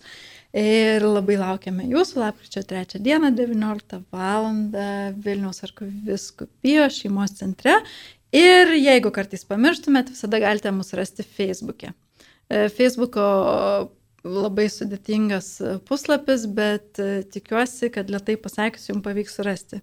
Ir 0.56 1.04
labai 1.04 1.40
laukiame 1.42 1.90
jūsų 1.90 2.22
lapkričio 2.22 2.62
3 2.70 3.02
dieną 3.04 3.34
19 3.36 4.04
val. 4.14 4.46
Vilniaus 5.26 5.66
arkiviskupijos 5.66 7.02
šeimos 7.02 7.34
centre. 7.42 7.80
Ir 8.30 8.78
jeigu 8.78 9.10
kartais 9.16 9.44
pamirštumėt, 9.50 10.14
visada 10.14 10.40
galite 10.44 10.70
mus 10.72 10.94
rasti 10.94 11.26
Facebook'e. 11.26 11.96
E, 12.46 12.68
Facebook'o 12.78 13.26
labai 14.26 14.66
sudėtingas 14.72 15.50
puslapis, 15.88 16.48
bet 16.50 17.00
e, 17.02 17.24
tikiuosi, 17.32 17.92
kad 17.94 18.10
lietai 18.12 18.36
pasakius 18.42 18.90
jums 18.90 19.06
pavyks 19.06 19.38
surasti. 19.38 19.82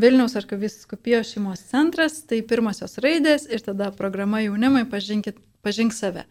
Vilniaus 0.00 0.36
arkiviskupijos 0.38 1.34
šeimos 1.34 1.64
centras, 1.68 2.22
tai 2.28 2.40
pirmosios 2.48 2.96
raidės 3.02 3.44
ir 3.50 3.64
tada 3.64 3.90
programa 3.96 4.40
jaunimai 4.40 4.86
pažinkit, 4.88 5.40
pažink 5.64 5.92
save. 5.96 6.24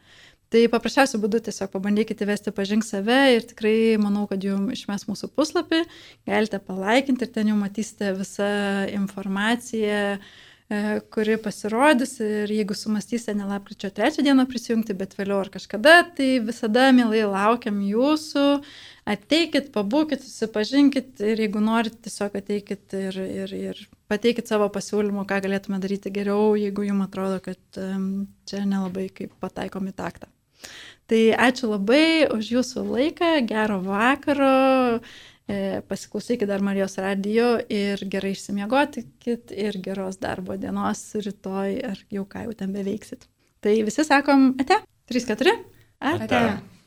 Tai 0.52 0.66
paprasčiausiu 0.74 1.22
būdu 1.24 1.40
tiesiog 1.46 1.70
pabandykite 1.72 2.26
įvesti 2.26 2.52
pažink 2.56 2.84
save 2.84 3.20
ir 3.38 3.46
tikrai 3.48 3.76
manau, 4.02 4.26
kad 4.28 4.44
jums 4.44 4.74
išmes 4.76 5.06
mūsų 5.08 5.30
puslapį, 5.38 5.86
galite 6.28 6.60
palaikinti 6.60 7.28
ir 7.28 7.36
ten 7.36 7.54
jau 7.54 7.60
matysite 7.60 8.12
visą 8.18 8.50
informaciją, 8.92 10.02
E, 10.12 10.30
kuri 11.12 11.36
pasirodys 11.42 12.14
ir 12.24 12.52
jeigu 12.54 12.76
sumastysite 12.78 13.34
ne 13.36 13.48
lapkričio 13.50 13.90
trečią 13.92 14.24
dieną 14.24 14.46
prisijungti, 14.48 14.96
bet 14.96 15.18
vėliau 15.18 15.42
ar 15.44 15.50
kažkada, 15.52 15.96
tai 16.16 16.30
visada 16.46 16.86
mielai 16.96 17.26
laukiam 17.28 17.82
jūsų, 17.84 18.46
ateikit, 19.12 19.72
pabūkit, 19.76 20.24
susipažinkit 20.24 21.20
ir 21.28 21.44
jeigu 21.44 21.64
norit, 21.64 21.98
tiesiog 22.06 22.38
ateikit 22.40 22.96
ir, 22.96 23.20
ir, 23.20 23.56
ir 23.72 23.82
pateikit 24.12 24.48
savo 24.48 24.70
pasiūlymų, 24.72 25.26
ką 25.28 25.42
galėtume 25.44 25.82
daryti 25.84 26.14
geriau, 26.14 26.54
jeigu 26.60 26.88
jums 26.88 27.10
atrodo, 27.10 27.42
kad 27.44 27.82
čia 28.48 28.64
nelabai 28.64 29.10
kaip 29.12 29.36
pataikom 29.44 29.92
į 29.92 29.98
taktą. 30.00 30.32
Tai 31.12 31.20
ačiū 31.50 31.68
labai 31.74 32.30
už 32.32 32.54
jūsų 32.56 32.86
laiką, 32.88 33.34
gero 33.50 33.82
vakaro. 33.84 35.02
E, 35.50 35.82
pasiklausykit 35.90 36.48
dar 36.48 36.62
Marijos 36.64 36.98
radijo 37.02 37.56
ir 37.70 38.04
gerai 38.12 38.32
išsimiegokit 38.36 39.52
ir 39.52 39.80
geros 39.84 40.20
darbo 40.22 40.56
dienos 40.60 41.02
rytoj 41.18 41.80
ar 41.90 42.04
jau 42.14 42.26
ką 42.30 42.46
jau 42.46 42.54
ten 42.60 42.76
beveiksit. 42.76 43.26
Tai 43.62 43.74
visi 43.86 44.06
sakom, 44.06 44.52
ate? 44.62 44.78
3-4? 45.12 45.56
Ate. 46.00 46.24
ate. 46.26 46.81